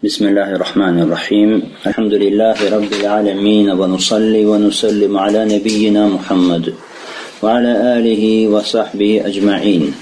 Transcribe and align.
بسم 0.00 0.27
الله 0.27 0.55
الرحمن 0.55 0.99
الرحيم 1.05 1.49
الحمد 1.85 2.13
لله 2.13 2.57
رب 2.77 2.91
العالمين 3.01 3.67
ونصلي 3.69 4.45
ونسلم 4.45 5.17
على 5.17 5.45
نبينا 5.45 6.07
محمد 6.07 6.73
وعلى 7.43 7.71
آله 7.97 8.23
وصحبه 8.47 9.11
أجمعين 9.29 9.93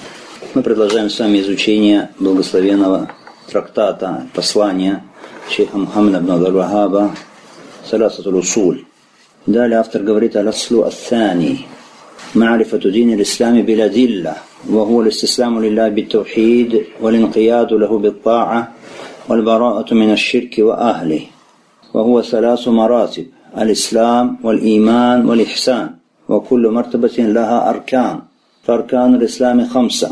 Мы 0.56 0.64
продолжаем 0.64 1.10
с 1.10 1.20
вами 1.20 1.40
изучение 1.42 2.10
благословенного 2.18 3.12
трактата, 3.52 4.26
послания 4.34 5.04
шейха 5.50 5.78
Мухаммада 5.78 6.20
ибн 6.20 6.32
Абдул-Вахаба 6.32 7.12
Саласатул 7.84 8.38
Усуль. 8.38 8.86
Далее 9.46 9.80
автор 9.80 10.04
говорит 10.04 10.38
«Аляслу 10.38 10.84
Аттани» 10.84 11.66
معرفة 12.36 12.78
دين 12.78 13.14
الإسلام 13.14 13.62
بالأدلة 13.62 14.34
وهو 14.70 15.02
الاستسلام 15.02 15.66
لله 15.66 15.90
بالتوحيد 15.90 16.84
والانقياد 17.02 17.74
له 17.74 17.98
بالطاعة 17.98 18.72
والبراءة 19.30 19.94
من 19.94 20.12
الشرك 20.12 20.56
وأهله 20.60 21.22
وهو 21.94 22.22
ثلاث 22.22 22.68
مراتب 22.68 23.26
الإسلام 23.58 24.38
والإيمان 24.44 25.26
والإحسان 25.26 25.90
وكل 26.30 26.70
مرتبة 26.70 27.18
لها 27.18 27.70
أركان 27.70 28.20
فأركان 28.64 29.16
الإسلام 29.16 29.66
خمسة 29.66 30.12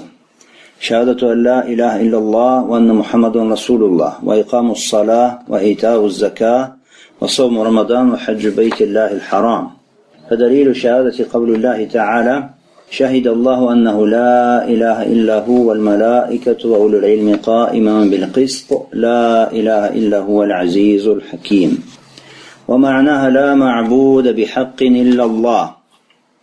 شهادة 0.80 1.34
أن 1.34 1.44
لا 1.44 1.67
إله 1.67 2.02
إلا 2.02 2.17
الله 2.17 2.63
وأن 2.63 2.88
محمد 2.94 3.38
رسول 3.38 3.84
الله 3.84 4.13
وإقام 4.23 4.72
الصلاة 4.72 5.39
وإيتاء 5.47 6.05
الزكاة 6.05 6.73
وصوم 7.22 7.59
رمضان 7.59 8.11
وحج 8.11 8.47
بيت 8.47 8.81
الله 8.81 9.11
الحرام. 9.11 9.70
فدليل 10.30 10.75
شهادة 10.75 11.25
قول 11.34 11.55
الله 11.55 11.86
تعالى 11.86 12.49
شهد 12.90 13.27
الله 13.27 13.73
أنه 13.73 14.08
لا 14.08 14.68
إله 14.68 15.04
إلا 15.04 15.45
هو 15.45 15.70
والملائكة 15.70 16.70
وأولو 16.70 17.00
العلم 17.00 17.36
قائما 17.36 18.05
بالقسط. 18.05 18.88
لا 18.94 19.52
إله 19.52 19.88
إلا 19.88 20.20
هو 20.20 20.44
العزيز 20.44 21.08
الحكيم. 21.08 21.84
ومعناها 22.68 23.30
لا 23.30 23.55
معبود 23.55 24.36
بحق 24.36 24.84
إلا 24.84 25.23
الله. 25.23 25.72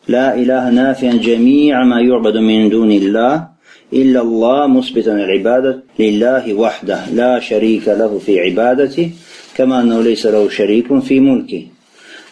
لا 0.08 0.34
إله 0.34 0.70
نافيا 0.70 1.12
جميع 1.12 1.84
ما 1.84 2.00
يعبد 2.00 2.36
من 2.36 2.68
دون 2.68 2.92
الله 2.92 3.48
إلا 3.92 4.20
الله 4.20 4.66
مثبتا 4.66 5.12
العبادة 5.12 5.82
لله 5.98 6.54
وحده. 6.54 7.00
لا 7.14 7.40
شريك 7.40 7.88
له 7.88 8.18
في 8.18 8.40
عبادته 8.40 9.10
كما 9.56 9.80
أنه 9.80 10.02
ليس 10.02 10.26
له 10.26 10.48
شريك 10.48 10.98
في 10.98 11.20
ملكه. 11.20 11.73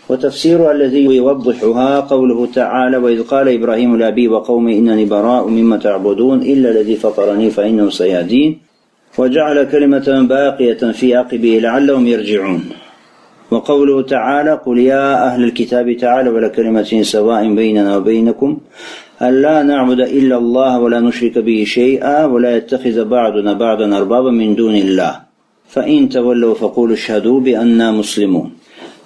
وتفسيرها 0.08 0.72
الذي 0.72 1.04
يوضحها 1.04 2.00
قوله 2.00 2.46
تعالى 2.46 2.96
وإذ 2.96 3.22
قال 3.22 3.48
إبراهيم 3.48 3.96
لأبي 3.96 4.28
وقومي 4.28 4.78
إنني 4.78 5.04
براء 5.04 5.48
مما 5.48 5.76
تعبدون 5.76 6.42
إلا 6.42 6.70
الذي 6.70 6.96
فطرني 6.96 7.50
فإنه 7.50 7.90
سيهدين. 7.90 8.58
وجعل 9.18 9.64
كلمة 9.64 10.26
باقية 10.28 10.92
في 10.92 11.16
عقبه 11.16 11.60
لعلهم 11.62 12.06
يرجعون. 12.06 12.62
وقوله 13.50 14.02
تعالى 14.02 14.52
قل 14.66 14.78
يا 14.78 15.26
أهل 15.26 15.44
الكتاب 15.44 15.96
تعالوا 15.96 16.34
ولا 16.34 16.48
كلمة 16.48 17.02
سواء 17.02 17.54
بيننا 17.54 17.96
وبينكم 17.96 18.58
ألا 19.22 19.62
نعبد 19.62 20.00
إلا 20.00 20.36
الله 20.36 20.80
ولا 20.80 21.00
نشرك 21.00 21.38
به 21.38 21.64
شيئا 21.66 22.24
ولا 22.24 22.56
يتخذ 22.56 23.04
بعضنا 23.04 23.52
بعضا 23.52 23.96
أربابا 23.96 24.30
من 24.30 24.54
دون 24.54 24.76
الله. 24.76 25.20
فإن 25.68 26.08
تولوا 26.08 26.54
فقولوا 26.54 26.94
اشهدوا 26.94 27.40
بأننا 27.40 27.92
مسلمون. 27.92 28.50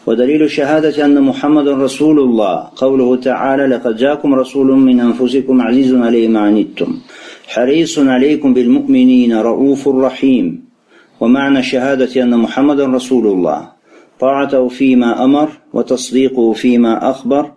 ودليل 0.06 0.50
شهادة 0.50 1.04
أن 1.04 1.22
محمد 1.22 1.68
رسول 1.68 2.18
الله. 2.18 2.68
قوله 2.76 3.16
تعالى 3.16 3.66
لقد 3.66 3.96
جاكم 3.96 4.34
رسول 4.34 4.66
من 4.66 5.00
أنفسكم 5.00 5.62
عزيز 5.62 5.94
عليه 5.94 6.28
ما 6.28 6.40
عنتم. 6.40 6.98
حريص 7.48 7.98
عليكم 7.98 8.54
بالمؤمنين 8.54 9.32
رؤوف 9.40 9.88
رحيم. 9.88 10.64
ومعنى 11.20 11.62
شهادة 11.62 12.22
أن 12.22 12.38
محمد 12.38 12.80
رسول 12.80 13.26
الله. 13.26 13.68
طاعته 14.20 14.68
فيما 14.68 15.24
أمر 15.24 15.48
وتصديقه 15.72 16.52
فيما 16.52 17.10
أخبر 17.10 17.52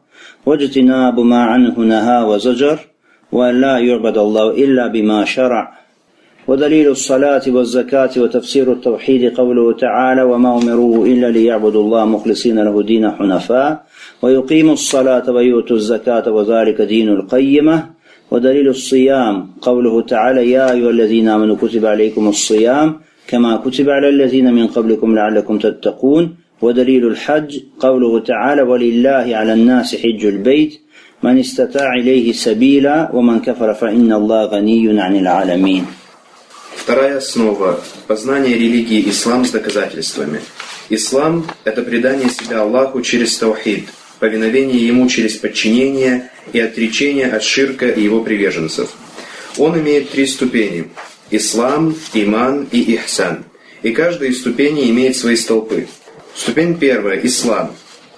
واجتناب 0.46 1.20
ما 1.20 1.44
عنه 1.44 1.80
نهى 1.80 2.24
وزجر. 2.24 2.80
وأن 3.32 3.62
لا 3.62 3.78
يعبد 3.78 4.18
الله 4.18 4.50
إلا 4.50 4.88
بما 4.88 5.26
شرع. 5.26 5.79
ودليل 6.50 6.88
الصلاة 6.88 7.42
والزكاة 7.48 8.10
وتفسير 8.18 8.72
التوحيد 8.72 9.34
قوله 9.40 9.74
تعالى 9.74 10.24
وما 10.24 10.58
أمروا 10.58 11.06
إلا 11.06 11.32
ليعبدوا 11.32 11.84
الله 11.84 12.06
مخلصين 12.06 12.60
له 12.60 12.84
دين 12.84 13.12
حنفاء 13.12 13.84
ويقيموا 14.22 14.74
الصلاة 14.74 15.32
ويؤتوا 15.32 15.76
الزكاة 15.76 16.32
وذلك 16.32 16.82
دين 16.82 17.10
القيمة 17.10 17.86
ودليل 18.32 18.68
الصيام 18.68 19.48
قوله 19.62 20.02
تعالى 20.02 20.52
يا 20.52 20.72
أيها 20.72 20.90
الذين 20.90 21.28
آمنوا 21.28 21.56
كتب 21.56 21.86
عليكم 21.86 22.28
الصيام 22.28 22.88
كما 23.28 23.58
كتب 23.58 23.90
على 23.90 24.10
الذين 24.10 24.54
من 24.54 24.68
قبلكم 24.68 25.16
لعلكم 25.16 25.58
تتقون 25.58 26.36
ودليل 26.62 27.08
الحج 27.08 27.60
قوله 27.80 28.20
تعالى 28.20 28.62
ولله 28.62 29.28
على 29.40 29.54
الناس 29.54 29.96
حج 29.96 30.26
البيت 30.26 30.74
من 31.24 31.40
استطاع 31.40 31.94
إليه 31.94 32.32
سبيلا 32.32 33.10
ومن 33.14 33.40
كفر 33.40 33.74
فإن 33.74 34.14
الله 34.14 34.46
غني 34.46 35.02
عن 35.02 35.16
العالمين 35.16 35.86
Вторая 36.90 37.18
основа– 37.18 37.84
познание 38.08 38.56
религии 38.56 39.12
ислам 39.12 39.46
с 39.46 39.52
доказательствами. 39.52 40.42
Ислам– 40.90 41.48
это 41.64 41.84
предание 41.84 42.32
себя 42.32 42.62
Аллаху 42.62 43.04
через 43.04 43.38
таухид, 43.38 43.90
повиновение 44.18 44.88
Ему 44.88 45.08
через 45.08 45.36
подчинение 45.36 46.32
и 46.52 46.60
отречение 46.60 47.28
от 47.28 47.44
ширка 47.44 47.88
и 47.88 48.02
его 48.02 48.24
приверженцев. 48.24 48.90
Он 49.60 49.80
имеет 49.80 50.10
три 50.10 50.26
ступени– 50.26 50.90
ислам, 51.30 51.96
иман 52.16 52.68
и 52.72 52.80
ихсан. 52.96 53.46
И 53.84 53.92
каждая 53.92 54.32
из 54.32 54.40
ступеней 54.40 54.90
имеет 54.90 55.16
свои 55.16 55.36
столпы. 55.36 55.88
Ступень 56.34 56.80
первая– 56.80 57.20
ислам. 57.24 57.76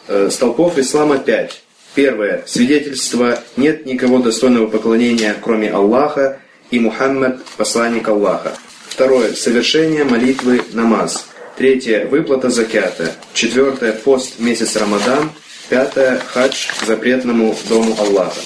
Э, 0.07 0.29
столпов 0.31 0.77
ислама 0.77 1.17
пять. 1.17 1.61
Первое– 1.93 2.45
свидетельство 2.47 3.43
«нет 3.57 3.85
никого 3.85 4.19
достойного 4.19 4.67
поклонения, 4.67 5.35
кроме 5.41 5.69
Аллаха», 5.69 6.39
и 6.71 6.79
Мухаммад– 6.79 7.43
посланник 7.57 8.07
Аллаха. 8.07 8.57
Второе– 8.87 9.33
совершение 9.35 10.03
молитвы 10.03 10.61
намаз. 10.71 11.27
Третье– 11.57 12.07
выплата 12.09 12.49
закята. 12.49 13.13
Четвертое– 13.33 13.91
пост 14.05 14.39
месяц 14.39 14.75
Рамадан. 14.77 15.31
Пятое– 15.69 16.19
хадж 16.33 16.69
к 16.79 16.85
запретному 16.85 17.55
дому 17.69 17.95
Аллаха. 17.99 18.39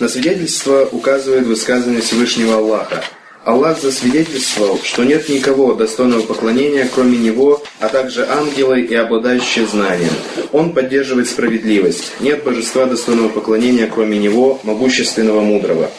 На 0.00 0.08
свидетельство 0.08 0.88
указывает 0.90 1.46
высказывание 1.46 2.00
Всевышнего 2.00 2.56
Аллаха. 2.56 3.04
Аллах 3.44 3.80
засвидетельствовал, 3.80 4.78
что 4.82 5.04
нет 5.04 5.28
никого 5.28 5.72
достойного 5.74 6.22
поклонения, 6.22 6.88
кроме 6.92 7.16
Него, 7.18 7.62
а 7.80 7.88
также 7.88 8.26
ангелы 8.28 8.82
и 8.82 8.94
обладающие 8.94 9.66
знанием. 9.66 10.12
Он 10.52 10.72
поддерживает 10.72 11.28
справедливость. 11.28 12.12
Нет 12.20 12.44
божества 12.44 12.86
достойного 12.86 13.28
поклонения, 13.28 13.86
кроме 13.86 14.18
Него, 14.18 14.60
могущественного 14.64 15.40
мудрого. 15.40 15.90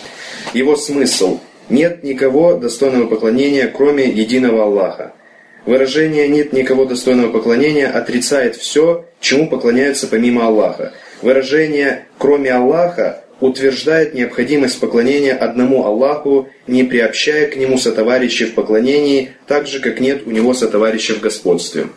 Его 0.53 0.75
смысл 0.75 1.39
нет 1.69 2.03
никого 2.03 2.55
достойного 2.55 3.07
поклонения, 3.07 3.67
кроме 3.67 4.09
единого 4.09 4.63
Аллаха. 4.63 5.13
Выражение 5.65 6.27
«нет 6.27 6.53
никого 6.53 6.85
достойного 6.85 7.31
поклонения» 7.31 7.87
отрицает 7.87 8.55
все, 8.55 9.05
чему 9.19 9.47
поклоняются 9.47 10.07
помимо 10.07 10.47
Аллаха. 10.47 10.93
Выражение 11.21 12.07
«кроме 12.17 12.51
Аллаха» 12.51 13.23
утверждает 13.39 14.13
необходимость 14.13 14.79
поклонения 14.79 15.33
одному 15.33 15.85
Аллаху, 15.85 16.49
не 16.67 16.83
приобщая 16.83 17.47
к 17.47 17.55
нему 17.55 17.77
сотоварищей 17.77 18.45
в 18.45 18.53
поклонении, 18.53 19.33
так 19.47 19.67
же, 19.67 19.79
как 19.79 19.99
нет 19.99 20.23
у 20.25 20.31
него 20.31 20.53
сотоварищей 20.53 21.13
в 21.13 21.21
господстве. 21.21 21.87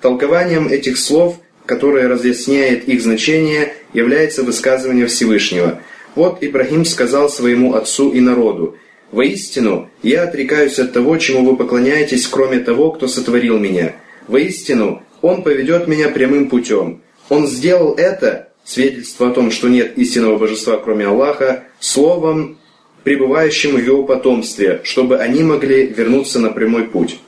Толкованием 0.00 0.68
этих 0.68 0.98
слов, 0.98 1.36
которое 1.64 2.08
разъясняет 2.08 2.86
их 2.86 3.00
значение, 3.02 3.72
является 3.92 4.42
высказывание 4.42 5.06
Всевышнего. 5.06 5.80
Вот 6.14 6.38
Ибрахим 6.40 6.84
сказал 6.84 7.28
своему 7.28 7.74
отцу 7.74 8.10
и 8.12 8.20
народу, 8.20 8.76
Воистину, 9.12 9.88
я 10.02 10.24
отрекаюсь 10.24 10.78
от 10.78 10.92
того, 10.92 11.16
чему 11.18 11.48
вы 11.48 11.56
поклоняетесь, 11.56 12.26
кроме 12.26 12.58
того, 12.58 12.90
кто 12.90 13.06
сотворил 13.08 13.58
меня. 13.58 13.96
Воистину, 14.26 15.02
Он 15.22 15.42
поведет 15.42 15.86
меня 15.86 16.08
прямым 16.08 16.48
путем. 16.48 17.02
Он 17.28 17.46
сделал 17.46 17.94
это, 17.94 18.48
свидетельство 18.64 19.28
о 19.28 19.32
том, 19.32 19.50
что 19.50 19.68
нет 19.68 19.96
истинного 19.96 20.38
божества, 20.38 20.76
кроме 20.76 21.06
Аллаха, 21.06 21.64
словом, 21.78 22.58
пребывающим 23.04 23.76
в 23.76 23.84
его 23.84 24.02
потомстве, 24.02 24.80
чтобы 24.82 25.18
они 25.18 25.42
могли 25.42 25.86
вернуться 25.86 26.40
на 26.40 26.50
прямой 26.50 26.84
путь. 26.84 27.20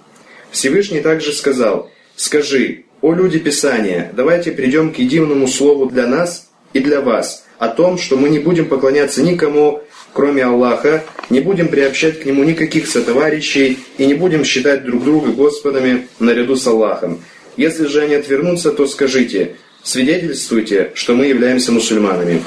Всевышний 0.50 1.00
также 1.00 1.32
сказал, 1.32 1.90
«Скажи, 2.16 2.84
о 3.00 3.14
люди 3.14 3.38
Писания, 3.38 4.10
давайте 4.12 4.50
придем 4.50 4.92
к 4.92 4.98
единому 4.98 5.46
слову 5.46 5.86
для 5.86 6.08
нас 6.08 6.50
и 6.72 6.80
для 6.80 7.00
вас, 7.00 7.46
о 7.58 7.68
том, 7.68 7.96
что 7.96 8.16
мы 8.16 8.28
не 8.28 8.40
будем 8.40 8.66
поклоняться 8.66 9.22
никому, 9.22 9.82
кроме 10.18 10.42
Аллаха, 10.42 11.04
не 11.30 11.38
будем 11.38 11.68
приобщать 11.68 12.18
к 12.18 12.24
Нему 12.24 12.42
никаких 12.42 12.88
сотоварищей 12.88 13.78
и 13.98 14.04
не 14.04 14.14
будем 14.14 14.44
считать 14.44 14.84
друг 14.84 15.04
друга 15.04 15.30
Господами 15.30 16.08
наряду 16.18 16.56
с 16.56 16.66
Аллахом. 16.66 17.22
Если 17.56 17.86
же 17.86 18.00
они 18.00 18.16
отвернутся, 18.16 18.72
то 18.72 18.88
скажите, 18.88 19.54
свидетельствуйте, 19.84 20.90
что 20.94 21.14
мы 21.14 21.26
являемся 21.26 21.70
мусульманами. 21.70 22.42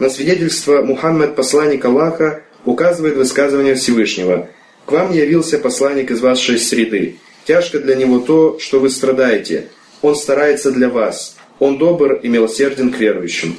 На 0.00 0.10
свидетельство 0.10 0.82
Мухаммад, 0.82 1.36
посланник 1.36 1.84
Аллаха, 1.84 2.42
указывает 2.64 3.14
высказывание 3.14 3.76
Всевышнего. 3.76 4.48
«К 4.84 4.90
вам 4.90 5.12
явился 5.12 5.58
посланник 5.58 6.10
из 6.10 6.20
вашей 6.20 6.58
среды. 6.58 7.18
Тяжко 7.44 7.78
для 7.78 7.94
него 7.94 8.18
то, 8.18 8.58
что 8.58 8.80
вы 8.80 8.90
страдаете. 8.90 9.68
Он 10.02 10.16
старается 10.16 10.72
для 10.72 10.88
вас. 10.88 11.36
Он 11.60 11.78
добр 11.78 12.14
и 12.14 12.26
милосерден 12.26 12.90
к 12.90 12.98
верующим. 12.98 13.54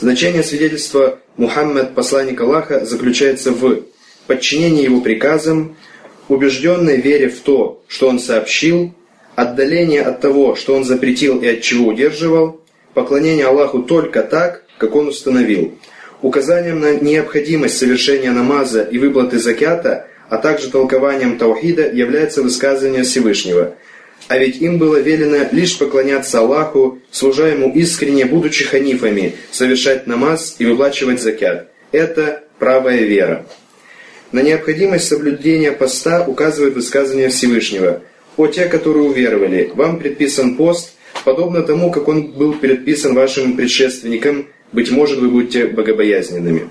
Значение 0.00 0.44
свидетельства 0.44 1.18
Мухаммад, 1.36 1.96
посланник 1.96 2.40
Аллаха, 2.40 2.84
заключается 2.84 3.50
в 3.50 3.82
подчинении 4.28 4.84
его 4.84 5.00
приказам, 5.00 5.76
убежденной 6.28 7.00
вере 7.00 7.28
в 7.28 7.40
то, 7.40 7.82
что 7.88 8.08
он 8.08 8.20
сообщил, 8.20 8.94
отдаление 9.34 10.02
от 10.02 10.20
того, 10.20 10.54
что 10.54 10.76
он 10.76 10.84
запретил 10.84 11.40
и 11.40 11.48
от 11.48 11.62
чего 11.62 11.88
удерживал, 11.88 12.60
поклонение 12.94 13.46
Аллаху 13.46 13.82
только 13.82 14.22
так, 14.22 14.62
как 14.78 14.94
он 14.94 15.08
установил. 15.08 15.74
Указанием 16.22 16.78
на 16.78 16.94
необходимость 16.94 17.78
совершения 17.78 18.30
намаза 18.30 18.82
и 18.82 18.98
выплаты 18.98 19.40
закята, 19.40 20.06
а 20.28 20.36
также 20.36 20.70
толкованием 20.70 21.38
таухида 21.38 21.90
является 21.90 22.42
высказывание 22.42 23.02
Всевышнего. 23.02 23.74
А 24.28 24.36
ведь 24.36 24.60
им 24.60 24.78
было 24.78 24.98
велено 24.98 25.48
лишь 25.52 25.78
поклоняться 25.78 26.40
Аллаху, 26.40 26.98
служа 27.10 27.48
ему 27.48 27.72
искренне, 27.72 28.26
будучи 28.26 28.64
ханифами, 28.64 29.36
совершать 29.50 30.06
намаз 30.06 30.56
и 30.58 30.66
выплачивать 30.66 31.20
закят. 31.20 31.70
Это 31.92 32.44
правая 32.58 33.02
вера. 33.02 33.46
На 34.30 34.42
необходимость 34.42 35.08
соблюдения 35.08 35.72
поста 35.72 36.24
указывает 36.26 36.74
высказывание 36.74 37.30
Всевышнего. 37.30 38.02
«О 38.36 38.46
те, 38.46 38.66
которые 38.66 39.04
уверовали, 39.04 39.72
вам 39.74 39.98
предписан 39.98 40.56
пост, 40.56 40.92
подобно 41.24 41.62
тому, 41.62 41.90
как 41.90 42.06
он 42.06 42.32
был 42.32 42.52
предписан 42.52 43.14
вашим 43.14 43.56
предшественникам, 43.56 44.48
быть 44.70 44.90
может, 44.90 45.18
вы 45.18 45.30
будете 45.30 45.66
богобоязненными». 45.66 46.70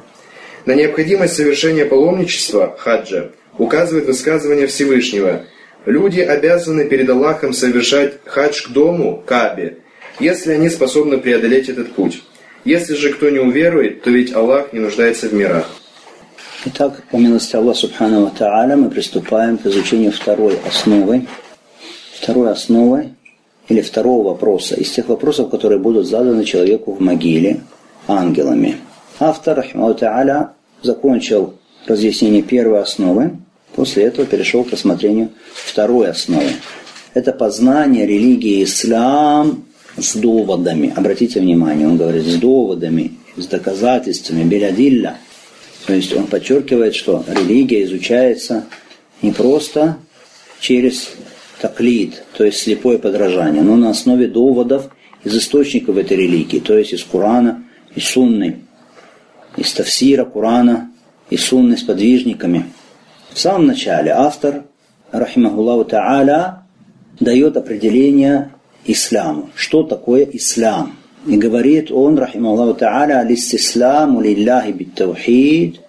На 0.65 0.75
необходимость 0.75 1.35
совершения 1.35 1.85
паломничества, 1.85 2.75
хаджа, 2.77 3.31
указывает 3.57 4.05
высказывание 4.05 4.67
Всевышнего. 4.67 5.45
Люди 5.87 6.19
обязаны 6.19 6.83
перед 6.83 7.09
Аллахом 7.09 7.53
совершать 7.53 8.15
хадж 8.25 8.67
к 8.67 8.71
дому, 8.71 9.23
Кабе, 9.25 9.77
если 10.19 10.51
они 10.51 10.67
способны 10.69 11.17
преодолеть 11.17 11.69
этот 11.69 11.93
путь. 11.93 12.23
Если 12.65 12.93
же 12.93 13.13
кто 13.13 13.29
не 13.29 13.39
уверует, 13.39 14.01
то 14.01 14.09
ведь 14.09 14.35
Аллах 14.35 14.73
не 14.73 14.79
нуждается 14.79 15.29
в 15.29 15.33
мирах. 15.33 15.69
Итак, 16.65 17.03
по 17.09 17.15
милости 17.15 17.55
Аллаха 17.55 17.79
Субхану 17.79 18.29
Тааля 18.37 18.75
мы 18.75 18.89
приступаем 18.89 19.57
к 19.57 19.65
изучению 19.65 20.11
второй 20.11 20.59
основы, 20.67 21.25
второй 22.19 22.51
основы 22.51 23.11
или 23.69 23.79
второго 23.79 24.31
вопроса 24.31 24.75
из 24.75 24.91
тех 24.91 25.07
вопросов, 25.07 25.49
которые 25.49 25.79
будут 25.79 26.05
заданы 26.05 26.43
человеку 26.43 26.91
в 26.95 26.99
могиле 26.99 27.61
ангелами. 28.09 28.75
Автор, 29.21 29.55
Рахмау 29.55 29.93
Тааля, 29.93 30.51
закончил 30.81 31.53
разъяснение 31.85 32.41
первой 32.41 32.81
основы, 32.81 33.37
после 33.77 34.03
этого 34.03 34.27
перешел 34.27 34.65
к 34.65 34.71
рассмотрению 34.71 35.29
второй 35.53 36.09
основы. 36.09 36.49
Это 37.13 37.31
познание 37.31 38.05
религии 38.05 38.65
ислам 38.65 39.63
с 39.97 40.13
доводами. 40.17 40.91
Обратите 40.93 41.39
внимание, 41.39 41.87
он 41.87 41.95
говорит 41.95 42.25
с 42.25 42.35
доводами, 42.35 43.13
с 43.37 43.47
доказательствами, 43.47 44.43
белядилля– 44.43 45.17
то 45.87 45.93
есть 45.93 46.13
он 46.13 46.27
подчеркивает, 46.27 46.95
что 46.95 47.23
религия 47.25 47.85
изучается 47.85 48.65
не 49.21 49.31
просто 49.31 49.97
через 50.59 51.11
таклид, 51.61 52.23
то 52.37 52.43
есть 52.43 52.59
слепое 52.59 52.99
подражание, 52.99 53.63
но 53.63 53.77
на 53.77 53.91
основе 53.91 54.27
доводов 54.27 54.89
из 55.23 55.35
источников 55.37 55.95
этой 55.95 56.17
религии, 56.17 56.59
то 56.59 56.77
есть 56.77 56.91
из 56.91 57.05
Корана, 57.05 57.63
из 57.95 58.03
Сунны, 58.03 58.63
из 59.55 59.71
Тавсира 59.71 60.25
Корана, 60.25 60.91
и 61.29 61.37
Сунны 61.37 61.77
с 61.77 61.83
подвижниками. 61.83 62.65
В 63.37 63.39
самом 63.39 63.67
начале 63.67 64.09
автор, 64.09 64.63
рахимахуллаху 65.11 65.85
та'аля, 65.87 66.63
дает 67.19 67.55
определение 67.55 68.49
исламу. 68.83 69.51
Что 69.53 69.83
такое 69.83 70.27
ислам? 70.33 70.95
И 71.27 71.37
говорит 71.37 71.91
он, 71.91 72.17
рахималлаху 72.17 72.79
та'аля, 72.79 73.19
«Алистисламу 73.19 74.21
лилляхи 74.21 74.71
биттаухид, 74.71 75.81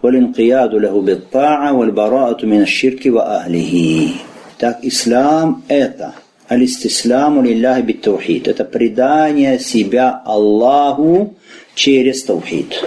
валинқияду 0.00 0.80
лаху 0.80 1.02
битта'a, 1.02 1.74
вальбараату 1.74 2.46
мин 2.46 2.64
ширки 2.64 3.08
ва 3.10 3.40
ахлихи». 3.40 4.14
Так, 4.56 4.78
ислам– 4.80 5.64
это 5.68 6.14
алистисламу 6.48 7.42
лилляхи 7.42 7.82
биттаухид. 7.82 8.48
Это 8.48 8.64
предание 8.64 9.58
себя 9.58 10.22
Аллаху 10.24 11.34
через 11.74 12.22
таухид. 12.22 12.82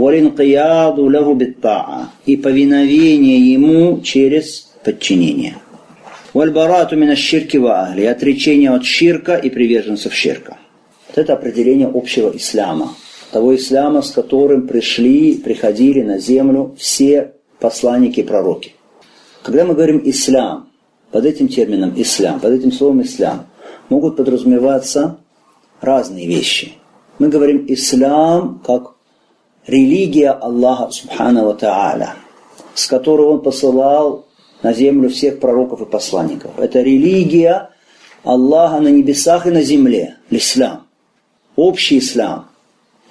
Валинқияду 0.00 1.04
лаху 1.04 1.34
битта'a. 1.34 2.06
И 2.26 2.36
повиновение 2.36 3.52
ему 3.52 4.00
через 4.00 4.70
подчинение. 4.84 5.56
Вальбарату 6.32 6.96
мин 6.96 7.14
ширки 7.16 7.58
ва 7.58 7.82
ахли. 7.82 8.04
Отречение 8.04 8.70
от 8.70 8.84
ширка 8.84 9.34
и 9.36 9.50
приверженцев 9.50 10.14
ширка. 10.14 10.56
Вот 11.08 11.18
это 11.18 11.34
определение 11.34 11.88
общего 11.92 12.34
ислама. 12.34 12.94
Того 13.30 13.54
ислама, 13.54 14.02
с 14.02 14.10
которым 14.10 14.66
пришли, 14.66 15.34
приходили 15.34 16.02
на 16.02 16.18
землю 16.18 16.74
все 16.78 17.32
посланники 17.58 18.20
и 18.20 18.22
пророки. 18.22 18.72
Когда 19.42 19.64
мы 19.64 19.74
говорим 19.74 20.00
ислам, 20.04 20.68
под 21.10 21.26
этим 21.26 21.48
термином 21.48 21.92
ислам, 21.96 22.40
под 22.40 22.52
этим 22.52 22.72
словом 22.72 23.02
ислам, 23.02 23.46
могут 23.88 24.16
подразумеваться 24.16 25.18
разные 25.80 26.26
вещи. 26.26 26.72
Мы 27.18 27.28
говорим 27.28 27.66
ислам 27.68 28.62
как 28.64 28.94
религия 29.66 30.30
Аллаха 30.30 30.90
Субхану 30.90 31.54
Тааля, 31.54 32.14
с 32.74 32.86
которой 32.86 33.26
Он 33.26 33.40
посылал 33.40 34.26
на 34.62 34.72
землю 34.72 35.08
всех 35.08 35.40
пророков 35.40 35.80
и 35.80 35.86
посланников. 35.86 36.58
Это 36.58 36.80
религия 36.80 37.70
Аллаха 38.24 38.80
на 38.80 38.88
небесах 38.88 39.46
и 39.46 39.50
на 39.50 39.62
земле, 39.62 40.16
ислам 40.30 40.86
общий 41.60 41.98
ислам. 41.98 42.46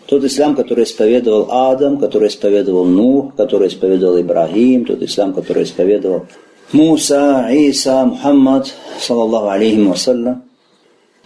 Тот 0.07 0.23
ислам, 0.23 0.55
который 0.55 0.85
исповедовал 0.85 1.47
Адам, 1.51 1.99
который 1.99 2.29
исповедовал 2.29 2.85
Нух, 2.85 3.35
который 3.35 3.67
исповедовал 3.67 4.19
Ибрагим, 4.19 4.85
тот 4.85 5.03
ислам, 5.03 5.33
который 5.33 5.63
исповедовал 5.63 6.25
Муса, 6.71 7.47
Иса, 7.51 8.05
Мухаммад, 8.05 8.73
саллаллаху 8.99 9.49
алейхи 9.49 9.79
вассалям. 9.81 10.43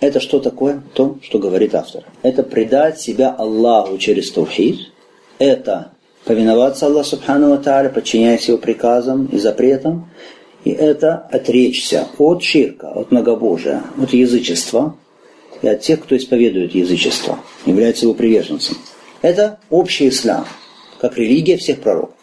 Это 0.01 0.19
что 0.19 0.39
такое? 0.39 0.83
То, 0.93 1.17
что 1.21 1.39
говорит 1.39 1.73
автор. 1.75 2.03
Это 2.23 2.43
предать 2.43 2.99
себя 2.99 3.31
Аллаху 3.31 3.97
через 3.97 4.31
таухид. 4.31 4.91
Это 5.43 5.91
повиноваться 6.23 6.85
Аллаху 6.85 7.09
Субхану 7.09 7.61
Тааля, 7.61 7.89
подчиняясь 7.89 8.47
его 8.47 8.57
приказам 8.57 9.25
и 9.25 9.37
запретам. 9.37 10.09
И 10.63 10.71
это 10.71 11.27
отречься 11.29 12.07
от 12.17 12.41
ширка, 12.41 12.87
от 12.87 13.11
многобожия, 13.11 13.83
от 14.01 14.13
язычества, 14.13 14.95
и 15.61 15.67
от 15.67 15.81
тех, 15.81 16.01
кто 16.01 16.15
исповедует 16.15 16.73
язычество, 16.73 17.39
является 17.65 18.05
его 18.05 18.13
приверженцем. 18.13 18.77
Это 19.21 19.59
общий 19.69 20.07
ислам, 20.07 20.47
как 21.01 21.17
религия 21.17 21.57
всех 21.57 21.81
пророков. 21.81 22.15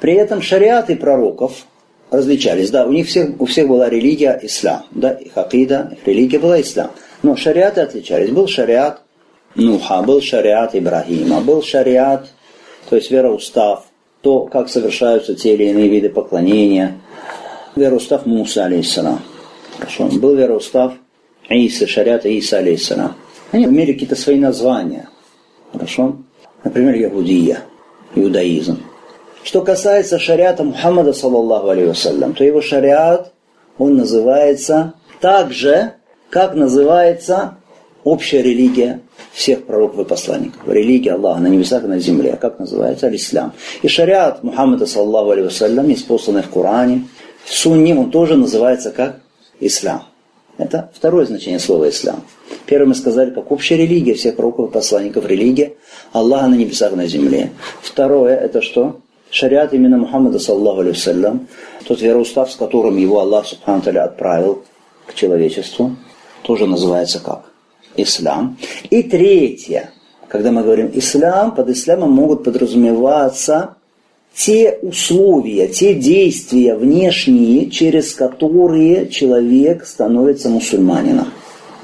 При 0.00 0.14
этом 0.14 0.40
шариаты 0.40 0.96
пророков 0.96 1.66
различались. 2.10 2.70
Да, 2.70 2.86
у 2.86 2.92
них 2.92 3.08
всех, 3.08 3.38
у 3.38 3.44
всех 3.44 3.68
была 3.68 3.90
религия 3.90 4.40
ислам. 4.42 4.86
Да, 4.90 5.10
их 5.10 5.36
акида, 5.36 5.98
их 5.98 6.06
религия 6.06 6.38
была 6.38 6.58
ислам. 6.62 6.92
Но 7.22 7.36
шариаты 7.36 7.82
отличались. 7.82 8.30
Был 8.30 8.48
шариат 8.48 9.02
Нуха, 9.54 10.00
был 10.00 10.22
шариат 10.22 10.74
Ибрагима, 10.74 11.42
был 11.42 11.62
шариат, 11.62 12.30
то 12.88 12.96
есть 12.96 13.10
вероустав, 13.10 13.84
то, 14.20 14.46
как 14.46 14.68
совершаются 14.68 15.34
те 15.34 15.54
или 15.54 15.64
иные 15.64 15.88
виды 15.88 16.08
поклонения. 16.08 16.98
Вероустав 17.76 18.24
Муса, 18.26 18.64
алейхиссалам. 18.64 19.20
Хорошо. 19.78 20.06
Был 20.06 20.34
вероустав 20.34 20.94
Иса, 21.48 21.86
шариата 21.86 22.28
Иса, 22.28 22.58
алейсалам. 22.58 23.16
Они 23.52 23.64
имели 23.64 23.92
какие-то 23.92 24.16
свои 24.16 24.38
названия. 24.38 25.08
Хорошо? 25.72 26.16
Например, 26.62 26.94
Яхудия, 26.94 27.60
иудаизм. 28.14 28.82
Что 29.42 29.60
касается 29.60 30.18
шариата 30.18 30.64
Мухаммада, 30.64 31.12
саллаллаху 31.12 31.68
алейhi 31.68 32.32
то 32.32 32.44
его 32.44 32.62
шариат, 32.62 33.32
он 33.76 33.96
называется 33.96 34.94
так 35.20 35.52
же, 35.52 35.92
как 36.30 36.54
называется 36.54 37.58
общая 38.04 38.42
религия 38.42 39.00
всех 39.32 39.64
пророков 39.64 40.00
и 40.00 40.04
посланников. 40.04 40.60
Религия 40.66 41.14
Аллаха 41.14 41.40
на 41.40 41.48
небесах 41.48 41.84
и 41.84 41.86
на 41.86 41.98
земле. 41.98 42.38
Как 42.40 42.58
называется? 42.58 43.06
Аль-Ислам. 43.06 43.52
И 43.82 43.88
шариат 43.88 44.44
Мухаммада, 44.44 44.86
саллаллаху 44.86 45.32
алейhi 45.32 45.44
вассалям, 45.44 45.92
испосланный 45.92 46.42
в 46.42 46.50
Коране, 46.50 47.08
в 47.44 47.52
Сунне, 47.52 47.94
он 47.94 48.10
тоже 48.10 48.36
называется 48.36 48.90
как 48.90 49.20
Ислам. 49.60 50.04
Это 50.56 50.90
второе 50.94 51.26
значение 51.26 51.58
слова 51.58 51.88
«ислам». 51.88 52.22
Первое 52.66 52.86
мы 52.86 52.94
сказали, 52.94 53.30
как 53.30 53.50
общая 53.50 53.76
религия 53.76 54.14
всех 54.14 54.36
пророков 54.36 54.70
и 54.70 54.72
посланников, 54.72 55.26
религия 55.26 55.74
Аллаха 56.12 56.46
на 56.46 56.54
небесах 56.54 56.92
на 56.92 57.08
земле. 57.08 57.50
Второе, 57.82 58.36
это 58.36 58.62
что? 58.62 59.00
Шариат 59.30 59.74
именно 59.74 59.96
Мухаммада, 59.96 60.38
саллаху 60.38 60.82
алейhi 60.82 61.40
тот 61.88 62.00
вероустав, 62.00 62.52
с 62.52 62.56
которым 62.56 62.96
его 62.98 63.18
Аллах, 63.18 63.46
субхану 63.46 63.82
отправил 64.00 64.62
к 65.06 65.14
человечеству, 65.14 65.96
тоже 66.42 66.66
называется 66.66 67.18
как? 67.18 67.53
Ислам. 67.96 68.58
И 68.90 69.02
третье, 69.02 69.90
когда 70.28 70.50
мы 70.50 70.62
говорим 70.62 70.90
ислам, 70.94 71.54
под 71.54 71.70
исламом 71.70 72.12
могут 72.12 72.44
подразумеваться 72.44 73.76
те 74.34 74.78
условия, 74.82 75.68
те 75.68 75.94
действия 75.94 76.74
внешние, 76.74 77.70
через 77.70 78.12
которые 78.14 79.08
человек 79.08 79.86
становится 79.86 80.48
мусульманином. 80.48 81.28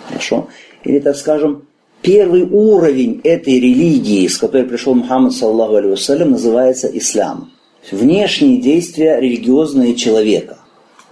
Хорошо? 0.09 0.49
Или, 0.83 0.99
так 0.99 1.17
скажем, 1.17 1.63
первый 2.03 2.43
уровень 2.43 3.21
этой 3.23 3.61
религии, 3.61 4.27
с 4.27 4.37
которой 4.37 4.65
пришел 4.65 4.95
Мухаммад, 4.95 5.33
саллаху 5.33 5.77
алейhi 5.77 6.25
называется 6.25 6.91
ислам. 6.93 7.53
Внешние 7.93 8.61
действия 8.61 9.21
религиозные 9.21 9.95
человека 9.95 10.59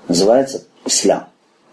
называется 0.09 0.65
ислам. 0.85 1.28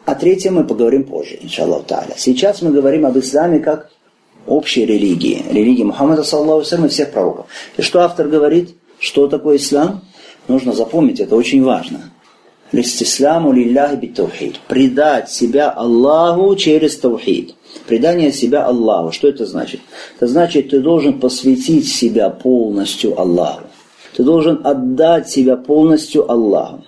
О 0.05 0.13
третьем 0.13 0.55
мы 0.55 0.63
поговорим 0.65 1.03
позже, 1.03 1.39
иншаллах 1.41 1.85
та'аля. 1.87 2.13
Сейчас 2.15 2.61
мы 2.61 2.71
говорим 2.71 3.07
об 3.07 3.17
исламе 3.17 3.59
как 3.59 3.89
общей 4.45 4.85
религии, 4.85 5.43
религии 5.49 5.83
Мухаммада, 5.83 6.23
саллаху 6.23 6.61
и 6.61 6.87
всех 6.89 7.11
пророков. 7.11 7.47
И 7.77 7.81
что 7.81 8.01
автор 8.01 8.27
говорит? 8.27 8.75
Что 8.99 9.27
такое 9.27 9.57
ислам? 9.57 10.03
Нужно 10.47 10.73
запомнить, 10.73 11.19
это 11.19 11.35
очень 11.35 11.63
важно. 11.63 12.11
Листисламу 12.71 13.51
лилляхи 13.51 13.95
битаухид. 13.95 14.59
Предать 14.67 15.31
себя 15.31 15.71
Аллаху 15.71 16.55
через 16.55 16.97
таухид. 16.97 17.55
Предание 17.87 18.31
себя 18.31 18.65
Аллаху. 18.65 19.11
Что 19.11 19.27
это 19.27 19.47
значит? 19.47 19.81
Это 20.17 20.27
значит, 20.27 20.69
ты 20.69 20.81
должен 20.81 21.19
посвятить 21.19 21.87
себя 21.87 22.29
полностью 22.29 23.19
Аллаху. 23.19 23.63
Ты 24.15 24.23
должен 24.23 24.61
отдать 24.63 25.29
себя 25.29 25.57
полностью 25.57 26.29
Аллаху. 26.29 26.83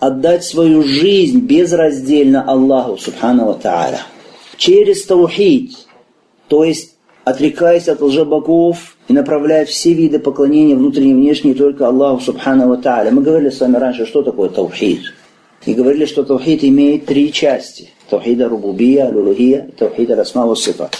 Отдать 0.00 0.44
свою 0.44 0.82
жизнь 0.82 1.40
безраздельно 1.40 2.42
Аллаху, 2.42 2.98
субхану 2.98 3.52
тааля. 3.54 4.02
Через 4.56 5.04
таухид, 5.04 5.72
то 6.48 6.64
есть 6.64 6.94
отрекаясь 7.28 7.88
от 7.88 8.00
лжебогов 8.00 8.96
и 9.08 9.12
направляя 9.12 9.64
все 9.66 9.92
виды 9.92 10.18
поклонения, 10.18 10.76
внутренние 10.76 11.12
и 11.12 11.16
внешние, 11.16 11.54
только 11.54 11.86
Аллаху 11.86 12.20
Субхану 12.20 12.76
Тааля. 12.76 13.10
Мы 13.10 13.22
говорили 13.22 13.50
с 13.50 13.60
вами 13.60 13.76
раньше, 13.76 14.06
что 14.06 14.22
такое 14.22 14.48
таухид. 14.48 15.00
И 15.66 15.74
говорили, 15.74 16.06
что 16.06 16.24
таухид 16.24 16.64
имеет 16.64 17.06
три 17.06 17.32
части. 17.32 17.90
Таухида 18.08 18.48
рубубия, 18.48 19.10
лулухия, 19.10 19.68
таухида 19.76 20.16
расма 20.16 20.54
сифа. 20.56 20.90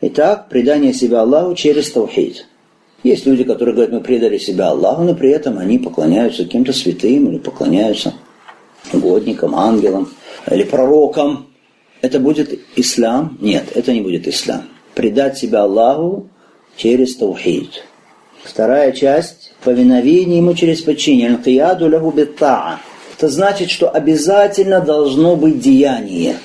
Итак, 0.00 0.48
предание 0.48 0.92
себя 0.92 1.22
Аллаху 1.22 1.54
через 1.54 1.90
таухид. 1.90 2.46
Есть 3.02 3.26
люди, 3.26 3.44
которые 3.44 3.74
говорят, 3.74 3.92
мы 3.92 4.00
предали 4.00 4.38
себя 4.38 4.68
Аллаху, 4.68 5.02
но 5.02 5.14
при 5.14 5.30
этом 5.30 5.58
они 5.58 5.78
поклоняются 5.78 6.44
каким-то 6.44 6.72
святым 6.72 7.30
или 7.30 7.38
поклоняются 7.38 8.14
угодникам, 8.94 9.54
ангелам 9.54 10.08
или 10.50 10.64
пророкам. 10.64 11.46
Это 12.00 12.20
будет 12.20 12.58
ислам? 12.76 13.38
Нет, 13.40 13.64
это 13.74 13.92
не 13.92 14.00
будет 14.00 14.28
ислам 14.28 14.64
предать 14.94 15.36
себя 15.36 15.62
Аллаху 15.62 16.28
через 16.76 17.16
таухид. 17.16 17.84
Вторая 18.42 18.92
часть– 18.92 19.52
повиновение 19.64 20.38
ему 20.38 20.54
через 20.54 20.82
подчинение. 20.82 21.38
Это 23.16 23.28
значит, 23.28 23.70
что 23.70 23.88
обязательно 23.90 24.80
должно 24.80 25.36
быть 25.36 25.60
деяние. 25.60 26.36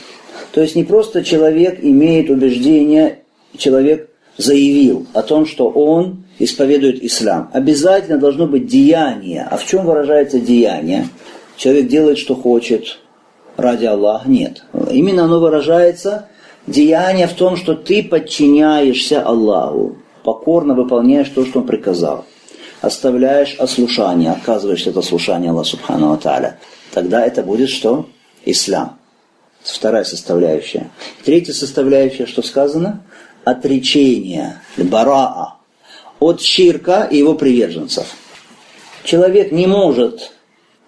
То 0.51 0.61
есть 0.61 0.75
не 0.75 0.83
просто 0.83 1.23
человек 1.23 1.79
имеет 1.81 2.29
убеждение, 2.29 3.19
человек 3.57 4.09
заявил 4.37 5.05
о 5.13 5.21
том, 5.21 5.45
что 5.45 5.67
он 5.67 6.23
исповедует 6.39 7.03
ислам. 7.03 7.49
Обязательно 7.53 8.17
должно 8.17 8.47
быть 8.47 8.67
деяние. 8.67 9.45
А 9.49 9.57
в 9.57 9.65
чем 9.65 9.85
выражается 9.85 10.39
деяние? 10.39 11.09
Человек 11.59 11.89
делает, 11.89 12.17
что 12.17 12.35
хочет 12.35 12.99
ради 13.57 13.83
Аллаха. 13.83 14.29
Нет. 14.29 14.63
Именно 14.89 15.25
оно 15.25 15.41
выражается 15.41 16.29
Деяние 16.65 17.27
в 17.27 17.33
том, 17.33 17.57
что 17.57 17.75
ты 17.75 18.01
подчиняешься 18.01 19.21
Аллаху, 19.21 19.97
покорно 20.23 20.73
выполняешь 20.73 21.27
то, 21.27 21.45
что 21.45 21.59
Он 21.59 21.67
приказал. 21.67 22.23
Оставляешь 22.79 23.55
ослушание, 23.59 24.31
отказываешь 24.31 24.87
это 24.87 25.01
слушание 25.01 25.51
Аллаха 25.51 25.71
Субхану 25.71 26.17
Тааля. 26.17 26.59
Тогда 26.93 27.25
это 27.25 27.43
будет 27.43 27.69
что? 27.69 28.07
Ислам. 28.45 28.97
Вторая 29.61 30.05
составляющая. 30.05 30.89
Третья 31.25 31.51
составляющая, 31.51 32.25
что 32.25 32.41
сказано? 32.41 33.03
Отречение, 33.43 34.61
бараа, 34.77 35.55
от 36.21 36.41
ширка 36.41 37.05
и 37.11 37.17
его 37.17 37.35
приверженцев. 37.35 38.15
Человек 39.03 39.51
не 39.51 39.67
может 39.67 40.31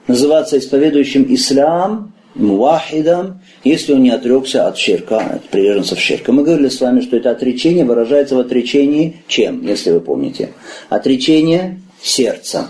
называться 0.07 0.57
исповедующим 0.57 1.25
ислам, 1.33 2.13
муахидом, 2.35 3.41
если 3.63 3.93
он 3.93 4.03
не 4.03 4.09
отрекся 4.09 4.67
от 4.67 4.77
ширка, 4.77 5.19
от 5.19 5.49
приверженцев 5.49 5.99
ширка. 5.99 6.31
Мы 6.31 6.43
говорили 6.43 6.69
с 6.69 6.79
вами, 6.79 7.01
что 7.01 7.17
это 7.17 7.31
отречение 7.31 7.85
выражается 7.85 8.35
в 8.35 8.39
отречении 8.39 9.23
чем, 9.27 9.65
если 9.65 9.91
вы 9.91 9.99
помните? 9.99 10.49
Отречение 10.89 11.81
сердцем. 12.01 12.67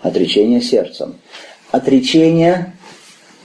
Отречение 0.00 0.60
сердцем. 0.60 1.16
Отречение 1.70 2.74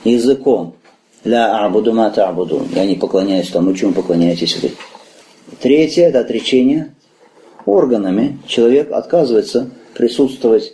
языком. 0.04 0.76
Ля 1.24 1.66
абуду 1.66 1.94
ма 1.94 2.08
абуду. 2.08 2.66
Я 2.74 2.86
не 2.86 2.96
поклоняюсь 2.96 3.50
тому, 3.50 3.74
чему 3.74 3.94
поклоняетесь 3.94 4.58
вы. 4.62 4.72
Третье– 5.60 6.04
это 6.08 6.22
отречение 6.22 6.94
органами. 7.66 8.40
Человек 8.48 8.92
отказывается 8.92 9.70
присутствовать 9.94 10.74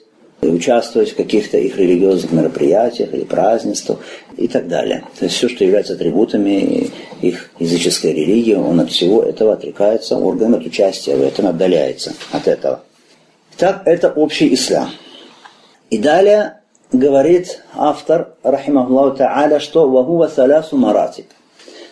участвовать 0.50 1.12
в 1.12 1.16
каких-то 1.16 1.58
их 1.58 1.78
религиозных 1.78 2.32
мероприятиях 2.32 3.14
или 3.14 3.24
празднествах 3.24 4.00
и 4.38 4.48
так 4.48 4.68
далее. 4.68 5.04
То 5.18 5.26
есть 5.26 5.38
все, 5.38 5.50
что 5.50 5.64
является 5.64 5.94
атрибутами 5.94 6.90
их 7.22 7.52
языческой 7.60 8.14
религии, 8.14 8.56
он 8.56 8.80
от 8.80 8.90
всего 8.90 9.24
этого 9.24 9.54
отрекается, 9.54 10.18
орган 10.18 10.56
от 10.56 10.66
участия 10.66 11.16
в 11.16 11.22
этом 11.22 11.48
отдаляется 11.48 12.14
от 12.32 12.48
этого. 12.48 12.82
Так, 13.58 13.84
это 13.86 14.10
общий 14.10 14.54
ислам. 14.54 14.90
И 15.90 15.98
далее 15.98 16.62
говорит 16.92 17.62
автор, 17.76 18.36
рахимахуллаху 18.44 19.18
та'аля, 19.18 19.60
что 19.60 19.90
«Вахува 19.90 20.28
салясу 20.28 20.78
маратиб». 20.78 21.28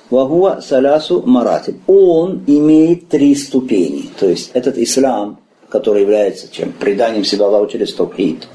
«Вахува 0.10 0.62
салясу 0.62 1.22
маратиб». 1.26 1.78
Он 1.88 2.44
имеет 2.48 3.10
три 3.10 3.36
ступени. 3.36 4.10
То 4.20 4.28
есть 4.28 4.52
этот 4.54 4.78
ислам, 4.78 5.41
который 5.72 6.02
является 6.02 6.52
чем? 6.52 6.72
Преданием 6.74 7.24
себя 7.24 7.46
Аллаху 7.46 7.68
через 7.68 7.94
тавхид, 7.94 8.48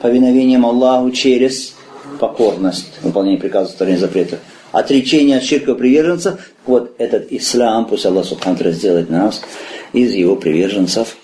повиновением 0.00 0.64
Аллаху 0.64 1.10
через 1.10 1.74
покорность, 2.20 2.92
выполнение 3.02 3.40
приказов, 3.40 3.74
вторых 3.74 3.98
запретов, 3.98 4.38
отречение 4.72 5.38
от 5.38 5.44
ширка 5.44 5.74
приверженцев, 5.74 6.52
вот 6.66 6.94
этот 6.98 7.32
ислам, 7.32 7.86
пусть 7.86 8.06
Аллах 8.06 8.24
Субхану 8.24 8.70
сделает 8.70 9.10
нас 9.10 9.42
из 9.92 10.14
его 10.14 10.36
приверженцев, 10.36 11.16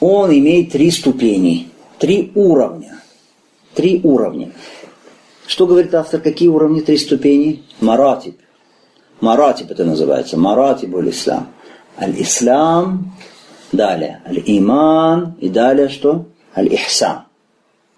он 0.00 0.30
имеет 0.30 0.72
три 0.72 0.90
ступени, 0.90 1.70
три 1.98 2.30
уровня. 2.34 3.00
Три 3.74 4.00
уровня. 4.02 4.52
Что 5.46 5.66
говорит 5.66 5.94
автор, 5.94 6.20
какие 6.20 6.48
уровни, 6.48 6.80
три 6.80 6.98
ступени? 6.98 7.62
Маратиб. 7.80 8.36
Маратиб 9.20 9.70
это 9.70 9.84
называется. 9.84 10.36
Маратиб 10.36 10.94
аль-Ислам. 10.96 11.48
Аль-Ислам 12.00 13.12
Далее, 13.72 14.22
аль-иман, 14.26 15.34
и 15.40 15.48
далее 15.48 15.88
что? 15.88 16.26
Аль-ихсан. 16.56 17.24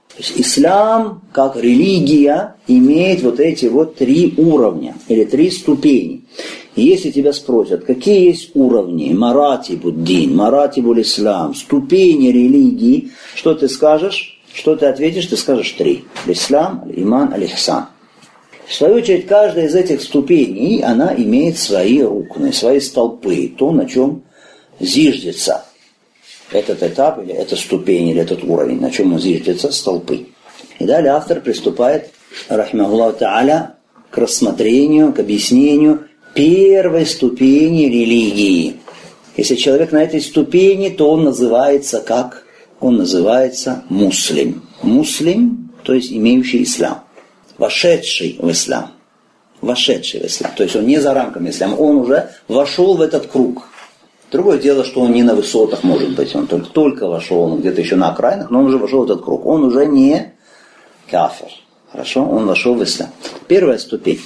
То 0.09 0.17
есть 0.19 0.41
ислам, 0.41 1.23
как 1.33 1.57
религия, 1.57 2.57
имеет 2.67 3.23
вот 3.23 3.39
эти 3.39 3.67
вот 3.67 3.95
три 3.95 4.35
уровня, 4.37 4.95
или 5.09 5.25
три 5.25 5.51
ступени. 5.51 6.25
И 6.75 6.83
если 6.83 7.11
тебя 7.11 7.33
спросят, 7.33 7.85
какие 7.85 8.27
есть 8.27 8.51
уровни, 8.55 9.13
маратибуддин, 9.13 10.35
маратибуль 10.35 11.03
ислам, 11.03 11.55
ступени 11.55 12.29
религии, 12.29 13.11
что 13.35 13.55
ты 13.55 13.69
скажешь? 13.69 14.41
Что 14.53 14.75
ты 14.75 14.87
ответишь? 14.87 15.27
Ты 15.27 15.37
скажешь 15.37 15.71
три. 15.73 16.05
Ислам, 16.27 16.91
иман, 16.95 17.33
аль-ихсан. 17.33 17.87
В 18.67 18.75
свою 18.75 18.97
очередь, 18.97 19.27
каждая 19.27 19.67
из 19.67 19.75
этих 19.75 20.03
ступеней, 20.03 20.81
она 20.83 21.15
имеет 21.17 21.59
свои 21.59 22.03
рукны, 22.03 22.53
свои 22.53 22.81
столпы, 22.81 23.53
то, 23.57 23.73
на 23.73 23.87
чем 23.87 24.23
зиждется 24.81 25.65
этот 26.51 26.83
этап, 26.83 27.23
или 27.23 27.33
эта 27.33 27.57
ступень, 27.57 28.09
или 28.09 28.21
этот 28.21 28.43
уровень, 28.43 28.81
на 28.81 28.91
чем 28.91 29.13
он 29.13 29.21
зиждется, 29.21 29.71
столпы. 29.71 30.27
И 30.79 30.85
далее 30.85 31.13
автор 31.13 31.41
приступает, 31.41 32.11
рахмахуллаху 32.49 33.19
та'аля, 33.19 33.75
к 34.11 34.19
рассмотрению, 34.19 35.13
к 35.13 35.21
объяснению 35.21 36.09
первой 36.35 37.07
ступени 37.07 37.85
религии. 37.85 38.77
Если 39.37 39.55
человек 39.55 39.93
на 39.93 40.03
этой 40.03 40.21
ступени, 40.21 40.89
то 40.89 41.11
он 41.11 41.25
называется 41.25 42.01
как? 42.01 42.45
Он 42.81 42.97
называется 42.97 43.85
муслим. 43.89 44.63
Муслим, 44.83 45.71
то 45.85 45.95
есть 45.95 46.13
имеющий 46.13 46.65
ислам. 46.65 47.05
Вошедший 47.59 48.37
в 48.39 48.51
ислам. 48.51 48.93
Вошедший 49.61 50.21
в 50.21 50.27
ислам. 50.27 50.51
То 50.57 50.65
есть 50.65 50.75
он 50.75 50.87
не 50.87 50.99
за 50.99 51.15
рамками 51.15 51.51
ислама, 51.51 51.77
он 51.77 51.97
уже 51.97 52.31
вошел 52.49 52.97
в 52.97 53.03
этот 53.03 53.27
круг. 53.27 53.69
Другое 54.31 54.59
дело, 54.59 54.85
что 54.85 55.01
он 55.01 55.13
не 55.13 55.23
на 55.23 55.35
высотах, 55.35 55.83
может 55.83 56.15
быть, 56.15 56.35
он 56.37 56.47
только, 56.47 56.69
только 56.69 57.09
вошел, 57.09 57.41
он 57.41 57.61
где-то 57.61 57.81
еще 57.81 57.97
на 57.97 58.11
окраинах, 58.11 58.51
но 58.51 58.61
он 58.61 58.67
уже 58.67 58.79
вошел 58.79 59.01
в 59.01 59.05
этот 59.05 59.25
круг. 59.25 59.45
Он 59.45 59.65
уже 59.65 59.87
не 59.87 60.35
кафир. 61.11 61.49
Хорошо? 61.91 62.25
Он 62.25 62.47
вошел 62.47 62.75
в 62.75 62.85
ислам. 62.85 63.11
Первая 63.49 63.79
ступень. 63.79 64.21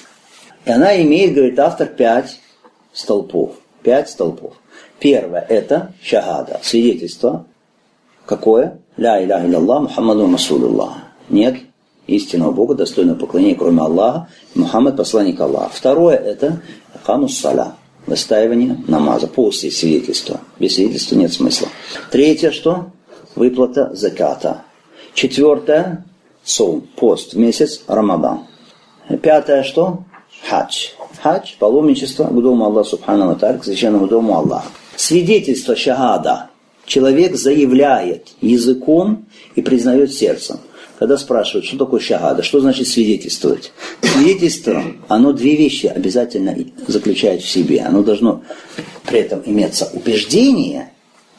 И 0.66 0.70
она 0.70 1.00
имеет, 1.02 1.34
говорит 1.34 1.58
автор, 1.58 1.86
пять 1.86 2.38
столпов. 2.92 3.52
Пять 3.82 4.10
столпов. 4.10 4.54
Первое– 4.98 5.40
это 5.48 5.92
шахада, 6.02 6.60
свидетельство 6.62 7.46
Какое? 8.26 8.78
Ля 8.96 9.22
иляха 9.22 9.46
илlallah 9.46 9.80
Мухаммаду 9.80 10.30
Расулуллах. 10.32 10.94
Нет 11.28 11.56
истинного 12.06 12.52
Бога, 12.52 12.74
достойного 12.74 13.18
поклонения, 13.18 13.54
кроме 13.54 13.82
Аллаха. 13.82 14.28
Мухаммад 14.54 14.96
посланник 14.96 15.40
Аллаха. 15.40 15.70
Второе 15.74 16.16
это 16.16 16.62
хамус 17.02 17.38
саля. 17.38 17.74
Выстаивание 18.06 18.78
намаза 18.86 19.26
после 19.26 19.70
свидетельства. 19.70 20.40
Без 20.58 20.74
свидетельства 20.74 21.16
нет 21.16 21.32
смысла. 21.32 21.68
Третье 22.10 22.50
что? 22.50 22.90
Выплата 23.34 23.90
заката. 23.94 24.62
Четвертое 25.14 26.04
сом, 26.44 26.86
пост, 26.96 27.34
месяц 27.34 27.82
Рамадан. 27.86 28.46
Пятое 29.22 29.62
что? 29.62 30.04
Хадж. 30.48 30.88
Хадж, 31.22 31.54
паломничество 31.58 32.24
к 32.24 32.42
дому 32.42 32.66
Аллаха 32.66 32.90
Субхану 32.90 33.34
Ва 33.34 33.52
к 33.58 33.64
священному 33.64 34.06
дому 34.06 34.36
Аллаха. 34.36 34.68
Свидетельство 34.96 35.74
шахада. 35.74 36.50
Человек 36.86 37.36
заявляет 37.36 38.28
языком 38.42 39.24
и 39.54 39.62
признает 39.62 40.12
сердцем. 40.12 40.58
Когда 40.98 41.16
спрашивают, 41.16 41.66
что 41.66 41.76
такое 41.76 42.00
шахада, 42.00 42.42
что 42.42 42.60
значит 42.60 42.86
свидетельствовать? 42.86 43.72
Свидетельство, 44.02 44.82
оно 45.08 45.32
две 45.32 45.56
вещи 45.56 45.86
обязательно 45.86 46.56
заключает 46.86 47.42
в 47.42 47.48
себе. 47.48 47.80
Оно 47.80 48.02
должно 48.02 48.42
при 49.04 49.20
этом 49.20 49.42
иметься 49.44 49.88
убеждение 49.92 50.90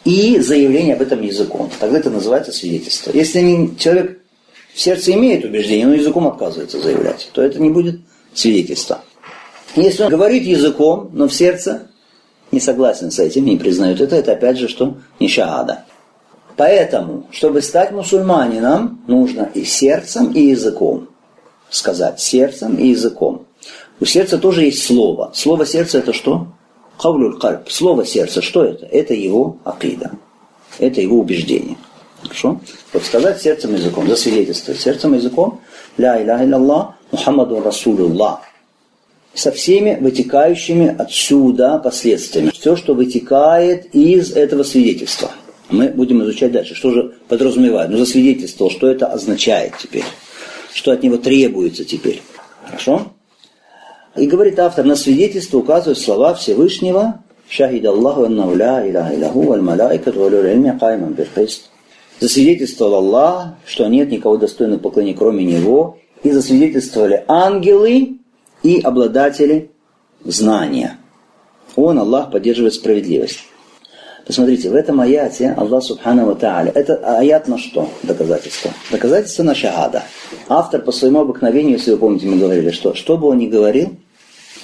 и 0.03 0.39
заявление 0.39 0.95
об 0.95 1.01
этом 1.01 1.21
языком. 1.21 1.69
Тогда 1.79 1.99
это 1.99 2.09
называется 2.09 2.51
свидетельство. 2.51 3.11
Если 3.13 3.69
человек 3.79 4.19
в 4.73 4.79
сердце 4.79 5.13
имеет 5.13 5.45
убеждение, 5.45 5.87
но 5.87 5.93
языком 5.93 6.27
отказывается 6.27 6.81
заявлять, 6.81 7.29
то 7.31 7.41
это 7.41 7.59
не 7.59 7.69
будет 7.69 8.01
свидетельство. 8.33 9.01
Если 9.77 10.03
он 10.03 10.09
говорит 10.09 10.43
языком, 10.43 11.09
но 11.13 11.27
в 11.27 11.33
сердце 11.33 11.87
не 12.51 12.59
согласен 12.59 13.09
с 13.09 13.19
этим, 13.19 13.45
не 13.45 13.57
признает 13.57 14.01
это, 14.01 14.17
это 14.17 14.33
опять 14.33 14.57
же 14.57 14.67
что? 14.67 14.97
Не 15.19 15.29
шахада. 15.29 15.85
Поэтому, 16.57 17.27
чтобы 17.31 17.61
стать 17.61 17.91
мусульманином, 17.91 19.03
нужно 19.07 19.49
и 19.53 19.63
сердцем, 19.63 20.31
и 20.31 20.41
языком. 20.41 21.09
Сказать 21.69 22.19
сердцем 22.19 22.75
и 22.75 22.87
языком. 22.87 23.45
У 23.99 24.05
сердца 24.05 24.37
тоже 24.37 24.63
есть 24.63 24.83
слово. 24.83 25.31
Слово 25.33 25.65
сердца 25.65 25.99
это 25.99 26.13
что? 26.13 26.47
Кавлюль 26.97 27.37
кальб. 27.39 27.69
Слово 27.69 28.05
сердца, 28.05 28.41
что 28.41 28.63
это? 28.63 28.85
Это 28.85 29.13
его 29.13 29.57
акида. 29.65 30.11
Это 30.79 31.01
его 31.01 31.19
убеждение. 31.19 31.77
Хорошо? 32.21 32.59
Вот 32.93 33.03
сказать 33.03 33.41
сердцем 33.41 33.75
и 33.75 33.77
языком, 33.77 34.07
засвидетельствовать 34.07 34.79
сердцем 34.79 35.13
и 35.13 35.17
языком, 35.17 35.61
ля 35.97 36.21
иляха 36.21 36.45
илlallah, 36.45 36.93
Мухаммаду 37.11 37.61
Расулуллах. 37.61 38.41
Со 39.33 39.51
всеми 39.51 39.97
вытекающими 39.99 40.95
отсюда 40.97 41.77
последствиями. 41.77 42.51
Все, 42.51 42.75
что 42.75 42.93
вытекает 42.93 43.93
из 43.93 44.31
этого 44.31 44.63
свидетельства. 44.63 45.31
Мы 45.69 45.89
будем 45.89 46.21
изучать 46.23 46.51
дальше, 46.51 46.75
что 46.75 46.91
же 46.91 47.13
подразумевает. 47.27 47.89
Ну, 47.89 47.97
засвидетельствовал, 47.97 48.71
что 48.71 48.87
это 48.87 49.07
означает 49.07 49.73
теперь. 49.79 50.03
Что 50.73 50.91
от 50.91 51.03
него 51.03 51.17
требуется 51.17 51.83
теперь. 51.85 52.21
Хорошо? 52.65 53.13
И 54.15 54.27
говорит 54.27 54.59
автор, 54.59 54.85
на 54.85 54.95
свидетельство 54.95 55.57
указывают 55.57 55.97
слова 55.97 56.33
Всевышнего, 56.33 57.21
«Шахид 57.47 57.85
Аллаху 57.85 58.23
аннаху 58.23 58.55
ля 58.55 58.89
иляха 58.89 59.13
илляху 59.13 59.41
валь 59.41 59.61
малайкату 59.61 60.19
валюль 60.19 60.47
ильми 60.47 60.77
кайман 60.79 61.13
бирхист». 61.13 61.69
Засвидетельствовал 62.19 62.95
Аллах, 62.95 63.55
что 63.65 63.87
нет 63.87 64.09
никого 64.09 64.37
достойного 64.37 64.79
поклонения, 64.79 65.17
кроме 65.17 65.43
Него, 65.43 65.99
и 66.23 66.31
засвидетельствовали 66.31 67.23
ангелы 67.27 68.19
и 68.63 68.79
обладатели 68.79 69.71
знания. 70.23 70.97
Он, 71.75 71.99
Аллах, 71.99 72.31
поддерживает 72.31 72.73
справедливость. 72.73 73.39
Посмотрите, 74.25 74.69
в 74.69 74.75
этом 74.75 74.99
аяте 75.01 75.53
Аллах 75.55 75.83
Субхану 75.83 76.35
Тааля, 76.35 76.71
это 76.73 76.95
аят 76.95 77.47
на 77.47 77.59
что 77.59 77.89
доказательство? 78.01 78.71
Доказательство 78.91 79.43
на 79.43 79.53
шахада. 79.53 80.03
Автор 80.49 80.81
по 80.81 80.91
своему 80.91 81.19
обыкновению, 81.19 81.73
если 81.73 81.91
вы 81.91 81.97
помните, 81.97 82.25
мы 82.25 82.37
говорили, 82.37 82.71
что 82.71 82.95
что 82.95 83.17
бы 83.17 83.27
он 83.27 83.37
ни 83.37 83.45
говорил, 83.45 83.95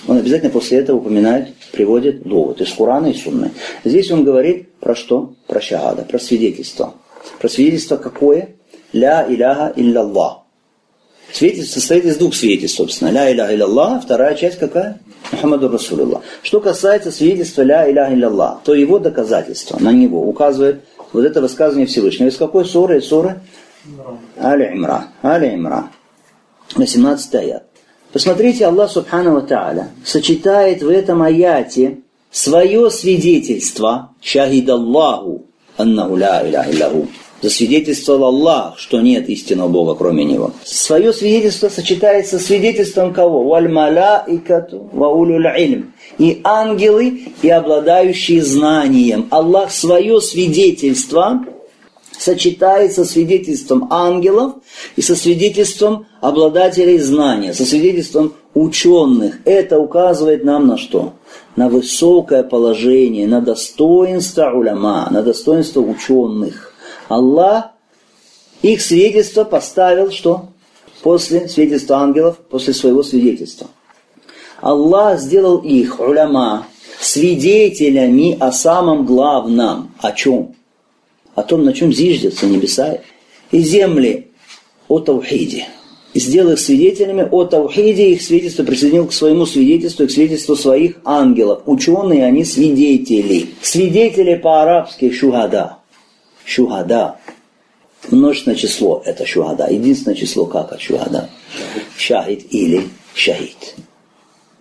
он 0.08 0.18
обязательно 0.18 0.50
после 0.50 0.80
этого 0.80 0.98
упоминает, 0.98 1.53
приводит 1.72 2.24
довод 2.24 2.60
из 2.60 2.72
Курана 2.74 3.08
и 3.08 3.13
Сунны. 3.13 3.51
Здесь 3.86 4.10
он 4.10 4.24
говорит 4.24 4.74
про 4.80 4.95
что? 4.95 5.34
Про 5.45 5.62
шахада, 5.62 6.04
про 6.04 6.17
свидетельство. 6.17 6.95
Про 7.39 7.47
свидетельство 7.47 7.97
какое? 7.97 8.56
Ля 8.93 9.28
иляха 9.30 9.74
илляллах. 9.76 10.39
Свидетельство 11.32 11.80
состоит 11.80 12.06
из 12.06 12.17
двух 12.17 12.34
свидетельств, 12.34 12.78
собственно. 12.78 13.10
Ля 13.10 13.32
иляха 13.32 13.54
илляллах, 13.54 14.04
вторая 14.04 14.34
часть 14.34 14.58
какая? 14.58 15.00
Мухаммаду 15.31 15.69
Расулуллах. 15.69 16.23
Что 16.41 16.60
касается 16.60 17.12
свидетельства 17.12 17.62
ля 17.62 17.89
иляха 17.89 18.13
илляллах, 18.13 18.62
то 18.63 18.73
его 18.73 18.99
доказательство 18.99 19.77
на 19.79 19.91
него 19.91 20.27
указывает 20.27 20.84
вот 21.13 21.25
это 21.25 21.41
высказывание 21.41 21.88
Всевышнего. 21.88 22.29
Из 22.29 22.38
какой 22.38 22.65
ссоры? 22.65 22.99
Из 22.99 23.07
ссоры? 23.07 23.41
Али 24.38 24.73
Имран. 24.73 25.05
Али 25.21 25.55
Имран. 25.55 25.89
18 26.75 27.36
аят. 27.36 27.63
Посмотрите, 28.13 28.65
Аллах 28.65 28.91
Субхану 28.91 29.41
Тааля 29.41 29.89
сочетает 30.03 30.84
в 30.84 30.89
этом 30.89 31.21
аяте 31.21 31.99
свое 32.29 32.89
свидетельство, 32.89 34.12
шахид 34.21 34.69
Аллаху, 34.69 35.45
аннаху 35.77 36.15
ля 36.15 36.47
иляха 36.47 37.05
засвидетельствовал 37.41 38.25
Аллах, 38.25 38.77
что 38.77 39.01
нет 39.01 39.30
истинного 39.30 39.67
Бога, 39.67 39.95
кроме 39.95 40.23
Него. 40.23 40.51
Свое 40.63 41.13
свидетельство 41.13 41.69
сочетается 41.69 42.39
с 42.39 42.45
свидетельством 42.45 43.13
кого? 43.13 43.43
Валь 43.43 43.69
малаикату 43.69 44.89
ва 44.91 45.08
улюль 45.08 45.47
ильм. 45.58 45.93
И 46.17 46.41
ангелы, 46.43 47.21
и 47.41 47.49
обладающие 47.49 48.43
знанием. 48.43 49.27
Аллах 49.32 49.71
свое 49.71 50.21
свидетельство 50.21 51.43
сочетается 52.21 53.04
со 53.04 53.12
свидетельством 53.12 53.88
ангелов 53.89 54.54
и 54.95 55.01
со 55.01 55.15
свидетельством 55.15 56.06
обладателей 56.21 56.99
знания, 56.99 57.54
со 57.54 57.65
свидетельством 57.65 58.34
ученых. 58.54 59.39
Это 59.45 59.80
указывает 59.80 60.43
нам 60.43 60.67
на 60.67 60.77
что? 60.77 61.13
На 61.56 61.67
высокое 61.69 62.43
положение, 62.43 63.27
на 63.27 63.41
достоинство 63.41 64.51
уляма, 64.51 65.08
на 65.10 65.23
достоинство 65.23 65.82
ученых. 65.82 66.70
Аллах 67.12 67.71
их 68.62 68.82
свидетельство 68.82 69.43
поставил 69.43 70.12
что? 70.12 70.47
После 71.04 71.50
свидетельства 71.50 71.97
ангелов, 71.97 72.38
после 72.38 72.74
своего 72.74 73.04
свидетельства. 73.04 73.67
Аллах 74.62 75.19
сделал 75.19 75.58
их, 75.58 76.00
уляма, 76.00 76.67
свидетелями 77.00 78.38
о 78.39 78.52
самом 78.52 79.06
главном. 79.06 79.91
О 80.00 80.12
чем? 80.13 80.56
О 81.36 81.43
том, 81.43 81.65
на 81.65 81.74
чем 81.74 81.91
зиждятся 81.91 82.45
небеса 82.45 83.00
и 83.52 83.60
земли. 83.60 84.28
О 84.88 85.00
Таухиде. 85.00 85.65
И 86.13 86.19
сделал 86.19 86.52
их 86.52 86.60
свидетелями 86.60 87.28
о 87.30 87.45
Таухиде, 87.45 88.12
их 88.12 88.21
свидетельство 88.21 88.63
присоединил 88.63 89.08
к 89.08 89.13
своему 89.13 89.45
свидетельству 89.45 90.06
и 90.06 90.08
к 90.08 90.12
свидетельству 90.12 90.56
своих 90.56 90.97
ангелов. 91.04 91.63
Ученые, 91.65 92.26
они 92.26 92.45
свидетели. 92.45 93.50
Свидетели 93.62 94.36
по-арабски 94.36 95.12
шухада. 95.12 95.81
Шухада. 96.52 97.16
Множественное 98.10 98.58
число– 98.58 99.02
это 99.06 99.26
шухада. 99.26 99.68
Единственное 99.70 100.18
число 100.18 100.46
как 100.46 100.74
от 100.74 100.82
шухада? 100.82 101.30
Шахид 101.98 102.54
или 102.54 102.90
шахид. 103.14 103.76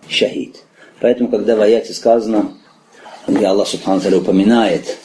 Шахид. 0.07 0.63
Поэтому, 1.01 1.29
когда 1.29 1.57
в 1.57 1.61
аяте 1.61 1.93
сказано, 1.93 2.53
где 3.27 3.45
Аллах 3.45 3.67
Субхану 3.67 4.17
упоминает 4.17 4.99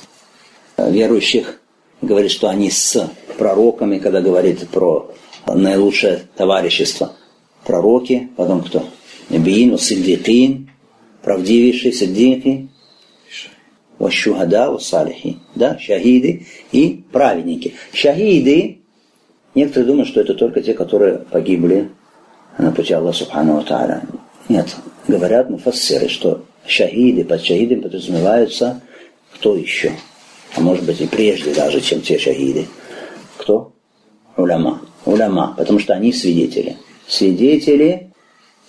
э, 0.76 0.92
верующих, 0.92 1.60
говорит, 2.02 2.30
что 2.30 2.48
они 2.48 2.70
с 2.70 3.10
пророками, 3.36 3.98
когда 3.98 4.20
говорит 4.20 4.68
про 4.68 5.10
наилучшее 5.46 6.28
товарищество. 6.36 7.14
Пророки, 7.64 8.30
потом 8.36 8.62
кто? 8.62 8.84
Набиин, 9.28 9.76
Сиддикин, 9.76 10.70
правдивейшие 11.22 11.92
Сиддики, 11.92 12.68
Вашухада, 13.98 14.78
салихи, 14.78 15.38
да, 15.54 15.78
шахиды 15.78 16.46
и 16.72 17.04
праведники. 17.12 17.74
Шахиды, 17.92 18.78
некоторые 19.54 19.86
думают, 19.86 20.08
что 20.08 20.20
это 20.20 20.34
только 20.34 20.62
те, 20.62 20.74
которые 20.74 21.18
погибли 21.18 21.90
на 22.58 22.72
пути 22.72 22.92
Аллаха 22.92 23.18
Субхану 23.18 23.62
Тааля. 23.62 24.02
Нет, 24.48 24.76
говорят 25.08 25.50
муфассиры, 25.50 26.08
что 26.08 26.44
шахиды, 26.66 27.24
под 27.24 27.42
шахидами 27.42 27.80
подразумеваются 27.80 28.82
кто 29.36 29.54
еще? 29.54 29.92
А 30.54 30.60
может 30.60 30.84
быть 30.86 31.00
и 31.00 31.06
прежде 31.06 31.52
даже, 31.52 31.80
чем 31.80 32.00
те 32.00 32.18
шахиды. 32.18 32.66
Кто? 33.36 33.72
Уляма. 34.36 34.80
Уляма, 35.04 35.54
потому 35.56 35.78
что 35.78 35.92
они 35.92 36.12
свидетели. 36.12 36.76
Свидетели 37.06 38.10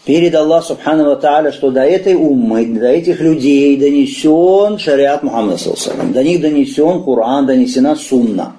перед 0.07 0.33
Аллах 0.33 0.65
Субхану 0.65 1.17
Тааля, 1.17 1.51
что 1.51 1.69
до 1.69 1.81
этой 1.81 2.15
уммы, 2.15 2.65
до 2.65 2.87
этих 2.87 3.19
людей 3.19 3.75
донесен 3.75 4.79
шариат 4.79 5.21
Мухаммада 5.21 5.57
Салсалам, 5.57 6.13
до 6.13 6.23
них 6.23 6.39
донесен 6.39 7.03
Коран, 7.03 7.45
донесена 7.45 7.93
сунна. 7.97 8.55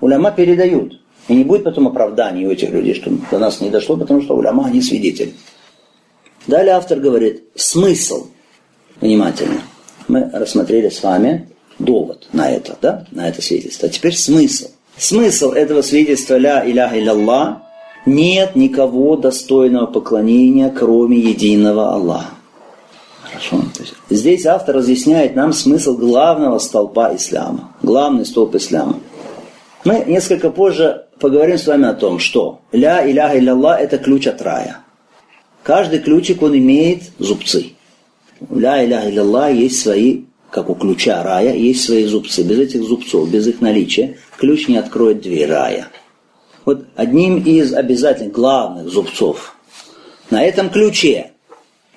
Уляма 0.00 0.30
передают. 0.30 1.00
И 1.26 1.34
не 1.34 1.42
будет 1.42 1.64
потом 1.64 1.88
оправданий 1.88 2.46
у 2.46 2.52
этих 2.52 2.70
людей, 2.70 2.94
что 2.94 3.10
до 3.28 3.40
нас 3.40 3.60
не 3.60 3.70
дошло, 3.70 3.96
потому 3.96 4.22
что 4.22 4.36
уляма, 4.36 4.66
они 4.66 4.80
свидетели. 4.80 5.34
Далее 6.46 6.74
автор 6.74 7.00
говорит, 7.00 7.42
смысл, 7.56 8.28
внимательно, 9.00 9.60
мы 10.06 10.30
рассмотрели 10.32 10.90
с 10.90 11.02
вами 11.02 11.48
довод 11.80 12.28
на 12.32 12.52
это, 12.52 12.76
да, 12.80 13.04
на 13.10 13.28
это 13.28 13.42
свидетельство. 13.42 13.88
А 13.88 13.90
теперь 13.90 14.14
смысл. 14.14 14.68
Смысл 14.96 15.50
этого 15.50 15.82
свидетельства 15.82 16.36
«Ля 16.36 16.64
иляха 16.64 16.96
илlallah» 16.96 17.67
нет 18.08 18.56
никого 18.56 19.16
достойного 19.16 19.86
поклонения, 19.86 20.70
кроме 20.70 21.18
единого 21.18 21.92
Аллаха. 21.94 22.34
Хорошо. 23.22 23.62
здесь 24.10 24.46
автор 24.46 24.76
разъясняет 24.76 25.36
нам 25.36 25.52
смысл 25.52 25.96
главного 25.96 26.58
столпа 26.58 27.14
ислама. 27.14 27.74
Главный 27.82 28.24
столб 28.24 28.54
ислама. 28.54 29.00
Мы 29.84 30.04
несколько 30.06 30.50
позже 30.50 31.06
поговорим 31.20 31.58
с 31.58 31.66
вами 31.66 31.88
о 31.88 31.94
том, 31.94 32.18
что 32.18 32.60
«Ля 32.72 33.08
иляха 33.08 33.38
илlallah»– 33.38 33.76
это 33.78 33.98
ключ 33.98 34.26
от 34.26 34.42
рая. 34.42 34.78
Каждый 35.62 36.00
ключик, 36.00 36.42
он 36.42 36.56
имеет 36.56 37.02
зубцы. 37.18 37.72
«Ля 38.50 38.84
иляха 38.84 39.08
илlallah» 39.08 39.52
есть 39.52 39.80
свои, 39.80 40.22
как 40.50 40.70
у 40.70 40.74
ключа 40.74 41.22
рая, 41.22 41.54
есть 41.54 41.84
свои 41.84 42.04
зубцы. 42.04 42.42
Без 42.42 42.58
этих 42.58 42.82
зубцов, 42.82 43.30
без 43.30 43.46
их 43.46 43.60
наличия, 43.60 44.16
ключ 44.38 44.68
не 44.68 44.78
откроет 44.78 45.20
дверь 45.20 45.48
рая. 45.48 45.88
Вот 46.68 46.84
одним 46.96 47.38
из 47.38 47.72
обязательных 47.72 48.32
главных 48.32 48.90
зубцов 48.90 49.56
на 50.28 50.44
этом 50.44 50.68
ключе 50.68 51.30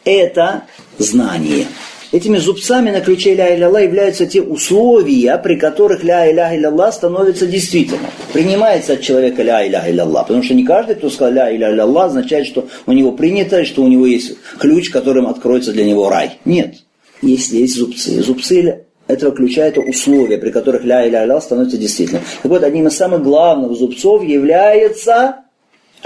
это 0.05 0.63
знание. 0.97 1.67
Этими 2.13 2.37
зубцами 2.37 2.89
на 2.89 3.01
ключе 3.01 3.35
ля 3.35 3.53
иля 3.53 3.67
являются 3.79 4.25
те 4.25 4.41
условия, 4.41 5.37
при 5.39 5.57
которых 5.57 6.05
ля 6.05 6.31
иля 6.31 6.55
илля 6.55 6.89
становится 6.93 7.47
действительным. 7.47 8.05
Принимается 8.31 8.93
от 8.93 9.01
человека 9.01 9.43
ля 9.43 9.67
иля 9.67 9.83
илля 9.91 10.05
Потому 10.05 10.41
что 10.41 10.53
не 10.53 10.63
каждый, 10.63 10.95
кто 10.95 11.09
сказал 11.09 11.33
ля 11.33 11.53
иля 11.53 11.69
илля 11.69 12.05
означает, 12.05 12.47
что 12.47 12.69
у 12.85 12.93
него 12.93 13.11
принято, 13.11 13.65
что 13.65 13.83
у 13.83 13.89
него 13.89 14.05
есть 14.05 14.37
ключ, 14.57 14.89
которым 14.89 15.27
откроется 15.27 15.73
для 15.73 15.83
него 15.83 16.07
рай. 16.07 16.39
Нет. 16.45 16.75
Есть, 17.21 17.51
есть 17.51 17.75
зубцы. 17.75 18.23
Зубцы 18.23 18.85
этого 19.11 19.35
ключа 19.35 19.71
условия, 19.75 20.37
при 20.37 20.49
которых 20.49 20.83
ля 20.83 21.07
иля 21.07 21.25
илля 21.25 21.39
становится 21.41 21.77
действительным. 21.77 22.23
Так 22.41 22.51
вот, 22.51 22.63
одним 22.63 22.87
из 22.87 22.97
самых 22.97 23.23
главных 23.23 23.77
зубцов 23.77 24.23
является 24.23 25.45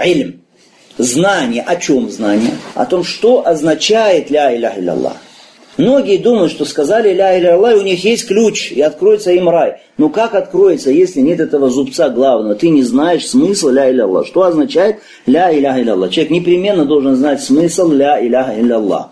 ильм. 0.04 0.42
Знание. 0.98 1.62
О 1.62 1.76
чем 1.76 2.10
знание? 2.10 2.52
О 2.74 2.86
том, 2.86 3.04
что 3.04 3.46
означает 3.46 4.30
ля 4.30 4.54
иля 4.54 4.74
илля 4.76 5.12
Многие 5.76 6.16
думают, 6.16 6.52
что 6.52 6.64
сказали 6.64 7.12
ля 7.12 7.38
иля 7.38 7.54
Аллах, 7.54 7.76
у 7.76 7.82
них 7.82 8.02
есть 8.02 8.26
ключ, 8.26 8.72
и 8.72 8.80
откроется 8.80 9.32
им 9.32 9.48
рай. 9.48 9.76
Но 9.98 10.08
как 10.08 10.34
откроется, 10.34 10.90
если 10.90 11.20
нет 11.20 11.38
этого 11.38 11.68
зубца 11.68 12.08
главного? 12.08 12.54
Ты 12.54 12.70
не 12.70 12.82
знаешь 12.82 13.28
смысла 13.28 13.70
ля 13.70 13.90
иля 13.90 14.04
Аллах. 14.04 14.26
Что 14.26 14.44
означает 14.44 15.00
ля 15.26 15.52
иля 15.52 15.74
Аллах? 15.92 16.10
Человек 16.10 16.30
непременно 16.30 16.86
должен 16.86 17.14
знать 17.16 17.42
смысл 17.42 17.90
ля 17.92 18.18
иля 18.18 18.54
Аллах. 18.74 19.10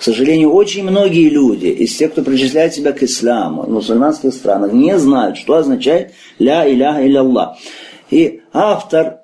К 0.00 0.02
сожалению, 0.02 0.52
очень 0.52 0.84
многие 0.84 1.28
люди 1.28 1.66
из 1.66 1.94
тех, 1.94 2.12
кто 2.12 2.22
причисляет 2.22 2.72
себя 2.72 2.92
к 2.92 3.02
исламу 3.02 3.64
в 3.64 3.70
мусульманских 3.70 4.32
странах, 4.32 4.72
не 4.72 4.98
знают, 4.98 5.36
что 5.36 5.56
означает 5.56 6.14
ля 6.38 6.66
иляха 6.66 7.06
илля 7.06 7.58
И 8.08 8.40
автор, 8.54 9.18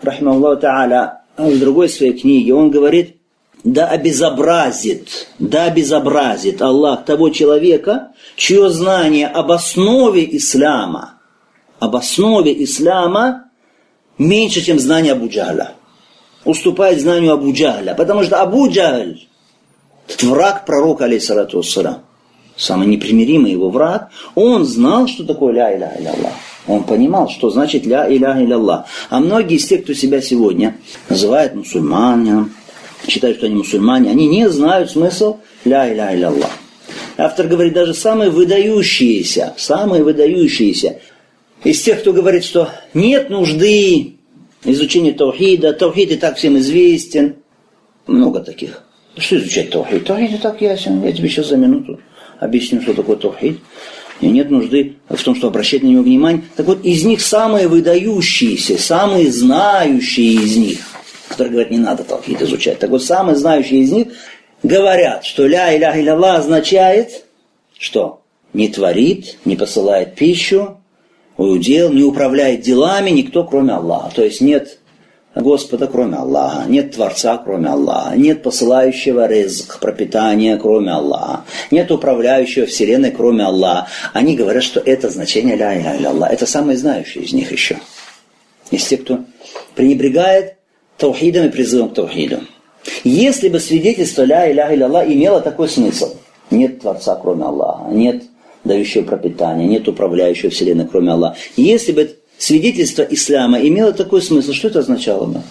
рахмаллаху 0.00 0.62
та'аля, 0.62 1.18
в 1.36 1.58
другой 1.58 1.90
своей 1.90 2.14
книге, 2.14 2.54
он 2.54 2.70
говорит, 2.70 3.16
да 3.62 3.88
обезобразит, 3.88 5.28
да 5.38 5.64
обезобразит 5.64 6.62
Аллах 6.62 7.04
того 7.04 7.28
человека, 7.28 8.12
чье 8.36 8.70
знание 8.70 9.26
об 9.26 9.52
основе 9.52 10.34
ислама, 10.34 11.20
об 11.78 11.94
основе 11.94 12.64
ислама 12.64 13.50
меньше, 14.16 14.62
чем 14.62 14.78
знание 14.78 15.12
Абу 15.12 15.28
Джахля. 15.28 15.72
Уступает 16.46 17.02
знанию 17.02 17.34
Абу 17.34 17.52
Джахля. 17.52 17.92
Потому 17.94 18.22
что 18.22 18.40
Абу 18.40 18.70
Джахль 18.70 19.16
этот 19.16 19.29
враг 20.22 20.66
пророка, 20.66 21.04
алейсалату 21.04 21.58
вассалам, 21.58 22.02
самый 22.56 22.86
непримиримый 22.86 23.52
его 23.52 23.70
враг, 23.70 24.10
он 24.34 24.64
знал, 24.64 25.08
что 25.08 25.24
такое 25.24 25.52
ля 25.52 25.76
иля 25.76 25.96
иля 25.98 26.10
Аллах. 26.10 26.32
Он 26.66 26.84
понимал, 26.84 27.28
что 27.28 27.50
значит 27.50 27.86
ля 27.86 28.06
иля 28.08 28.40
иля 28.42 28.56
Аллах. 28.56 28.86
А 29.08 29.20
многие 29.20 29.56
из 29.56 29.66
тех, 29.66 29.82
кто 29.84 29.94
себя 29.94 30.20
сегодня 30.20 30.76
называют 31.08 31.54
мусульманами, 31.54 32.50
считают, 33.08 33.38
что 33.38 33.46
они 33.46 33.56
мусульмане, 33.56 34.10
они 34.10 34.26
не 34.28 34.48
знают 34.48 34.90
смысл 34.90 35.38
ля 35.64 35.90
иля 35.90 36.14
иля 36.14 36.28
Аллах. 36.28 36.50
Автор 37.16 37.46
говорит, 37.46 37.74
даже 37.74 37.94
самые 37.94 38.30
выдающиеся, 38.30 39.54
самые 39.56 40.02
выдающиеся 40.02 41.00
из 41.64 41.82
тех, 41.82 42.00
кто 42.00 42.12
говорит, 42.12 42.44
что 42.44 42.70
нет 42.94 43.28
нужды 43.30 44.16
изучения 44.64 45.12
таухида, 45.12 45.72
таухид 45.74 46.12
и 46.12 46.16
так 46.16 46.36
всем 46.36 46.56
известен, 46.58 47.36
много 48.06 48.40
таких. 48.40 48.82
Что 49.16 49.36
изучать 49.36 49.70
Таухид? 49.70 50.04
Таухид 50.04 50.34
и 50.34 50.36
так 50.38 50.60
ясен. 50.60 51.02
Я 51.04 51.12
тебе 51.12 51.28
сейчас 51.28 51.48
за 51.48 51.56
минуту 51.56 52.00
объясню, 52.38 52.80
что 52.82 52.94
такое 52.94 53.16
Таухид. 53.16 53.60
И 54.20 54.28
нет 54.28 54.50
нужды 54.50 54.96
в 55.08 55.22
том, 55.22 55.34
что 55.34 55.48
обращать 55.48 55.82
на 55.82 55.88
него 55.88 56.02
внимание. 56.02 56.42
Так 56.56 56.66
вот, 56.66 56.84
из 56.84 57.04
них 57.04 57.22
самые 57.22 57.68
выдающиеся, 57.68 58.78
самые 58.78 59.30
знающие 59.30 60.34
из 60.34 60.56
них, 60.56 60.78
которые 61.28 61.52
говорят, 61.52 61.70
не 61.70 61.78
надо 61.78 62.04
Таухид 62.04 62.42
изучать. 62.42 62.78
Так 62.78 62.90
вот, 62.90 63.02
самые 63.02 63.36
знающие 63.36 63.80
из 63.80 63.92
них 63.92 64.08
говорят, 64.62 65.24
что 65.24 65.46
ля 65.46 65.74
иля 65.74 65.98
илля 65.98 66.34
означает, 66.34 67.24
что 67.78 68.20
не 68.52 68.68
творит, 68.68 69.38
не 69.46 69.56
посылает 69.56 70.16
пищу, 70.16 70.80
удел, 71.38 71.90
не 71.90 72.02
управляет 72.02 72.60
делами 72.60 73.10
никто, 73.10 73.44
кроме 73.44 73.72
Аллаха. 73.72 74.14
То 74.14 74.24
есть 74.24 74.42
нет 74.42 74.79
Господа, 75.34 75.86
кроме 75.86 76.16
Аллаха, 76.16 76.64
нет 76.68 76.92
Творца, 76.92 77.38
кроме 77.38 77.68
Аллаха, 77.68 78.16
нет 78.16 78.42
посылающего 78.42 79.28
рызк, 79.28 79.78
пропитания, 79.78 80.56
кроме 80.56 80.92
Аллаха, 80.92 81.44
нет 81.70 81.92
управляющего 81.92 82.66
Вселенной, 82.66 83.12
кроме 83.12 83.44
Аллаха. 83.44 83.86
Они 84.12 84.34
говорят, 84.34 84.64
что 84.64 84.80
это 84.80 85.08
значение 85.08 85.54
ля 85.54 85.78
иля 85.78 85.96
иля 85.96 86.08
Аллах. 86.08 86.32
Это 86.32 86.46
самые 86.46 86.76
знающие 86.76 87.22
из 87.22 87.32
них 87.32 87.52
еще. 87.52 87.78
Из 88.72 88.84
тех, 88.84 89.02
кто 89.02 89.20
пренебрегает 89.76 90.56
таухидом 90.96 91.46
и 91.46 91.50
призывом 91.50 91.90
к 91.90 91.94
таухиду. 91.94 92.40
Если 93.04 93.48
бы 93.48 93.60
свидетельство 93.60 94.22
ля 94.22 94.50
иля 94.50 94.74
иля 94.74 94.86
Аллах 94.86 95.06
имело 95.06 95.40
такой 95.40 95.68
смысл, 95.68 96.16
нет 96.50 96.80
Творца, 96.80 97.14
кроме 97.14 97.44
Аллаха, 97.44 97.88
нет 97.92 98.24
дающего 98.64 99.04
пропитания, 99.04 99.68
нет 99.68 99.86
управляющего 99.86 100.50
Вселенной, 100.50 100.88
кроме 100.88 101.12
Аллаха. 101.12 101.36
Если 101.56 101.92
бы 101.92 102.16
свидетельство 102.40 103.02
ислама 103.02 103.60
имело 103.60 103.92
такой 103.92 104.22
смысл, 104.22 104.52
что 104.52 104.68
это 104.68 104.80
означало 104.80 105.26
бы? 105.26 105.42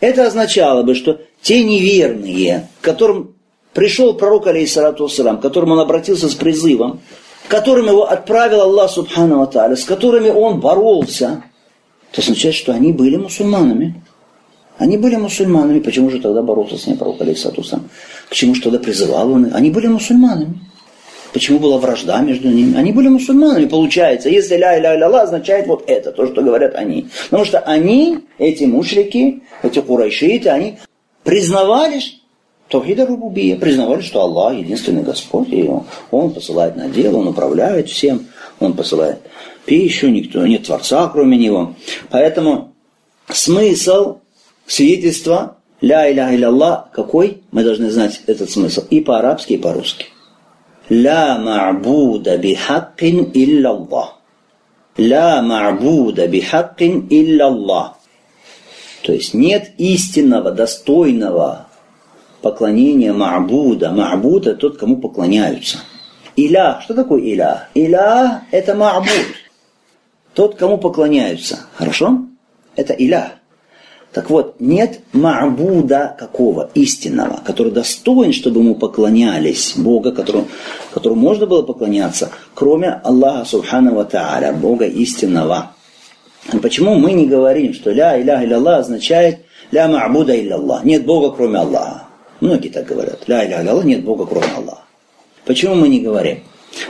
Это 0.00 0.26
означало 0.26 0.82
бы, 0.82 0.94
что 0.94 1.20
те 1.42 1.64
неверные, 1.64 2.68
к 2.80 2.84
которым 2.84 3.34
пришел 3.74 4.14
пророк, 4.14 4.46
алейхиссалату 4.46 5.08
к 5.08 5.40
которым 5.40 5.72
он 5.72 5.80
обратился 5.80 6.28
с 6.28 6.34
призывом, 6.34 7.00
к 7.46 7.50
которым 7.50 7.86
его 7.86 8.08
отправил 8.08 8.60
Аллах 8.60 8.90
Субхану 8.90 9.42
Аталя, 9.42 9.74
с 9.74 9.84
которыми 9.84 10.30
он 10.30 10.60
боролся, 10.60 11.42
это 12.12 12.22
означает, 12.22 12.54
что 12.54 12.72
они 12.72 12.92
были 12.92 13.16
мусульманами. 13.16 14.02
Они 14.78 14.96
были 14.96 15.16
мусульманами. 15.16 15.80
Почему 15.80 16.08
же 16.10 16.20
тогда 16.20 16.40
боролся 16.42 16.78
с 16.78 16.86
ними 16.86 16.96
пророк, 16.96 17.20
алейхиссалату 17.20 17.62
К 18.28 18.34
чему 18.34 18.54
же 18.54 18.62
тогда 18.62 18.78
призывал 18.78 19.32
он? 19.32 19.50
Они 19.52 19.70
были 19.70 19.88
мусульманами. 19.88 20.60
Почему 21.32 21.58
была 21.58 21.78
вражда 21.78 22.20
между 22.20 22.48
ними? 22.48 22.76
Они 22.76 22.92
были 22.92 23.08
мусульманами, 23.08 23.66
получается. 23.66 24.28
Если 24.28 24.56
ля 24.56 24.78
иля 24.78 24.96
ля 24.96 25.22
означает 25.22 25.66
вот 25.66 25.84
это, 25.86 26.12
то, 26.12 26.26
что 26.26 26.42
говорят 26.42 26.74
они. 26.74 27.08
Потому 27.24 27.44
что 27.44 27.58
они, 27.60 28.20
эти 28.38 28.64
мушрики, 28.64 29.42
эти 29.62 29.80
курайшиты, 29.80 30.48
они 30.48 30.78
признавали 31.24 32.00
Тавхида 32.68 33.06
Рубубия, 33.06 33.56
признавали, 33.56 34.02
что 34.02 34.20
Аллах 34.20 34.54
единственный 34.54 35.02
Господь, 35.02 35.48
и 35.50 35.62
он, 35.62 35.84
он 36.10 36.32
посылает 36.32 36.76
на 36.76 36.88
дело, 36.88 37.18
Он 37.18 37.28
управляет 37.28 37.88
всем, 37.88 38.26
Он 38.60 38.74
посылает 38.74 39.18
пищу, 39.64 40.08
никто, 40.08 40.46
нет 40.46 40.64
Творца, 40.64 41.08
кроме 41.08 41.38
Него. 41.38 41.74
Поэтому 42.10 42.74
смысл 43.30 44.18
свидетельства 44.66 45.56
ля 45.80 46.10
иля 46.10 46.34
илля 46.34 46.88
какой? 46.92 47.42
Мы 47.52 47.64
должны 47.64 47.90
знать 47.90 48.20
этот 48.26 48.50
смысл 48.50 48.82
и 48.90 49.00
по-арабски, 49.00 49.54
и 49.54 49.58
по-русски. 49.58 50.06
لا 50.89 51.37
معبود 51.37 52.29
بحق 52.29 53.03
إلا 53.35 53.69
الله 53.71 54.07
لا 54.97 55.41
معبود 55.41 56.21
بحق 56.21 56.81
إلا 57.11 57.47
الله 57.47 57.91
То 59.03 59.11
есть 59.11 59.33
нет 59.33 59.71
истинного, 59.77 60.51
достойного 60.51 61.67
поклонения 62.41 63.11
Ма'буда. 63.13 63.91
Ма'буд – 63.91 64.47
это 64.47 64.55
тот, 64.55 64.77
кому 64.77 64.95
поклоняются. 64.97 65.79
Иля, 66.37 66.79
что 66.81 66.93
такое 66.93 67.21
Иля? 67.21 67.67
Иля – 67.73 68.51
это 68.51 68.73
Ма'буд. 68.73 69.35
Тот, 70.33 70.55
кому 70.55 70.77
поклоняются. 70.77 71.65
Хорошо? 71.75 72.19
Это 72.77 72.93
Иля. 72.93 73.33
Так 74.12 74.30
вот, 74.30 74.56
нет 74.58 75.00
ма'буда 75.12 76.16
какого, 76.18 76.70
истинного, 76.74 77.40
который 77.44 77.72
достоин, 77.72 78.32
чтобы 78.32 78.60
ему 78.60 78.74
поклонялись, 78.74 79.74
Бога, 79.76 80.12
которому, 80.12 80.48
которому 80.94 81.20
можно 81.20 81.46
было 81.46 81.62
поклоняться, 81.62 82.30
кроме 82.54 82.88
Аллаха 83.04 83.44
Субхану 83.44 84.02
Тааля, 84.06 84.54
Бога 84.54 84.86
истинного. 84.86 85.72
Почему 86.62 86.94
мы 86.94 87.12
не 87.12 87.26
говорим, 87.26 87.74
что 87.74 87.90
ля 87.90 88.20
иляха 88.20 88.44
илля 88.44 88.76
означает 88.78 89.40
ля 89.72 89.86
ма'буда 89.86 90.34
илля 90.34 90.80
нет 90.84 91.04
Бога, 91.04 91.36
кроме 91.36 91.58
Аллаха. 91.58 92.04
Многие 92.40 92.70
так 92.70 92.86
говорят, 92.86 93.28
ля 93.28 93.46
иляха 93.46 93.62
илля 93.62 93.82
нет 93.82 94.04
Бога, 94.04 94.24
кроме 94.24 94.46
Аллаха. 94.56 94.82
Почему 95.44 95.74
мы 95.74 95.88
не 95.88 96.00
говорим? 96.00 96.40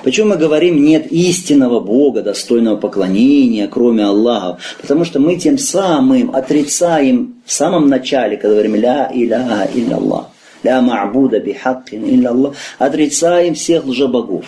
Почему 0.02 0.30
мы 0.30 0.36
говорим 0.36 0.84
нет 0.84 1.10
истинного 1.10 1.80
Бога, 1.80 2.22
достойного 2.22 2.76
поклонения, 2.76 3.68
кроме 3.68 4.04
Аллаха? 4.04 4.58
Потому 4.80 5.04
что 5.04 5.20
мы 5.20 5.36
тем 5.36 5.58
самым 5.58 6.34
отрицаем 6.34 7.36
в 7.44 7.52
самом 7.52 7.88
начале, 7.88 8.36
когда 8.36 8.54
говорим 8.54 8.74
«Ля 8.76 9.10
иляха 9.12 9.68
илля 9.74 9.96
Аллах», 9.96 10.26
«Ля 10.62 10.80
ма'буда 10.80 11.40
бихаккин 11.40 12.04
илля 12.04 12.30
Аллах», 12.30 12.54
отрицаем 12.78 13.54
всех 13.54 13.86
лжебогов. 13.86 14.44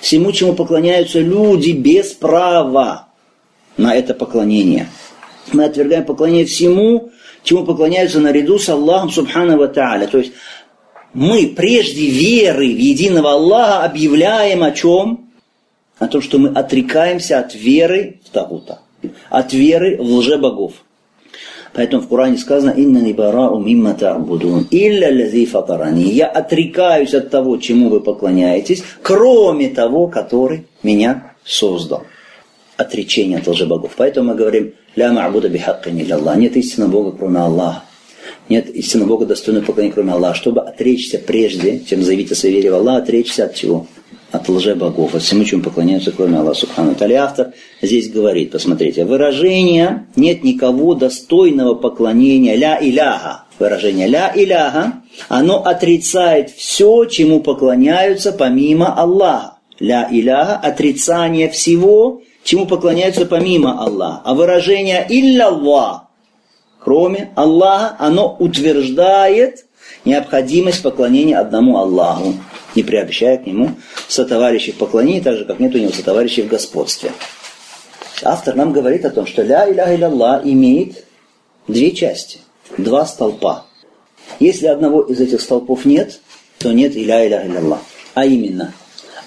Всему, 0.00 0.32
чему 0.32 0.54
поклоняются 0.54 1.20
люди 1.20 1.70
без 1.70 2.12
права 2.12 3.08
на 3.76 3.94
это 3.94 4.14
поклонение. 4.14 4.88
Мы 5.52 5.64
отвергаем 5.64 6.04
поклонение 6.04 6.44
всему, 6.44 7.10
чему 7.42 7.64
поклоняются 7.64 8.20
наряду 8.20 8.58
с 8.58 8.68
Аллахом 8.68 9.10
Субхану 9.10 9.56
Ва. 9.56 9.68
То 9.68 10.18
есть 10.18 10.32
мы 11.14 11.52
прежде 11.54 12.06
веры 12.06 12.66
в 12.66 12.78
единого 12.78 13.32
Аллаха 13.32 13.84
объявляем 13.84 14.62
о 14.62 14.70
чем? 14.72 15.30
О 15.98 16.08
том, 16.08 16.22
что 16.22 16.38
мы 16.38 16.48
отрекаемся 16.48 17.38
от 17.38 17.54
веры 17.54 18.20
в 18.24 18.30
Тагута, 18.30 18.80
от 19.30 19.52
веры 19.52 19.98
в 19.98 20.02
лжебогов. 20.02 20.72
Поэтому 21.74 22.02
в 22.02 22.08
Коране 22.08 22.36
сказано 22.36 22.70
«Инна 22.70 22.98
нибарау 22.98 23.58
мимма 23.58 23.96
та'будун, 23.98 24.66
илля 24.70 25.08
лази 25.08 25.46
фатарани». 25.46 26.04
Я 26.04 26.26
отрекаюсь 26.26 27.14
от 27.14 27.30
того, 27.30 27.56
чему 27.56 27.88
вы 27.88 28.00
поклоняетесь, 28.00 28.82
кроме 29.02 29.68
того, 29.68 30.08
который 30.08 30.66
меня 30.82 31.34
создал. 31.44 32.04
Отречение 32.76 33.38
от 33.38 33.46
лжебогов. 33.46 33.92
Поэтому 33.96 34.30
мы 34.30 34.34
говорим 34.34 34.74
«Ля 34.96 35.12
ма'буда 35.12 35.48
бихаккин 35.48 36.12
Аллах». 36.12 36.36
Нет 36.36 36.56
истинного 36.56 36.90
Бога, 36.90 37.16
кроме 37.18 37.38
Аллаха. 37.38 37.82
Нет 38.48 38.68
истинного 38.70 39.08
Бога 39.08 39.26
достойного 39.26 39.64
поклонения, 39.64 39.94
кроме 39.94 40.12
Аллаха. 40.12 40.36
Чтобы 40.36 40.62
отречься 40.62 41.18
прежде, 41.18 41.80
чем 41.80 42.02
заявить 42.02 42.32
о 42.32 42.34
своей 42.34 42.56
вере 42.56 42.70
в 42.70 42.74
Аллаха, 42.74 43.02
отречься 43.02 43.44
от 43.44 43.54
чего? 43.54 43.86
От 44.30 44.48
лже-богов, 44.48 45.14
от 45.14 45.22
всему, 45.22 45.44
чему 45.44 45.62
поклоняются, 45.62 46.10
кроме 46.10 46.38
Аллаха 46.38 46.60
Субхану 46.60 46.94
Тали. 46.94 47.14
Автор 47.14 47.52
здесь 47.82 48.10
говорит, 48.10 48.50
посмотрите, 48.50 49.04
выражение 49.04 50.06
«нет 50.16 50.42
никого 50.42 50.94
достойного 50.94 51.74
поклонения 51.74 52.56
ля 52.56 52.78
иляха». 52.80 53.44
Выражение 53.58 54.08
ля 54.08 54.32
иляха, 54.34 55.02
оно 55.28 55.62
отрицает 55.62 56.50
все, 56.50 57.04
чему 57.04 57.40
поклоняются 57.40 58.32
помимо 58.32 58.94
Аллаха. 58.94 59.58
Ля 59.78 60.08
иляха– 60.10 60.56
отрицание 60.62 61.48
всего, 61.50 62.22
чему 62.42 62.66
поклоняются 62.66 63.26
помимо 63.26 63.82
Аллаха. 63.82 64.22
А 64.24 64.34
выражение 64.34 65.06
илля 65.08 65.48
Аллах 65.48 66.11
кроме 66.84 67.30
Аллаха, 67.34 67.96
оно 67.98 68.36
утверждает 68.38 69.66
необходимость 70.04 70.82
поклонения 70.82 71.38
одному 71.38 71.78
Аллаху, 71.78 72.34
не 72.74 72.82
приобщая 72.82 73.38
к 73.38 73.46
нему 73.46 73.70
сотоварищей 74.08 74.72
в 74.72 74.76
поклонении, 74.76 75.20
так 75.20 75.36
же, 75.36 75.44
как 75.44 75.60
нет 75.60 75.74
у 75.74 75.78
него 75.78 75.92
сотоварищей 75.92 76.42
в 76.42 76.48
господстве. 76.48 77.12
Автор 78.22 78.54
нам 78.54 78.72
говорит 78.72 79.04
о 79.04 79.10
том, 79.10 79.26
что 79.26 79.42
ля 79.42 79.68
иля 79.68 79.94
илля 79.94 80.40
имеет 80.44 81.04
две 81.66 81.92
части, 81.92 82.40
два 82.78 83.04
столпа. 83.06 83.66
Если 84.38 84.66
одного 84.66 85.02
из 85.02 85.20
этих 85.20 85.40
столпов 85.40 85.84
нет, 85.84 86.20
то 86.58 86.72
нет 86.72 86.96
иля 86.96 87.26
иля 87.26 87.46
илля 87.46 87.78
А 88.14 88.24
именно, 88.24 88.72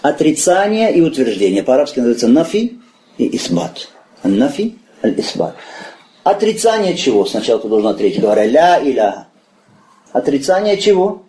отрицание 0.01 0.93
и 0.93 1.01
утверждение. 1.01 1.63
По-арабски 1.63 1.99
называется 1.99 2.27
нафи 2.27 2.79
и 3.17 3.35
исбат. 3.35 3.89
Нафи 4.23 4.77
аль-исбат. 5.03 5.55
Отрицание 6.25 6.97
чего? 6.97 7.23
Сначала 7.27 7.59
ты 7.59 7.67
должен 7.67 7.87
отречь, 7.87 8.17
говоря 8.17 8.47
ля 8.47 8.79
иля. 8.79 9.27
Отрицание 10.11 10.75
чего? 10.75 11.21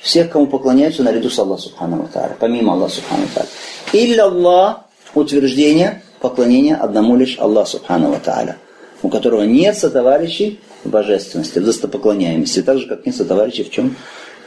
Всех, 0.00 0.30
кому 0.30 0.48
поклоняются 0.48 1.04
наряду 1.04 1.30
с 1.30 1.38
Аллахом 1.38 1.62
Субхану 1.62 2.08
Тааля, 2.12 2.36
помимо 2.40 2.72
Аллаха 2.72 2.96
Субхану 2.96 3.28
Тааля. 3.32 3.48
Илля 3.92 4.24
Аллах, 4.24 4.80
утверждение, 5.14 6.02
поклонение 6.18 6.74
одному 6.74 7.14
лишь 7.14 7.38
Аллаху 7.38 7.70
Субхану 7.70 8.18
Тааля, 8.20 8.56
у 9.04 9.08
которого 9.08 9.42
нет 9.42 9.78
сотоварищей 9.78 10.58
в 10.82 10.90
божественности, 10.90 11.60
в 11.60 11.64
достопоклоняемости, 11.64 12.62
так 12.62 12.80
же, 12.80 12.88
как 12.88 13.06
нет 13.06 13.14
сотоварищей 13.14 13.62
в 13.62 13.70
чем? 13.70 13.94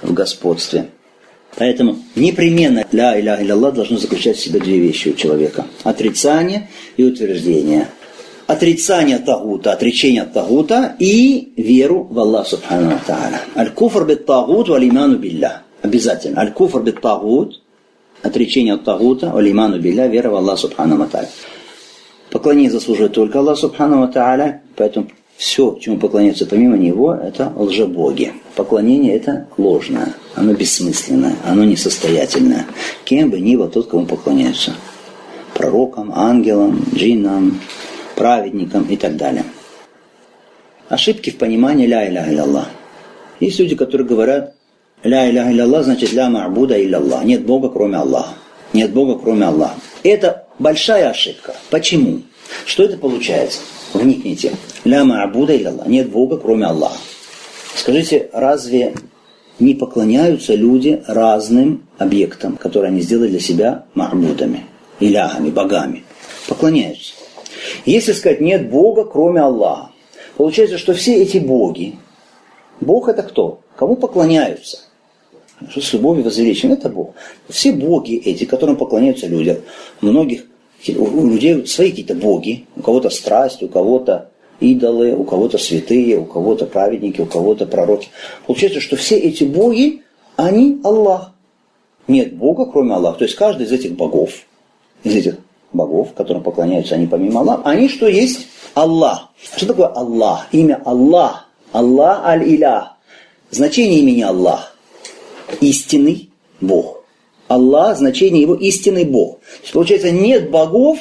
В 0.02 0.12
господстве. 0.12 0.90
Поэтому 1.56 1.98
непременно 2.16 2.84
ля 2.92 3.18
иля 3.18 3.42
илля 3.42 3.72
должно 3.72 3.98
заключать 3.98 4.36
в 4.36 4.44
себе 4.44 4.60
две 4.60 4.80
вещи 4.80 5.08
у 5.08 5.14
человека. 5.14 5.66
Отрицание 5.86 6.70
и 6.98 7.06
утверждение– 7.06 7.88
отрицание 8.52 9.18
Тагута, 9.20 9.72
отречение 9.72 10.24
от 10.24 10.34
Тагута 10.34 10.96
и 11.00 11.54
веру 11.56 12.04
в 12.10 12.20
Аллах 12.20 12.48
Субхану 12.48 13.00
Тааля. 13.08 13.42
Аль-куфр 13.56 14.06
бит 14.06 14.26
Тагут 14.26 14.68
валь 14.68 14.90
иману 14.90 15.18
билля. 15.18 15.64
Обязательно. 15.82 16.42
Аль-куфр 16.42 16.82
бит 16.82 17.00
Тагут, 17.00 17.62
отречение 18.22 18.74
от 18.74 18.84
Тагута, 18.84 19.30
валь 19.30 19.52
иману 19.52 19.80
билля, 19.80 20.08
вера 20.08 20.30
в 20.30 20.36
Аллах 20.36 20.60
Субхану 20.60 21.08
Тааля. 21.08 21.30
Поклонение 22.30 22.72
заслуживает 22.72 23.14
только 23.14 23.40
Аллах 23.40 23.58
Субхану 23.58 24.06
Тааля, 24.12 24.62
поэтому 24.76 25.08
все, 25.38 25.78
чему 25.80 25.98
поклоняются 25.98 26.46
помимо 26.46 26.78
Него, 26.78 27.14
это 27.14 27.54
лжебоги. 27.56 28.34
Поклонение 28.56 29.16
это 29.16 29.48
ложное, 29.58 30.14
оно 30.36 30.54
бессмысленное, 30.54 31.36
оно 31.48 31.64
несостоятельное. 31.64 32.66
Кем 33.06 33.30
бы 33.30 33.40
ни 33.40 33.56
был 33.56 33.70
тот, 33.70 33.88
кому 33.88 34.06
поклоняются. 34.06 34.74
Пророкам, 35.54 36.12
ангелам, 36.14 36.84
джиннам, 36.94 37.60
праведникам 38.22 38.84
и 38.84 38.98
так 38.98 39.18
далее. 39.18 39.44
Ошибки 40.90 41.32
в 41.32 41.40
понимании 41.40 41.88
ля 41.88 42.08
иля 42.08 42.24
илля 42.30 42.66
Есть 43.40 43.58
люди, 43.58 43.76
которые 43.76 44.06
говорят, 44.06 44.54
ля 45.02 45.28
иля 45.28 45.52
илля 45.52 45.82
значит 45.82 46.14
ля 46.14 46.30
ма'буда 46.30 46.80
илля 46.80 46.98
Аллах. 46.98 47.24
Нет 47.24 47.44
Бога, 47.44 47.70
кроме 47.70 47.98
Аллаха. 47.98 48.36
Нет 48.74 48.94
Бога, 48.94 49.18
кроме 49.18 49.48
Аллаха. 49.48 49.74
Это 50.04 50.46
большая 50.60 51.10
ошибка. 51.10 51.56
Почему? 51.72 52.22
Что 52.68 52.84
это 52.84 52.96
получается? 52.98 53.62
Вникните. 53.96 54.52
Ля 54.84 55.02
ма'буда 55.04 55.58
илля 55.58 55.72
Аллах. 55.72 55.88
Нет 55.88 56.12
Бога, 56.12 56.38
кроме 56.38 56.68
Аллаха. 56.68 57.00
Скажите, 57.76 58.30
разве 58.34 58.94
не 59.58 59.74
поклоняются 59.74 60.54
люди 60.54 61.02
разным 61.08 61.88
объектам, 61.98 62.56
которые 62.56 62.90
они 62.90 63.02
сделали 63.02 63.30
для 63.30 63.40
себя 63.40 63.86
ма'будами, 63.96 64.60
илягами, 65.00 65.50
богами? 65.50 66.04
Поклоняются. 66.48 67.14
Если 67.86 68.14
сказать 68.14 68.42
нет 68.42 68.70
Бога, 68.70 69.06
кроме 69.06 69.42
Аллаха, 69.42 69.92
получается, 70.38 70.78
что 70.78 70.94
все 70.94 71.22
эти 71.22 71.38
боги, 71.38 71.96
Бог 72.80 73.10
это 73.10 73.24
кто? 73.24 73.62
Кому 73.76 73.96
поклоняются? 73.96 74.80
Что 75.70 75.82
с 75.82 75.94
любовью 75.94 76.24
возвеличен, 76.24 76.72
это 76.72 76.90
Бог. 76.90 77.14
Все 77.50 77.72
боги 77.72 78.16
эти, 78.16 78.46
которым 78.46 78.78
поклоняются 78.78 79.28
люди, 79.28 79.62
многих 80.02 80.46
у 80.98 81.28
людей 81.28 81.68
свои 81.68 81.92
какие-то 81.92 82.16
боги, 82.16 82.66
у 82.76 82.82
кого-то 82.82 83.10
страсть, 83.12 83.62
у 83.62 83.68
кого-то 83.68 84.32
идолы, 84.60 85.14
у 85.16 85.24
кого-то 85.24 85.58
святые, 85.58 86.18
у 86.18 86.26
кого-то 86.26 86.66
праведники, 86.66 87.22
у 87.22 87.26
кого-то 87.26 87.68
пророки. 87.68 88.10
Получается, 88.48 88.80
что 88.80 88.96
все 88.96 89.18
эти 89.18 89.44
боги, 89.44 90.02
они 90.36 90.80
Аллах. 90.84 91.34
Нет 92.08 92.34
Бога, 92.36 92.66
кроме 92.66 92.96
Аллаха. 92.96 93.20
То 93.20 93.26
есть 93.26 93.36
каждый 93.36 93.68
из 93.68 93.72
этих 93.72 93.94
богов, 93.94 94.46
из 95.04 95.16
этих 95.16 95.38
богов, 95.74 96.14
которым 96.14 96.44
поклоняются 96.44 96.96
они 96.96 97.08
помимо 97.08 97.42
Аллаха, 97.42 97.64
они 97.70 97.88
что 97.88 98.08
есть? 98.08 98.48
Аллах. 98.74 99.30
Что 99.56 99.68
такое 99.68 99.88
Аллах? 99.88 100.48
Имя 100.52 100.82
Аллах. 100.86 101.50
Аллах 101.72 102.26
аль-Илях. 102.26 102.98
Значение 103.50 104.00
имени 104.00 104.22
Аллах. 104.22 104.76
Истинный 105.60 106.30
Бог. 106.60 107.04
Аллах, 107.48 107.98
значение 107.98 108.42
его 108.42 108.56
истинный 108.56 109.04
Бог. 109.04 109.40
То 109.40 109.62
есть, 109.62 109.74
получается, 109.74 110.12
нет 110.12 110.50
богов, 110.50 111.00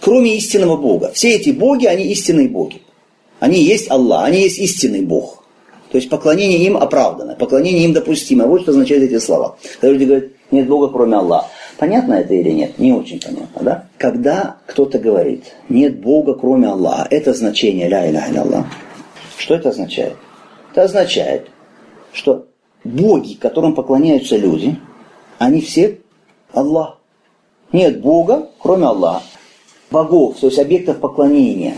кроме 0.00 0.36
истинного 0.36 0.76
Бога. 0.76 1.10
Все 1.12 1.34
эти 1.34 1.50
боги, 1.50 1.86
они 1.86 2.04
истинные 2.04 2.48
боги. 2.48 2.82
Они 3.40 3.62
есть 3.62 3.90
Аллах, 3.90 4.26
они 4.26 4.42
есть 4.42 4.58
истинный 4.58 5.02
Бог. 5.02 5.44
То 5.90 5.98
есть 5.98 6.08
поклонение 6.08 6.58
им 6.58 6.76
оправдано, 6.76 7.34
поклонение 7.36 7.84
им 7.84 7.92
допустимо. 7.92 8.46
Вот 8.46 8.62
что 8.62 8.72
означают 8.72 9.04
эти 9.04 9.18
слова. 9.18 9.56
Когда 9.80 9.92
люди 9.92 10.04
говорят, 10.04 10.28
нет 10.50 10.68
Бога, 10.68 10.88
кроме 10.88 11.16
Аллаха. 11.16 11.48
Понятно 11.78 12.14
это 12.14 12.34
или 12.34 12.50
нет? 12.50 12.78
Не 12.78 12.92
очень 12.92 13.20
понятно, 13.20 13.62
да? 13.62 13.84
Когда 13.98 14.56
кто-то 14.66 14.98
говорит, 14.98 15.54
нет 15.68 16.00
Бога, 16.00 16.34
кроме 16.34 16.68
Аллаха, 16.68 17.06
это 17.10 17.34
значение 17.34 17.88
ля 17.88 18.08
иля 18.08 18.24
Аллах. 18.40 18.66
Что 19.36 19.56
это 19.56 19.68
означает? 19.68 20.16
Это 20.72 20.84
означает, 20.84 21.48
что 22.12 22.46
боги, 22.82 23.34
которым 23.34 23.74
поклоняются 23.74 24.36
люди, 24.36 24.78
они 25.38 25.60
все 25.60 26.00
Аллах. 26.52 26.98
Нет 27.72 28.00
Бога, 28.00 28.48
кроме 28.58 28.86
Аллаха. 28.86 29.22
Богов, 29.90 30.38
то 30.40 30.46
есть 30.46 30.58
объектов 30.58 30.98
поклонения, 30.98 31.74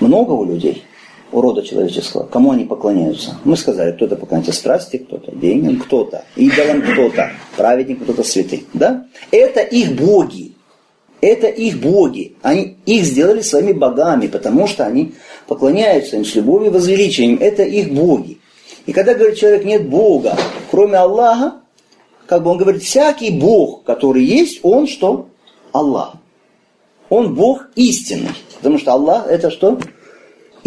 много 0.00 0.32
у 0.32 0.44
людей 0.44 0.84
у 1.32 1.40
рода 1.40 1.62
человеческого. 1.62 2.24
Кому 2.24 2.52
они 2.52 2.64
поклоняются? 2.64 3.36
Мы 3.44 3.56
сказали, 3.56 3.92
кто-то 3.92 4.16
поклоняется 4.16 4.52
страсти, 4.52 4.98
кто-то 4.98 5.32
деньгам, 5.32 5.78
кто-то 5.78 6.24
идолам, 6.36 6.82
кто-то 6.82 7.32
праведник, 7.56 8.02
кто-то 8.02 8.22
святый. 8.22 8.66
Да? 8.72 9.06
Это 9.30 9.60
их 9.60 9.94
боги. 9.94 10.52
Это 11.20 11.48
их 11.48 11.80
боги. 11.80 12.36
Они 12.42 12.76
их 12.86 13.04
сделали 13.04 13.40
своими 13.40 13.72
богами, 13.72 14.28
потому 14.28 14.66
что 14.66 14.86
они 14.86 15.14
поклоняются 15.46 16.16
им 16.16 16.24
с 16.24 16.34
любовью 16.34 16.70
и 16.70 16.72
возвеличением. 16.72 17.38
Это 17.40 17.62
их 17.62 17.92
боги. 17.92 18.38
И 18.86 18.92
когда 18.92 19.14
говорит 19.14 19.36
человек, 19.36 19.64
нет 19.64 19.88
Бога, 19.88 20.36
кроме 20.70 20.96
Аллаха, 20.96 21.60
как 22.26 22.42
бы 22.42 22.50
он 22.50 22.58
говорит, 22.58 22.82
всякий 22.82 23.30
Бог, 23.30 23.84
который 23.84 24.24
есть, 24.24 24.60
он 24.62 24.86
что? 24.86 25.28
Аллах. 25.72 26.14
Он 27.10 27.34
Бог 27.34 27.68
истинный. 27.74 28.30
Потому 28.58 28.78
что 28.78 28.92
Аллах 28.92 29.26
это 29.28 29.50
что? 29.50 29.78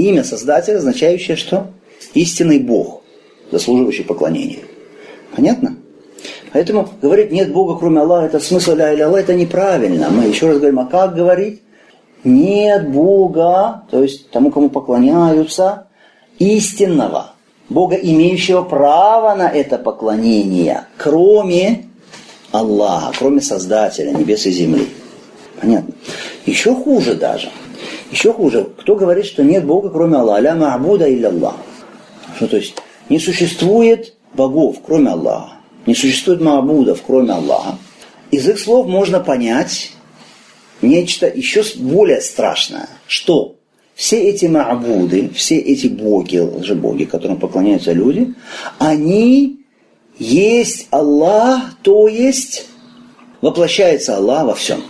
Имя 0.02 0.24
Создателя, 0.24 0.78
означающее 0.78 1.38
что? 1.38 1.68
Истинный 2.16 2.58
Бог, 2.58 3.04
заслуживающий 3.52 4.04
поклонения. 4.04 4.64
Понятно? 5.36 5.78
Поэтому 6.52 6.90
говорить 7.02 7.32
нет 7.32 7.54
Бога, 7.54 7.80
кроме 7.80 8.02
Аллаха, 8.02 8.26
это 8.26 8.40
смысл 8.40 8.74
ля 8.74 8.90
Аллах, 9.06 9.22
это 9.22 9.36
неправильно. 9.36 10.10
Мы 10.10 10.26
еще 10.26 10.48
раз 10.48 10.58
говорим, 10.58 10.80
а 10.80 10.86
как 10.86 11.16
говорить? 11.16 11.62
Нет 12.24 12.90
Бога, 12.90 13.84
то 13.92 14.02
есть 14.02 14.32
тому, 14.32 14.52
кому 14.52 14.70
поклоняются, 14.70 15.88
истинного, 16.40 17.34
Бога, 17.70 17.96
имеющего 17.96 18.64
право 18.64 19.36
на 19.36 19.50
это 19.50 19.78
поклонение, 19.78 20.86
кроме 20.98 21.86
Аллаха, 22.52 23.14
кроме 23.18 23.42
Создателя 23.42 24.12
небес 24.12 24.48
и 24.48 24.52
земли. 24.52 24.88
Понятно? 25.60 25.94
Еще 26.48 26.74
хуже 26.74 27.14
даже. 27.14 27.52
Еще 28.12 28.34
хуже. 28.34 28.67
Кто 28.78 28.95
говорит, 28.95 29.26
что 29.26 29.43
нет 29.43 29.65
Бога, 29.65 29.89
кроме 29.89 30.17
Аллаха? 30.17 30.41
Ля 30.41 30.54
ма'буда 30.54 31.12
илля 31.12 31.30
Аллах. 31.30 31.56
Что 32.36 32.47
то 32.47 32.58
есть 32.58 32.76
не 33.10 33.19
существует 33.19 34.13
богов, 34.34 34.78
кроме 34.86 35.12
Аллаха. 35.12 35.54
Не 35.86 35.95
существует 35.95 36.41
ма'будов, 36.41 37.00
кроме 37.06 37.34
Аллаха. 37.34 37.78
Из 38.30 38.47
их 38.47 38.60
слов 38.60 38.88
можно 38.88 39.21
понять 39.21 39.93
нечто 40.82 41.28
еще 41.28 41.63
более 41.78 42.21
страшное. 42.21 42.89
Что? 43.08 43.56
Все 43.95 44.21
эти 44.30 44.45
ма'буды, 44.45 45.34
все 45.34 45.58
эти 45.58 45.88
боги, 45.88 46.38
лжебоги, 46.38 47.06
которым 47.06 47.38
поклоняются 47.38 47.93
люди, 47.93 48.34
они 48.80 49.60
есть 50.17 50.88
Аллах, 50.91 51.76
то 51.82 52.08
есть 52.08 52.65
воплощается 53.41 54.17
Аллах 54.17 54.47
во 54.47 54.56
всем. 54.56 54.84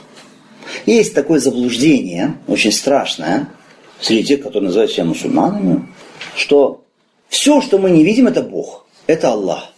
Есть 0.86 1.13
такое 1.13 1.39
заблуждение, 1.39 2.38
очень 2.47 2.71
страшное, 2.71 3.49
среди 3.99 4.23
тех, 4.23 4.41
которые 4.41 4.67
называют 4.67 4.91
себя 4.91 5.05
мусульманами, 5.05 5.88
что 6.36 6.84
все, 7.29 7.62
что 7.62 7.77
мы 7.77 7.91
не 7.91 8.03
видим, 8.03 8.27
это 8.27 8.41
Бог, 8.41 8.86
это 9.07 9.31
Аллах. 9.31 9.73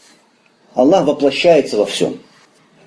Аллах 0.73 1.05
воплощается 1.05 1.77
во 1.77 1.85
всем. 1.85 2.19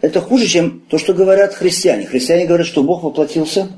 Это 0.00 0.20
хуже, 0.20 0.46
чем 0.46 0.80
то, 0.88 0.98
что 0.98 1.14
говорят 1.14 1.54
христиане. 1.54 2.06
Христиане 2.06 2.46
говорят, 2.46 2.66
что 2.66 2.82
Бог 2.82 3.02
воплотился 3.02 3.70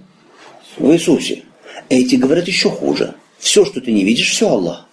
в 0.76 0.90
Иисусе. 0.92 1.44
Эти 1.88 2.16
говорят 2.16 2.46
еще 2.48 2.70
хуже. 2.70 3.14
Все, 3.38 3.64
что 3.64 3.80
ты 3.80 3.92
не 3.92 4.04
видишь, 4.04 4.30
все 4.30 4.48
Аллах. 4.48 4.86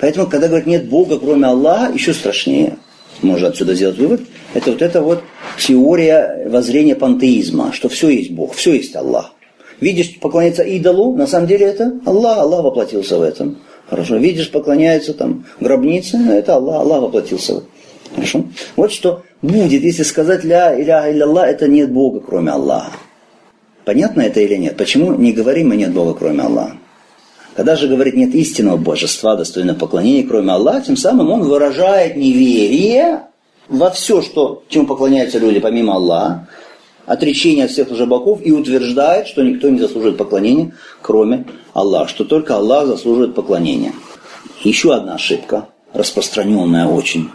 Поэтому, 0.00 0.26
когда 0.26 0.48
говорят, 0.48 0.66
нет 0.66 0.88
Бога, 0.88 1.18
кроме 1.18 1.46
Аллаха, 1.46 1.92
еще 1.92 2.14
страшнее. 2.14 2.78
Можно 3.22 3.48
отсюда 3.48 3.74
сделать 3.74 3.98
вывод. 3.98 4.22
Это 4.54 4.72
вот 4.72 4.82
эта 4.82 5.02
вот 5.02 5.22
теория 5.58 6.48
воззрения 6.48 6.94
пантеизма, 6.94 7.72
что 7.72 7.88
все 7.88 8.08
есть 8.08 8.30
Бог, 8.30 8.54
все 8.54 8.74
есть 8.74 8.94
Аллах. 8.96 9.32
Видишь, 9.80 10.18
поклоняется 10.18 10.62
идолу, 10.62 11.16
на 11.16 11.26
самом 11.26 11.46
деле 11.46 11.66
это 11.66 12.00
Аллах, 12.04 12.38
Аллах 12.38 12.64
воплотился 12.64 13.18
в 13.18 13.22
этом. 13.22 13.58
Хорошо. 13.88 14.16
Видишь, 14.16 14.50
поклоняется 14.50 15.14
там 15.14 15.46
гробнице, 15.60 16.16
это 16.16 16.56
Аллах, 16.56 16.80
Аллах 16.80 17.02
воплотился 17.02 17.54
в 17.54 17.56
этом. 17.58 17.68
Хорошо? 18.14 18.44
Вот 18.76 18.92
что 18.92 19.22
будет, 19.42 19.82
если 19.82 20.02
сказать 20.02 20.44
ля 20.44 20.80
иляха 20.80 21.12
илля 21.12 21.46
это 21.46 21.68
нет 21.68 21.92
Бога, 21.92 22.20
кроме 22.20 22.52
Аллаха. 22.52 22.92
Понятно 23.84 24.22
это 24.22 24.40
или 24.40 24.56
нет? 24.56 24.76
Почему 24.76 25.14
не 25.14 25.32
говорим 25.32 25.68
мы 25.68 25.76
нет 25.76 25.92
Бога, 25.92 26.14
кроме 26.14 26.42
Аллаха? 26.42 26.76
Когда 27.54 27.74
же 27.76 27.88
говорит 27.88 28.14
нет 28.14 28.34
истинного 28.34 28.76
божества, 28.76 29.36
достойного 29.36 29.78
поклонения, 29.78 30.22
кроме 30.22 30.52
Аллаха, 30.52 30.86
тем 30.86 30.96
самым 30.96 31.30
он 31.30 31.42
выражает 31.42 32.16
неверие 32.16 33.22
во 33.68 33.90
все, 33.90 34.22
что, 34.22 34.62
чему 34.68 34.86
поклоняются 34.86 35.38
люди 35.38 35.60
помимо 35.60 35.94
Аллаха, 35.94 36.48
отречение 37.06 37.66
от 37.66 37.70
всех 37.70 37.90
лжебоков 37.90 38.40
и 38.44 38.52
утверждает, 38.52 39.26
что 39.26 39.42
никто 39.42 39.68
не 39.68 39.78
заслуживает 39.78 40.16
поклонения, 40.16 40.74
кроме 41.02 41.46
Аллаха, 41.72 42.08
что 42.08 42.24
только 42.24 42.56
Аллах 42.56 42.86
заслуживает 42.86 43.34
поклонения. 43.34 43.92
Еще 44.62 44.94
одна 44.94 45.14
ошибка, 45.14 45.68
распространенная 45.92 46.86
очень 46.86 47.30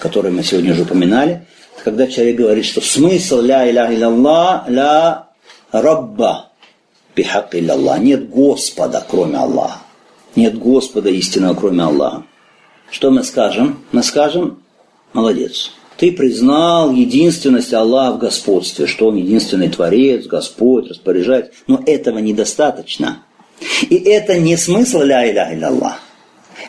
который 0.00 0.32
мы 0.32 0.42
сегодня 0.42 0.72
уже 0.72 0.82
упоминали, 0.82 1.46
когда 1.84 2.06
человек 2.06 2.36
говорит, 2.36 2.64
что 2.64 2.80
смысл 2.80 3.40
ля 3.40 3.70
иля 3.70 3.92
илlallah, 3.92 4.64
ля 4.68 5.28
рабба 5.70 6.50
бихак 7.14 7.54
илlallah. 7.54 7.98
Нет 8.00 8.28
Господа, 8.28 9.04
кроме 9.08 9.38
Аллаха. 9.38 9.80
Нет 10.34 10.58
Господа 10.58 11.10
истинного, 11.10 11.54
кроме 11.54 11.84
Аллаха. 11.84 12.24
Что 12.90 13.10
мы 13.10 13.22
скажем? 13.22 13.84
Мы 13.92 14.02
скажем, 14.02 14.62
молодец. 15.12 15.72
Ты 15.96 16.12
признал 16.12 16.92
единственность 16.92 17.74
Аллаха 17.74 18.14
в 18.14 18.18
господстве, 18.18 18.86
что 18.86 19.08
Он 19.08 19.16
единственный 19.16 19.68
Творец, 19.68 20.26
Господь, 20.26 20.88
распоряжает. 20.88 21.52
Но 21.66 21.82
этого 21.84 22.18
недостаточно. 22.18 23.24
И 23.82 23.96
это 23.96 24.38
не 24.38 24.56
смысл 24.56 25.02
ля 25.02 25.30
иля 25.30 25.54
илlallah. 25.54 25.94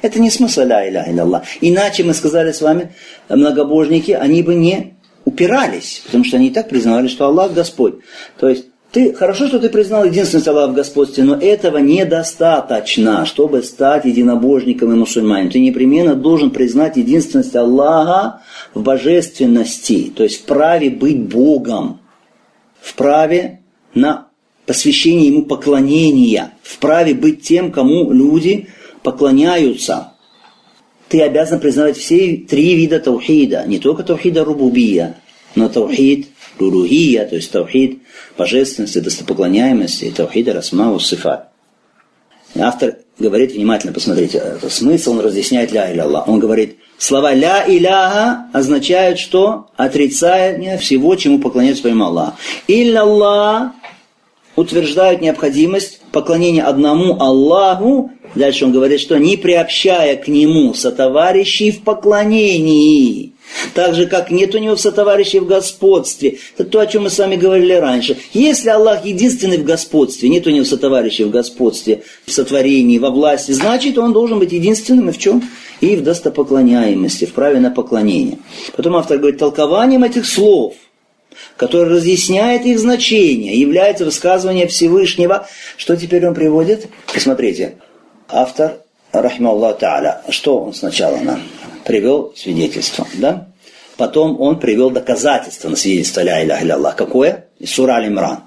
Это 0.01 0.19
не 0.19 0.29
смысл 0.29 0.61
ля 0.61 0.87
иля 0.87 1.05
илlallah. 1.09 1.43
Иначе 1.61 2.03
мы 2.03 2.13
сказали 2.13 2.51
с 2.51 2.61
вами, 2.61 2.93
многобожники, 3.29 4.11
они 4.11 4.43
бы 4.43 4.55
не 4.55 4.95
упирались, 5.23 6.01
потому 6.05 6.25
что 6.25 6.37
они 6.37 6.47
и 6.47 6.51
так 6.51 6.67
признавали, 6.67 7.07
что 7.07 7.25
Аллах 7.25 7.53
Господь. 7.53 7.95
То 8.37 8.49
есть 8.49 8.65
ты, 8.91 9.13
хорошо, 9.13 9.47
что 9.47 9.59
ты 9.59 9.69
признал 9.69 10.03
единственность 10.03 10.47
Аллаха 10.49 10.71
в 10.71 10.75
господстве, 10.75 11.23
но 11.23 11.35
этого 11.35 11.77
недостаточно, 11.77 13.25
чтобы 13.25 13.63
стать 13.63 14.03
единобожником 14.03 14.91
и 14.91 14.95
мусульманином. 14.95 15.51
Ты 15.51 15.59
непременно 15.59 16.13
должен 16.13 16.51
признать 16.51 16.97
единственность 16.97 17.55
Аллаха 17.55 18.41
в 18.73 18.81
божественности, 18.83 20.11
то 20.13 20.23
есть 20.23 20.41
в 20.41 20.45
праве 20.45 20.89
быть 20.89 21.19
Богом, 21.19 22.01
в 22.81 22.95
праве 22.95 23.61
на 23.93 24.27
посвящение 24.65 25.27
Ему 25.27 25.43
поклонения, 25.43 26.53
в 26.61 26.77
праве 26.79 27.13
быть 27.13 27.43
тем, 27.43 27.71
кому 27.71 28.11
люди 28.11 28.67
поклоняются, 29.03 30.13
ты 31.07 31.21
обязан 31.21 31.59
признавать 31.59 31.97
все 31.97 32.37
три 32.37 32.75
вида 32.75 32.99
таухида, 32.99 33.63
не 33.67 33.79
только 33.79 34.03
таухида 34.03 34.43
рубубия, 34.43 35.15
но 35.55 35.69
таухид 35.69 36.27
рулухия, 36.61 37.25
то 37.25 37.35
есть 37.35 37.51
таухид 37.51 37.99
божественности, 38.37 38.99
достопоклоняемости, 38.99 40.13
таухида 40.15 40.53
расмау 40.53 40.99
сифат. 40.99 41.49
Автор 42.57 42.97
говорит, 43.17 43.53
внимательно 43.53 43.93
посмотрите, 43.93 44.57
смысл 44.69 45.11
он 45.11 45.19
разъясняет 45.21 45.71
ля 45.71 45.91
иля 45.91 46.03
Аллах. 46.03 46.27
Он 46.27 46.39
говорит, 46.39 46.77
слова 46.97 47.33
ля 47.33 47.63
иляха 47.67 48.47
означают, 48.53 49.19
что 49.19 49.67
отрицание 49.77 50.77
всего, 50.77 51.15
чему 51.15 51.39
поклоняются 51.39 51.83
помимо 51.83 52.07
Аллаха. 52.07 52.35
Илля 52.67 53.01
Аллах 53.01 53.71
утверждают 54.55 55.21
необходимость 55.21 56.01
поклонения 56.11 56.63
одному 56.63 57.21
Аллаху 57.21 58.11
Дальше 58.35 58.65
он 58.65 58.71
говорит, 58.71 59.01
что 59.01 59.17
не 59.17 59.35
приобщая 59.35 60.15
к 60.15 60.27
нему 60.27 60.73
сотоварищей 60.73 61.71
в 61.71 61.83
поклонении. 61.83 63.30
Так 63.73 63.95
же, 63.95 64.07
как 64.07 64.31
нет 64.31 64.55
у 64.55 64.57
него 64.57 64.75
сотоварищей 64.75 65.39
в 65.39 65.45
господстве. 65.45 66.37
Это 66.57 66.69
то, 66.69 66.79
о 66.79 66.87
чем 66.87 67.03
мы 67.03 67.09
с 67.09 67.17
вами 67.17 67.35
говорили 67.35 67.73
раньше. 67.73 68.17
Если 68.33 68.69
Аллах 68.69 69.05
единственный 69.05 69.57
в 69.57 69.63
господстве, 69.63 70.29
нет 70.29 70.47
у 70.47 70.49
него 70.49 70.65
сотоварищей 70.65 71.23
в 71.23 71.31
господстве, 71.31 72.03
в 72.25 72.31
сотворении, 72.31 72.97
во 72.97 73.09
власти, 73.09 73.51
значит, 73.51 73.97
он 73.97 74.13
должен 74.13 74.39
быть 74.39 74.51
единственным 74.51 75.09
и 75.09 75.11
в 75.11 75.17
чем? 75.17 75.43
И 75.79 75.95
в 75.95 76.03
достопоклоняемости, 76.03 77.25
в 77.25 77.33
праве 77.33 77.59
на 77.59 77.71
поклонение. 77.71 78.39
Потом 78.75 78.95
автор 78.95 79.17
говорит, 79.17 79.39
толкованием 79.39 80.03
этих 80.03 80.25
слов– 80.25 80.75
который 81.57 81.95
разъясняет 81.95 82.65
их 82.65 82.79
значение, 82.79 83.59
является 83.59 84.05
высказывание 84.05 84.67
Всевышнего. 84.67 85.47
Что 85.77 85.95
теперь 85.95 86.27
он 86.27 86.33
приводит? 86.33 86.87
Посмотрите 87.13 87.75
автор, 88.27 88.77
рахмаллах 89.11 89.79
та'аля, 89.79 90.21
что 90.29 90.57
он 90.57 90.73
сначала 90.73 91.17
нам 91.17 91.41
привел 91.85 92.33
свидетельство, 92.35 93.07
да? 93.15 93.47
Потом 93.97 94.39
он 94.41 94.59
привел 94.59 94.89
доказательство 94.89 95.69
на 95.69 95.75
свидетельство 95.75 96.21
ля 96.21 96.41
иля 96.43 96.75
Аллах. 96.75 96.95
Какое? 96.95 97.45
Из 97.59 97.71
Сура 97.71 97.93
Аль-Имран. 97.93 98.39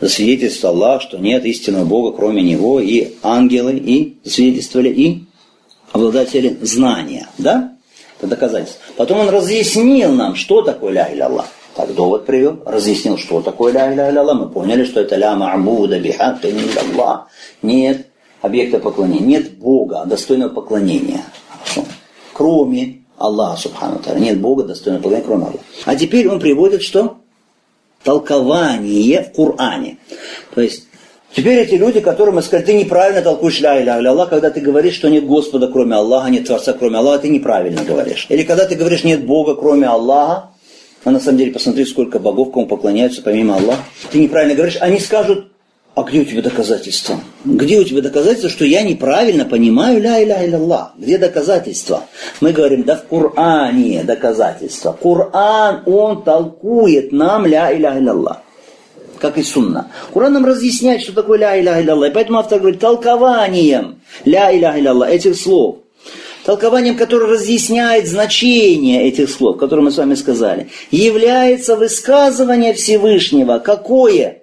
Засвидетельствовал 0.00 0.76
Аллах, 0.76 1.02
что 1.02 1.18
нет 1.18 1.44
истинного 1.44 1.84
Бога, 1.84 2.16
кроме 2.16 2.42
Него, 2.42 2.80
и 2.80 3.14
ангелы, 3.22 3.74
и 3.74 4.16
засвидетельствовали, 4.24 4.88
и 4.88 5.24
обладатели 5.92 6.56
знания, 6.62 7.28
да? 7.36 7.76
Это 8.18 8.28
доказательство. 8.28 8.80
Потом 8.96 9.18
он 9.18 9.28
разъяснил 9.28 10.12
нам, 10.12 10.34
что 10.34 10.62
такое 10.62 10.92
ля 10.92 11.12
иля 11.12 11.26
Аллах. 11.26 11.46
Так 11.74 11.94
довод 11.94 12.26
привел, 12.26 12.60
разъяснил, 12.64 13.18
что 13.18 13.42
такое 13.42 13.72
ля 13.72 13.92
иля 13.92 14.20
Аллах. 14.20 14.38
Мы 14.38 14.48
поняли, 14.48 14.84
что 14.84 15.00
это 15.00 15.16
ля 15.16 15.34
ма'буда 15.34 15.98
бихак 15.98 16.38
Аллах. 16.44 17.28
Нет 17.62 18.06
объекта 18.40 18.78
поклонения. 18.78 19.26
Нет 19.26 19.58
Бога, 19.58 20.04
достойного 20.06 20.50
поклонения. 20.50 21.22
Кроме 22.40 23.02
Аллаха, 23.18 23.60
Субхану 23.60 24.00
Нет 24.16 24.40
Бога, 24.40 24.62
достойного 24.62 25.02
поклонения, 25.02 25.26
кроме 25.26 25.42
Аллаха. 25.42 25.58
А 25.84 25.94
теперь 25.94 26.26
он 26.26 26.40
приводит 26.40 26.80
что? 26.80 27.18
Толкование 28.02 29.24
в 29.24 29.36
Коране. 29.36 29.98
То 30.54 30.62
есть, 30.62 30.86
теперь 31.34 31.58
эти 31.58 31.74
люди, 31.74 32.00
которым 32.00 32.36
мы 32.36 32.42
сказали, 32.42 32.64
ты 32.64 32.72
неправильно 32.72 33.20
толкуешь 33.20 33.60
ля 33.60 33.78
иля 33.78 33.98
Аллах, 33.98 34.30
когда 34.30 34.48
ты 34.48 34.62
говоришь, 34.62 34.94
что 34.94 35.10
нет 35.10 35.26
Господа, 35.26 35.68
кроме 35.68 35.96
Аллаха, 35.96 36.30
нет 36.30 36.46
Творца, 36.46 36.72
кроме 36.72 36.96
Аллаха, 36.96 37.18
ты 37.18 37.28
неправильно 37.28 37.84
говоришь. 37.84 38.24
Или 38.30 38.44
когда 38.44 38.64
ты 38.64 38.74
говоришь, 38.74 39.04
нет 39.04 39.26
Бога, 39.26 39.54
кроме 39.54 39.86
Аллаха, 39.86 40.52
А 41.04 41.10
на 41.10 41.20
самом 41.20 41.36
деле 41.36 41.52
посмотри, 41.52 41.84
сколько 41.84 42.18
богов, 42.18 42.52
кому 42.52 42.66
поклоняются 42.66 43.20
помимо 43.20 43.56
Аллаха. 43.56 43.82
Ты 44.10 44.18
неправильно 44.18 44.54
говоришь, 44.54 44.78
они 44.80 44.98
скажут, 44.98 45.52
а 45.94 46.02
где 46.04 46.20
у 46.20 46.24
тебя 46.24 46.40
доказательства? 46.40 47.20
Где 47.44 47.80
у 47.80 47.84
тебя 47.84 48.00
доказательства, 48.00 48.48
что 48.48 48.64
я 48.64 48.82
неправильно 48.82 49.44
понимаю 49.44 50.00
ля 50.00 50.22
иля 50.22 50.56
Аллах? 50.56 50.92
Где 50.96 51.18
доказательства? 51.18 52.04
Мы 52.40 52.52
говорим, 52.52 52.84
да 52.84 52.96
в 52.96 53.06
Коране 53.06 54.04
доказательства. 54.04 54.96
Коран, 55.00 55.82
он 55.86 56.22
толкует 56.22 57.10
нам 57.12 57.44
ля 57.44 57.72
иля 57.76 57.98
Аллах. 58.10 58.38
Как 59.18 59.36
и 59.36 59.42
сунна. 59.42 59.90
Коран 60.14 60.32
нам 60.32 60.46
разъясняет, 60.46 61.02
что 61.02 61.12
такое 61.12 61.38
ля 61.38 61.60
иля 61.60 61.76
Аллах. 61.92 62.10
И 62.10 62.14
поэтому 62.14 62.38
автор 62.38 62.60
говорит, 62.60 62.80
толкованием 62.80 64.00
ля 64.24 64.56
иля 64.56 64.90
Аллах 64.90 65.10
этих 65.10 65.36
слов 65.36 65.78
толкованием, 66.44 66.96
которое 66.96 67.26
разъясняет 67.26 68.08
значение 68.08 69.06
этих 69.06 69.30
слов, 69.30 69.58
которые 69.58 69.84
мы 69.84 69.90
с 69.90 69.98
вами 69.98 70.14
сказали, 70.14 70.70
является 70.90 71.76
высказывание 71.76 72.72
Всевышнего. 72.72 73.58
Какое? 73.58 74.39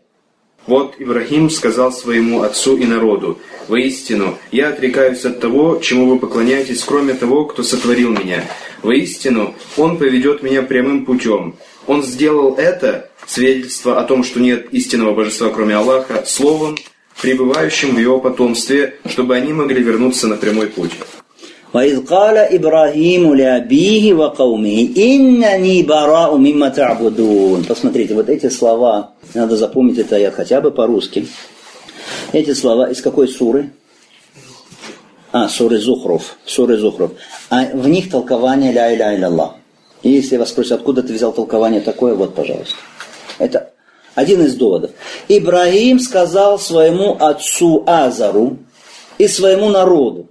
Вот 0.67 0.95
Ибрахим 0.99 1.49
сказал 1.49 1.93
своему 1.93 2.43
отцу 2.43 2.75
и 2.75 2.85
народу, 2.85 3.39
«Воистину, 3.69 4.37
я 4.51 4.69
отрекаюсь 4.69 5.23
от 5.23 5.39
того, 5.39 5.79
чему 5.81 6.07
вы 6.07 6.19
поклоняетесь, 6.19 6.83
кроме 6.83 7.13
того, 7.13 7.45
кто 7.45 7.63
сотворил 7.63 8.11
меня. 8.11 8.43
Воистину, 8.83 9.55
Он 9.77 9.97
поведет 9.97 10.43
меня 10.43 10.61
прямым 10.61 11.05
путем. 11.05 11.55
Он 11.87 12.03
сделал 12.03 12.55
это, 12.55 13.09
свидетельство 13.25 13.99
о 13.99 14.03
том, 14.03 14.25
что 14.25 14.41
нет 14.41 14.67
истинного 14.73 15.13
божества, 15.13 15.49
кроме 15.49 15.75
Аллаха, 15.75 16.25
словом, 16.25 16.77
пребывающим 17.21 17.95
в 17.95 17.99
его 17.99 18.19
потомстве, 18.19 18.95
чтобы 19.05 19.35
они 19.35 19.53
могли 19.53 19.81
вернуться 19.81 20.27
на 20.27 20.35
прямой 20.35 20.67
путь». 20.67 20.91
وإذ 21.74 22.04
قال 22.04 22.36
إبراهيم 22.38 23.34
لأبيه 23.34 24.14
وقومه 24.14 24.88
إنني 24.96 25.82
براء 25.82 26.36
مما 26.36 26.68
تعبدون 26.68 27.64
Посмотрите, 27.64 28.14
вот 28.14 28.28
эти 28.28 28.48
слова, 28.50 29.12
надо 29.34 29.56
запомнить 29.56 29.98
это 29.98 30.16
аят 30.16 30.34
хотя 30.34 30.60
бы 30.60 30.70
по-русски. 30.70 31.26
Эти 32.32 32.52
слова 32.52 32.90
из 32.90 33.00
какой 33.00 33.28
суры? 33.28 33.70
А, 35.32 35.48
суры 35.48 35.78
Зухров. 35.78 36.36
Суры 36.44 36.76
Зухров. 36.76 37.12
А 37.48 37.64
в 37.72 37.88
них 37.88 38.10
толкование 38.10 38.70
ля 38.72 38.94
иля 38.94 39.14
иля 39.14 39.26
Аллах. 39.28 39.54
И 40.02 40.10
если 40.10 40.36
вас 40.36 40.50
спросят, 40.50 40.72
откуда 40.72 41.02
ты 41.02 41.14
взял 41.14 41.32
толкование 41.32 41.80
такое, 41.80 42.14
вот, 42.14 42.34
пожалуйста. 42.34 42.76
Это 43.38 43.70
один 44.14 44.42
из 44.42 44.54
доводов. 44.56 44.90
Ибрагим 45.28 45.98
сказал 46.00 46.58
своему 46.58 47.16
отцу 47.18 47.82
Азару 47.86 48.58
и 49.18 49.26
своему 49.26 49.70
народу, 49.70 50.28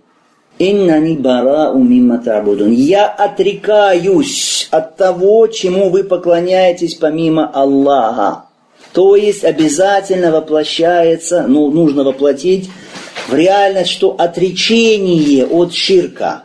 Иннани 0.58 1.16
бара 1.16 1.70
умимма 1.70 2.18
табудун. 2.18 2.72
Я 2.72 3.08
отрекаюсь 3.08 4.68
от 4.70 4.96
того, 4.96 5.48
чему 5.48 5.90
вы 5.90 6.04
поклоняетесь 6.04 6.94
помимо 6.94 7.46
Аллаха. 7.46 8.44
То 8.92 9.16
есть 9.16 9.44
обязательно 9.44 10.32
воплощается, 10.32 11.44
ну, 11.46 11.70
нужно 11.70 12.04
воплотить 12.04 12.70
в 13.28 13.34
реальность, 13.34 13.90
что 13.90 14.12
отречение 14.16 15.44
от 15.44 15.74
ширка 15.74 16.44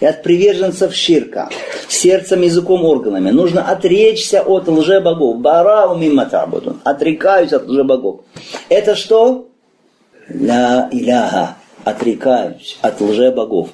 и 0.00 0.06
от 0.06 0.22
приверженцев 0.22 0.94
ширка 0.94 1.50
сердцем, 1.86 2.40
языком, 2.40 2.84
органами. 2.84 3.30
Нужно 3.30 3.68
отречься 3.68 4.40
от 4.40 4.68
лжебогов. 4.68 5.40
Бара 5.40 5.86
умимма 5.86 6.24
табудун. 6.24 6.80
Отрекаюсь 6.82 7.52
от 7.52 7.68
лжебогов. 7.68 8.20
Это 8.70 8.94
что? 8.94 9.48
Ла 10.30 10.88
иляха 10.90 11.56
отрекаюсь 11.84 12.78
от 12.80 13.00
лже-богов. 13.00 13.70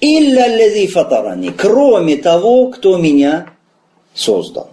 Илля 0.00 0.48
лези 0.48 0.86
фатарани, 0.88 1.50
кроме 1.50 2.16
того, 2.16 2.68
кто 2.68 2.96
меня 2.96 3.46
создал. 4.14 4.70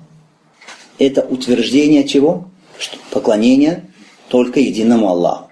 Это 0.97 1.21
утверждение 1.21 2.03
чего? 2.03 2.45
Что 2.77 2.97
поклонение 3.11 3.85
только 4.27 4.59
единому 4.59 5.09
Аллаху. 5.09 5.49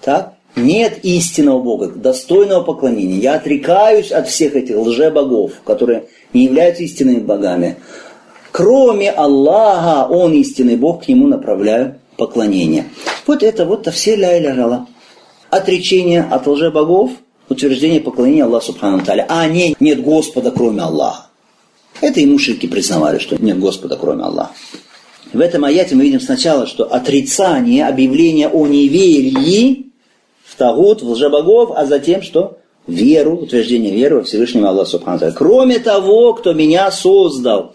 Так? 0.00 0.34
Нет 0.56 1.00
истинного 1.04 1.60
Бога, 1.60 1.88
достойного 1.88 2.62
поклонения. 2.62 3.18
Я 3.18 3.34
отрекаюсь 3.34 4.12
от 4.12 4.28
всех 4.28 4.54
этих 4.54 4.76
лже-богов, 4.76 5.52
которые 5.64 6.04
не 6.32 6.44
являются 6.44 6.84
истинными 6.84 7.18
богами. 7.18 7.76
Кроме 8.52 9.10
Аллаха, 9.10 10.08
Он 10.08 10.32
истинный 10.34 10.76
Бог, 10.76 11.04
к 11.04 11.08
Нему 11.08 11.26
направляю 11.26 11.98
поклонение. 12.16 12.84
Вот 13.26 13.42
это 13.42 13.64
вот 13.64 13.92
все 13.92 14.14
ля 14.14 14.38
ля 14.38 14.86
отречение 15.56 16.22
от 16.22 16.46
лже-богов, 16.46 17.12
утверждение 17.48 18.00
поклонения 18.00 18.44
Аллаху 18.44 18.66
Субхану 18.66 19.04
Таля, 19.04 19.26
а 19.28 19.46
не 19.46 19.76
нет 19.78 20.02
Господа, 20.02 20.50
кроме 20.50 20.82
Аллаха. 20.82 21.28
Это 22.00 22.20
и 22.20 22.26
мушрики 22.26 22.66
признавали, 22.66 23.18
что 23.18 23.36
нет 23.42 23.58
Господа, 23.58 23.96
кроме 23.96 24.24
Аллаха. 24.24 24.52
В 25.32 25.40
этом 25.40 25.64
аяте 25.64 25.94
мы 25.94 26.02
видим 26.04 26.20
сначала, 26.20 26.66
что 26.66 26.84
отрицание, 26.84 27.86
объявление 27.86 28.48
о 28.48 28.66
неверии 28.66 29.92
в 30.44 30.56
Тагут, 30.56 31.02
в 31.02 31.10
лжебогов, 31.10 31.72
а 31.74 31.86
затем 31.86 32.22
что? 32.22 32.58
Веру, 32.86 33.38
утверждение 33.38 33.94
веры 33.94 34.18
во 34.18 34.22
Всевышнего 34.24 34.68
Аллаха 34.68 34.90
Субхану. 34.90 35.32
Кроме 35.34 35.78
того, 35.78 36.34
кто 36.34 36.52
меня 36.52 36.90
создал. 36.90 37.74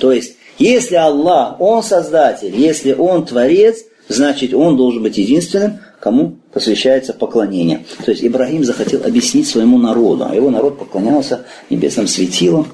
То 0.00 0.12
есть, 0.12 0.36
если 0.58 0.96
Аллах, 0.96 1.60
Он 1.60 1.82
Создатель, 1.82 2.54
если 2.56 2.92
Он 2.92 3.24
Творец, 3.24 3.84
значит, 4.08 4.52
Он 4.54 4.76
должен 4.76 5.02
быть 5.02 5.16
единственным, 5.16 5.78
кому 6.00 6.36
посвящается 6.52 7.12
поклонение. 7.12 7.84
То 8.04 8.10
есть 8.10 8.24
Ибрагим 8.24 8.64
захотел 8.64 9.04
объяснить 9.04 9.48
своему 9.48 9.78
народу, 9.78 10.26
а 10.28 10.34
его 10.34 10.50
народ 10.50 10.78
поклонялся 10.78 11.46
небесным 11.70 12.06
светилам, 12.06 12.68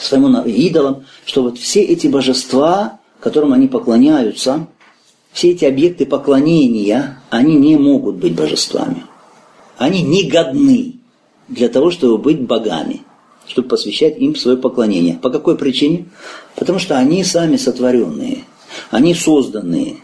своему 0.00 0.42
идолам, 0.42 1.04
что 1.24 1.42
вот 1.42 1.58
все 1.58 1.82
эти 1.82 2.06
божества, 2.06 3.00
которым 3.20 3.52
они 3.52 3.68
поклоняются, 3.68 4.66
все 5.32 5.50
эти 5.50 5.64
объекты 5.64 6.06
поклонения, 6.06 7.18
они 7.30 7.56
не 7.56 7.76
могут 7.76 8.16
быть 8.16 8.34
божествами. 8.34 9.04
Они 9.76 10.02
не 10.02 10.28
годны 10.28 10.94
для 11.48 11.68
того, 11.68 11.90
чтобы 11.90 12.18
быть 12.18 12.40
богами, 12.40 13.02
чтобы 13.46 13.68
посвящать 13.68 14.18
им 14.18 14.36
свое 14.36 14.56
поклонение. 14.56 15.14
По 15.14 15.30
какой 15.30 15.56
причине? 15.56 16.06
Потому 16.54 16.78
что 16.78 16.96
они 16.96 17.24
сами 17.24 17.56
сотворенные, 17.56 18.44
они 18.90 19.14
созданные, 19.14 19.96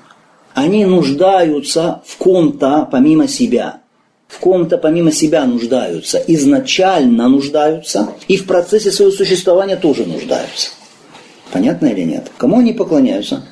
они 0.54 0.84
нуждаются 0.84 2.02
в 2.04 2.16
ком-то 2.16 2.88
помимо 2.90 3.28
себя. 3.28 3.80
В 4.28 4.38
ком-то 4.38 4.78
помимо 4.78 5.10
себя 5.10 5.44
нуждаются, 5.44 6.22
изначально 6.28 7.28
нуждаются, 7.28 8.10
и 8.28 8.36
в 8.36 8.46
процессе 8.46 8.92
своего 8.92 9.12
существования 9.12 9.76
тоже 9.76 10.06
нуждаются. 10.06 10.70
Понятно 11.52 11.86
или 11.86 12.02
нет? 12.02 12.30
Кому 12.36 12.60
они 12.60 12.72
поклоняются? 12.72 13.44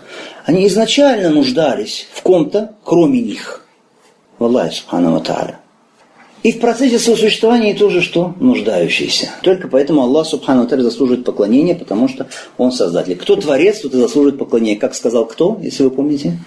Они 0.44 0.66
изначально 0.68 1.30
нуждались 1.30 2.06
в 2.12 2.22
ком-то, 2.22 2.76
кроме 2.84 3.20
них. 3.20 3.66
В 4.38 4.44
Аллахе 4.44 4.76
Субхану 4.76 5.20
Тааля. 5.20 5.58
И 6.44 6.52
в 6.52 6.60
процессе 6.60 7.00
своего 7.00 7.20
существования 7.20 7.74
тоже 7.74 8.00
что? 8.00 8.34
Нуждающийся. 8.38 9.30
Только 9.42 9.66
поэтому 9.66 10.02
Аллах 10.02 10.28
Субхану 10.28 10.68
Тааля 10.68 10.82
заслуживает 10.82 11.24
поклонения, 11.24 11.74
потому 11.74 12.06
что 12.06 12.28
Он 12.56 12.70
Создатель. 12.70 13.16
Кто 13.16 13.34
Творец, 13.34 13.80
тот 13.80 13.94
и 13.94 13.98
заслуживает 13.98 14.38
поклонения. 14.38 14.78
Как 14.78 14.94
сказал 14.94 15.26
кто, 15.26 15.58
если 15.60 15.82
вы 15.82 15.90
помните? 15.90 16.38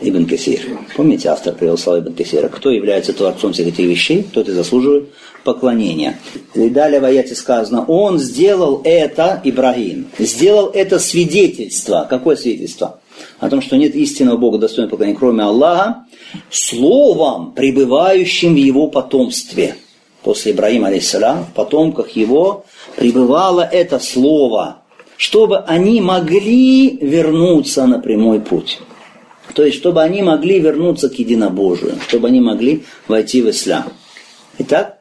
Ибн 0.00 0.26
Кесир. 0.26 0.60
Помните, 0.96 1.28
автор 1.28 1.54
привел 1.54 1.76
слова 1.76 1.98
Ибн 1.98 2.14
Кесира. 2.14 2.48
Кто 2.48 2.70
является 2.70 3.12
творцом 3.12 3.52
всех 3.52 3.68
этих 3.68 3.86
вещей, 3.86 4.26
тот 4.32 4.48
и 4.48 4.52
заслуживает 4.52 5.08
поклонения. 5.44 6.18
И 6.54 6.68
далее 6.68 7.00
в 7.00 7.04
аяте 7.04 7.34
сказано, 7.34 7.84
он 7.84 8.18
сделал 8.18 8.80
это, 8.84 9.40
Ибрагим, 9.44 10.08
сделал 10.18 10.70
это 10.72 10.98
свидетельство. 10.98 12.06
Какое 12.08 12.36
свидетельство? 12.36 13.00
О 13.40 13.48
том, 13.48 13.60
что 13.60 13.76
нет 13.76 13.96
истинного 13.96 14.36
Бога 14.36 14.58
достойного 14.58 14.90
поклонения, 14.90 15.18
кроме 15.18 15.42
Аллаха, 15.42 16.06
словом, 16.50 17.52
пребывающим 17.52 18.54
в 18.54 18.58
его 18.58 18.88
потомстве. 18.88 19.76
После 20.22 20.52
Ибрагима, 20.52 20.88
алейсалям, 20.88 21.44
в 21.44 21.54
потомках 21.54 22.10
его 22.10 22.64
пребывало 22.96 23.62
это 23.62 23.98
слово, 23.98 24.82
чтобы 25.16 25.58
они 25.58 26.00
могли 26.00 26.96
вернуться 26.98 27.86
на 27.86 27.98
прямой 27.98 28.40
путь. 28.40 28.78
То 29.54 29.64
есть, 29.64 29.78
чтобы 29.78 30.02
они 30.02 30.22
могли 30.22 30.60
вернуться 30.60 31.08
к 31.08 31.14
единобожию, 31.14 31.94
чтобы 32.06 32.28
они 32.28 32.40
могли 32.40 32.84
войти 33.06 33.42
в 33.42 33.50
ислам. 33.50 33.92
Итак, 34.58 34.98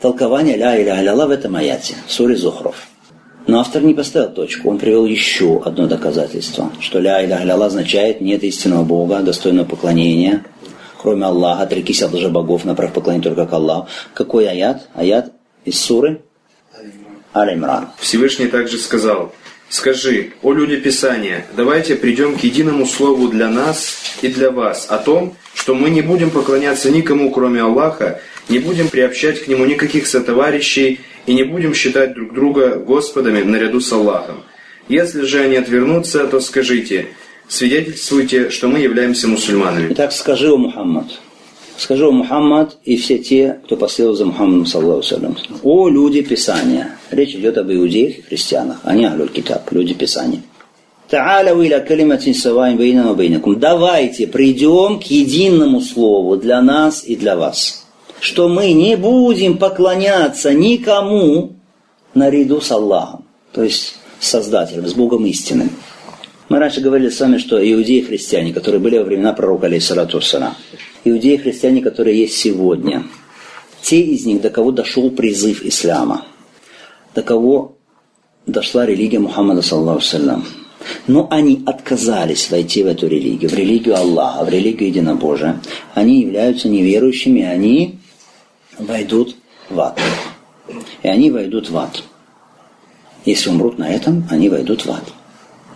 толкование 0.00 0.56
ля 0.56 0.80
иля 0.80 0.94
аля 0.94 1.26
в 1.26 1.30
этом 1.30 1.56
аяте, 1.56 1.94
суре 2.06 2.36
Зухров. 2.36 2.86
Но 3.46 3.60
автор 3.60 3.82
не 3.82 3.94
поставил 3.94 4.30
точку, 4.30 4.68
он 4.68 4.78
привел 4.78 5.06
еще 5.06 5.62
одно 5.64 5.86
доказательство, 5.86 6.70
что 6.80 7.00
ля 7.00 7.24
иля 7.24 7.36
аля 7.36 7.54
означает 7.54 8.20
нет 8.20 8.44
истинного 8.44 8.84
Бога, 8.84 9.20
достойного 9.20 9.66
поклонения, 9.66 10.44
кроме 11.00 11.24
Аллаха, 11.24 11.62
отрекись 11.62 12.02
от 12.02 12.12
богов, 12.30 12.64
направь 12.64 12.92
поклонение 12.92 13.24
только 13.24 13.46
к 13.46 13.52
Аллаху. 13.52 13.88
Какой 14.14 14.48
аят? 14.48 14.88
Аят 14.94 15.32
из 15.64 15.80
суры 15.80 16.22
Аль-Имран. 17.34 17.88
Всевышний 17.98 18.48
также 18.48 18.78
сказал, 18.78 19.32
Скажи, 19.68 20.30
о 20.42 20.54
люди 20.54 20.76
Писания, 20.76 21.44
давайте 21.54 21.94
придем 21.94 22.36
к 22.36 22.40
единому 22.40 22.86
слову 22.86 23.28
для 23.28 23.48
нас 23.48 23.98
и 24.22 24.28
для 24.28 24.50
вас 24.50 24.86
о 24.88 24.96
том, 24.96 25.36
что 25.52 25.74
мы 25.74 25.90
не 25.90 26.00
будем 26.00 26.30
поклоняться 26.30 26.90
никому, 26.90 27.30
кроме 27.30 27.60
Аллаха, 27.60 28.20
не 28.48 28.60
будем 28.60 28.88
приобщать 28.88 29.44
к 29.44 29.48
Нему 29.48 29.66
никаких 29.66 30.06
сотоварищей 30.06 31.00
и 31.26 31.34
не 31.34 31.42
будем 31.42 31.74
считать 31.74 32.14
друг 32.14 32.32
друга 32.32 32.76
Господами 32.76 33.42
наряду 33.42 33.80
с 33.80 33.92
Аллахом. 33.92 34.42
Если 34.88 35.22
же 35.22 35.40
они 35.40 35.56
отвернутся, 35.56 36.26
то 36.26 36.40
скажите, 36.40 37.08
свидетельствуйте, 37.46 38.48
что 38.48 38.68
мы 38.68 38.78
являемся 38.78 39.28
мусульманами. 39.28 39.92
Итак, 39.92 40.12
скажи, 40.12 40.50
о 40.50 40.56
Мухаммад, 40.56 41.20
скажи, 41.78 42.06
о 42.06 42.10
Мухаммад 42.10 42.76
и 42.84 42.96
все 42.96 43.18
те, 43.18 43.60
кто 43.64 43.76
последовал 43.76 44.16
за 44.16 44.26
Мухаммадом, 44.26 44.66
саллаху 44.66 45.02
о 45.62 45.88
люди 45.88 46.22
Писания. 46.22 46.96
Речь 47.10 47.34
идет 47.34 47.56
об 47.56 47.70
иудеях 47.70 48.18
и 48.18 48.22
христианах, 48.22 48.80
а 48.84 48.94
не 48.94 49.06
о 49.06 49.26
китаб, 49.28 49.70
люди 49.72 49.94
Писания. 49.94 50.42
Та'аляу 51.10 51.64
иля 51.64 51.80
калиматин 51.80 52.34
саваин 52.34 52.76
бейнам 52.76 53.16
бейнакум. 53.16 53.58
Давайте 53.58 54.26
придем 54.26 55.00
к 55.00 55.04
единому 55.04 55.80
слову 55.80 56.36
для 56.36 56.60
нас 56.60 57.02
и 57.02 57.16
для 57.16 57.34
вас. 57.34 57.86
Что 58.20 58.48
мы 58.48 58.72
не 58.72 58.96
будем 58.96 59.56
поклоняться 59.56 60.52
никому 60.52 61.54
наряду 62.12 62.60
с 62.60 62.70
Аллахом. 62.70 63.24
То 63.52 63.62
есть 63.62 63.94
Создателем, 64.20 64.86
с 64.86 64.94
Богом 64.94 65.24
истинным. 65.26 65.70
Мы 66.48 66.58
раньше 66.58 66.80
говорили 66.80 67.08
с 67.08 67.20
вами, 67.20 67.38
что 67.38 67.56
иудеи 67.56 67.98
и 67.98 68.02
христиане, 68.02 68.52
которые 68.52 68.80
были 68.80 68.98
во 68.98 69.04
времена 69.04 69.32
пророка, 69.32 69.66
алейхиссалату 69.66 70.20
иудеи 71.04 71.34
и 71.34 71.38
христиане, 71.38 71.82
которые 71.82 72.18
есть 72.18 72.36
сегодня, 72.36 73.04
те 73.82 74.00
из 74.00 74.26
них, 74.26 74.40
до 74.40 74.50
кого 74.50 74.70
дошел 74.72 75.10
призыв 75.10 75.64
ислама, 75.64 76.26
до 77.14 77.22
кого 77.22 77.76
дошла 78.46 78.86
религия 78.86 79.18
Мухаммада, 79.18 79.62
саллаху 79.62 80.00
салям, 80.00 80.44
но 81.06 81.28
они 81.30 81.62
отказались 81.66 82.50
войти 82.50 82.82
в 82.82 82.86
эту 82.86 83.08
религию, 83.08 83.50
в 83.50 83.54
религию 83.54 83.96
Аллаха, 83.96 84.44
в 84.44 84.48
религию 84.48 84.88
единобожия. 84.88 85.60
Они 85.94 86.20
являются 86.20 86.68
неверующими, 86.68 87.42
они 87.42 87.98
войдут 88.78 89.36
в 89.68 89.80
ад. 89.80 89.98
И 91.02 91.08
они 91.08 91.30
войдут 91.30 91.70
в 91.70 91.76
ад. 91.76 92.02
Если 93.24 93.50
умрут 93.50 93.78
на 93.78 93.88
этом, 93.88 94.26
они 94.30 94.48
войдут 94.48 94.86
в 94.86 94.90
ад. 94.90 95.04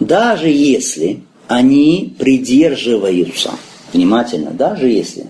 Даже 0.01 0.49
если 0.49 1.21
они 1.49 2.15
придерживаются, 2.19 3.53
внимательно, 3.93 4.51
даже 4.51 4.89
если 4.89 5.27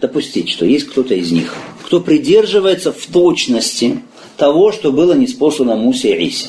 допустить, 0.00 0.48
что 0.48 0.66
есть 0.66 0.88
кто-то 0.88 1.14
из 1.14 1.32
них, 1.32 1.54
кто 1.84 2.00
придерживается 2.00 2.92
в 2.92 3.06
точности 3.06 4.02
того, 4.36 4.72
что 4.72 4.92
было 4.92 5.14
неспослано 5.14 5.76
Мусе 5.76 6.16
и 6.16 6.28
Исе. 6.28 6.48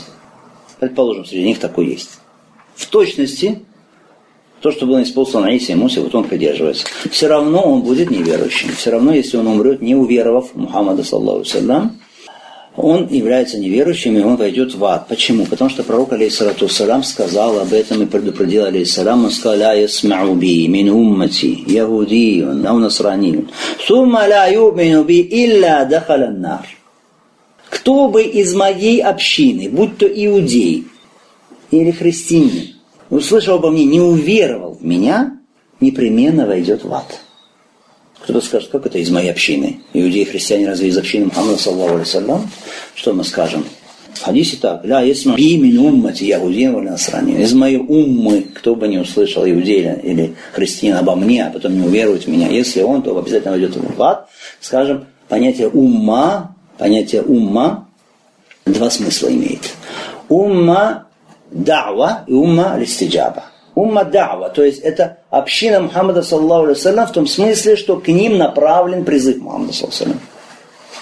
Предположим, 0.80 1.26
среди 1.26 1.44
них 1.44 1.60
такой 1.60 1.88
есть 1.88 2.10
в 2.78 2.86
точности 2.86 3.64
то, 4.62 4.72
что 4.72 4.86
было 4.86 5.04
исполнено 5.04 5.56
Исе 5.56 5.74
и 5.74 5.76
Мусе, 5.76 6.00
вот 6.00 6.16
он 6.16 6.24
придерживается. 6.24 6.86
Все 7.12 7.28
равно 7.28 7.62
он 7.62 7.82
будет 7.82 8.10
неверующим. 8.10 8.70
Все 8.76 8.92
равно, 8.92 9.14
если 9.14 9.38
он 9.38 9.48
умрет, 9.48 9.82
не 9.82 9.96
уверовав 9.96 10.56
Мухаммада, 10.56 11.04
саллаху 11.04 11.46
салям, 11.46 12.00
он 12.78 13.08
является 13.08 13.58
неверующим, 13.58 14.18
и 14.18 14.22
он 14.22 14.36
войдет 14.36 14.76
в 14.76 14.86
ад. 14.86 15.08
Почему? 15.08 15.48
Потому 15.48 15.72
что 15.72 15.84
пророк, 15.84 16.14
алейхиссалату 16.14 16.70
салам, 16.70 17.04
сказал 17.04 17.60
об 17.60 17.74
этом 17.74 18.04
и 18.04 18.06
предупредил, 18.06 18.66
алейхиссалам, 18.66 19.26
он 19.26 19.32
сказал, 19.32 19.58
«Ля 19.58 19.74
ясмау 19.74 20.36
би 20.36 20.68
мин 20.68 20.90
уммати, 20.90 21.64
яхудиюн, 21.66 22.66
ау 22.68 22.78
насраниюн, 22.78 23.50
сумма 23.80 24.28
ля 24.28 24.48
юмину 24.48 25.04
би 25.04 25.22
илля 25.22 25.86
дахалян 25.86 26.40
нар». 26.40 26.68
Кто 27.72 28.10
бы 28.10 28.24
из 28.24 28.54
моей 28.54 29.02
общины, 29.02 29.70
будь 29.70 29.98
то 29.98 30.06
иудей, 30.06 30.88
или 31.72 31.92
христианин, 31.92 32.76
услышал 33.10 33.56
обо 33.56 33.72
мне, 33.72 33.86
не 33.86 34.00
уверовал 34.00 34.76
в 34.76 34.86
меня, 34.86 35.40
непременно 35.80 36.46
войдет 36.46 36.84
в 36.84 36.94
ад. 36.94 37.22
Кто-то 38.28 38.46
скажет, 38.46 38.70
как 38.72 38.86
это 38.86 38.98
из 38.98 39.10
моей 39.10 39.32
общины? 39.32 39.80
Иудеи 39.94 40.24
и 40.24 40.26
христиане 40.26 40.68
разве 40.68 40.90
из 40.90 40.98
общины 40.98 41.28
Мухаммада, 41.28 41.58
саллаху 41.58 41.96
алейсалям? 41.96 42.50
Что 42.94 43.14
мы 43.14 43.24
скажем? 43.24 43.64
В 44.14 44.22
хадисе 44.22 44.58
так, 44.58 44.84
ля 44.84 45.00
есма 45.00 45.38
би 45.38 45.56
мин 45.56 45.80
уммати 45.80 46.26
яхудин 46.26 46.74
вали 46.74 46.90
насрани. 46.90 47.42
Из 47.42 47.54
моей 47.54 47.78
уммы, 47.78 48.42
кто 48.54 48.76
бы 48.76 48.90
не 48.90 48.98
услышал 48.98 49.46
иудея 49.46 49.94
или 50.04 50.36
христианин 50.52 50.98
обо 50.98 51.16
мне, 51.16 51.46
а 51.46 51.52
потом 51.52 51.80
не 51.80 51.88
уверует 51.88 52.26
в 52.26 52.28
меня, 52.28 52.50
если 52.50 52.82
он, 52.82 53.02
то 53.02 53.18
обязательно 53.18 53.52
войдет 53.52 53.78
в 53.78 54.04
ад. 54.04 54.28
Скажем, 54.60 55.06
понятие 55.30 55.70
умма, 55.70 56.54
понятие 56.78 57.22
умма 57.22 57.88
два 58.66 58.90
смысла 58.90 59.30
имеет. 59.30 59.74
Умма 60.28 61.08
дава 61.50 62.26
и 62.28 62.34
умма 62.34 62.76
листиджаба. 62.78 63.46
Умма 63.78 64.06
дава, 64.06 64.50
то 64.50 64.64
есть 64.64 64.80
это 64.80 65.20
община 65.30 65.80
Мухаммада, 65.80 66.24
саллаху 66.24 66.74
в 66.74 67.12
том 67.12 67.28
смысле, 67.28 67.76
что 67.76 67.98
к 67.98 68.08
ним 68.08 68.40
направлен 68.40 69.06
призыв 69.06 69.38
Мухаммада, 69.38 69.72
саллаху 69.72 70.20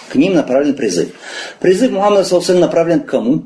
К 0.09 0.15
ним 0.15 0.33
направлен 0.33 0.73
призыв. 0.73 1.11
Призыв 1.61 1.91
Мухаммада, 1.91 2.25
саллаху 2.25 2.51
направлен 2.51 3.03
к 3.03 3.05
кому? 3.05 3.43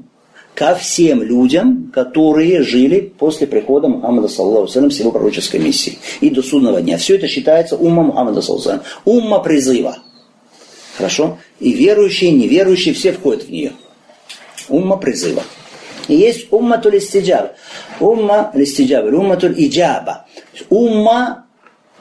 Ко 0.56 0.74
всем 0.74 1.22
людям, 1.22 1.92
которые 1.94 2.64
жили 2.64 3.02
после 3.02 3.46
прихода 3.46 3.88
Мухаммада, 3.88 4.30
саллаху 4.30 4.68
с 4.68 5.00
его 5.00 5.12
пророческой 5.12 5.60
миссией. 5.60 6.00
И 6.22 6.32
до 6.32 6.42
судного 6.42 6.82
дня. 6.82 6.98
Все 6.98 7.16
это 7.16 7.28
считается 7.28 7.76
умма 7.78 8.02
Мухаммада, 8.02 8.42
саллаху 8.42 8.84
Умма 9.06 9.42
призыва. 9.42 10.00
Хорошо? 10.98 11.38
И 11.60 11.72
верующие, 11.72 12.32
и 12.32 12.34
неверующие, 12.34 12.96
все 12.96 13.12
входят 13.12 13.44
в 13.44 13.52
нее. 13.52 13.74
Умма 14.70 14.98
призыва. 14.98 15.44
Есть 16.14 16.48
умматуль 16.52 16.98
истиджаб. 16.98 17.54
Умма 18.00 18.52
листиджаб, 18.54 19.06
умматуль 19.06 19.54
иджаба. 19.58 20.26
Умма 20.70 21.46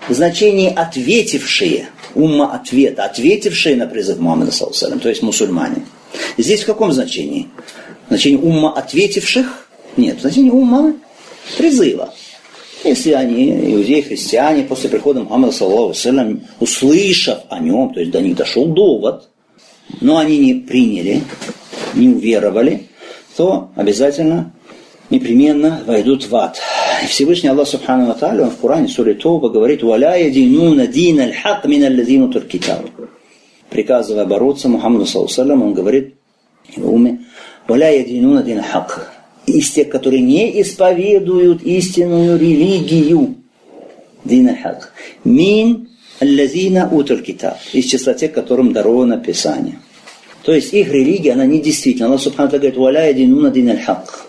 в 0.08 0.14
значении 0.14 0.72
ответившие. 0.74 1.88
Умма 2.14 2.54
ответа, 2.54 3.04
ответившие 3.04 3.76
на 3.76 3.86
призыв 3.86 4.18
Мухаммада, 4.18 4.50
то 4.50 5.08
есть 5.08 5.22
мусульмане. 5.22 5.86
Здесь 6.38 6.62
в 6.62 6.66
каком 6.66 6.90
значении? 6.92 7.48
В 8.06 8.08
значении 8.08 8.38
умма 8.38 8.72
ответивших? 8.72 9.68
Нет, 9.96 10.18
в 10.18 10.20
значении 10.22 10.50
умма 10.50 10.94
призыва. 11.58 12.14
Если 12.84 13.12
они, 13.12 13.74
иудеи, 13.74 14.00
христиане, 14.00 14.62
после 14.62 14.88
прихода 14.88 15.20
Мухаммада, 15.20 15.52
саллаху 15.52 15.94
услышав 16.60 17.40
о 17.50 17.58
нем, 17.60 17.92
то 17.92 18.00
есть 18.00 18.10
до 18.10 18.22
них 18.22 18.36
дошел 18.36 18.64
довод, 18.66 19.28
но 20.00 20.16
они 20.16 20.38
не 20.38 20.54
приняли, 20.54 21.22
не 21.94 22.08
уверовали, 22.08 22.87
то 23.38 23.70
обязательно, 23.76 24.52
непременно 25.10 25.80
войдут 25.86 26.26
в 26.26 26.34
ад. 26.34 26.58
Всевышний 27.08 27.48
Аллах 27.48 27.68
Субхану 27.68 28.12
Тааля, 28.12 28.42
он 28.42 28.50
в 28.50 28.56
Коране, 28.56 28.88
суре 28.88 29.14
Тоба, 29.14 29.48
говорит, 29.48 29.84
«Валя 29.84 30.16
ядинуна 30.16 30.88
дин 30.88 31.20
аль-хак 31.20 31.64
мин 31.66 31.84
аль-ладину 31.84 32.32
туркитаб». 32.32 32.86
Приказывая 33.70 34.26
бороться 34.26 34.68
Мухаммаду 34.68 35.06
Саллаху 35.06 35.62
он 35.62 35.72
говорит 35.72 36.16
в 36.76 36.92
уме, 36.92 37.26
«Валя 37.68 37.96
ядинуна 37.96 38.42
дин 38.42 38.58
аль-хак». 38.58 39.12
Из 39.46 39.70
тех, 39.70 39.88
которые 39.88 40.20
не 40.20 40.60
исповедуют 40.60 41.62
истинную 41.62 42.36
религию, 42.40 43.36
дин 44.24 44.48
аль-хак. 44.48 44.92
Мин 45.22 45.88
аль-ладина 46.20 46.88
утр 46.90 47.22
китаб. 47.22 47.56
Из 47.72 47.84
числа 47.84 48.14
тех, 48.14 48.32
которым 48.32 48.72
даровано 48.72 49.16
Писание. 49.16 49.78
То 50.48 50.54
есть 50.54 50.72
их 50.72 50.90
религия, 50.90 51.34
она 51.34 51.44
недействительна. 51.44 52.06
Аллах 52.06 52.22
Субхану 52.22 52.48
говорит, 52.48 52.74
«Валя 52.78 53.08
ядинуна 53.08 53.50
дин 53.50 53.68
аль-хак». 53.68 54.24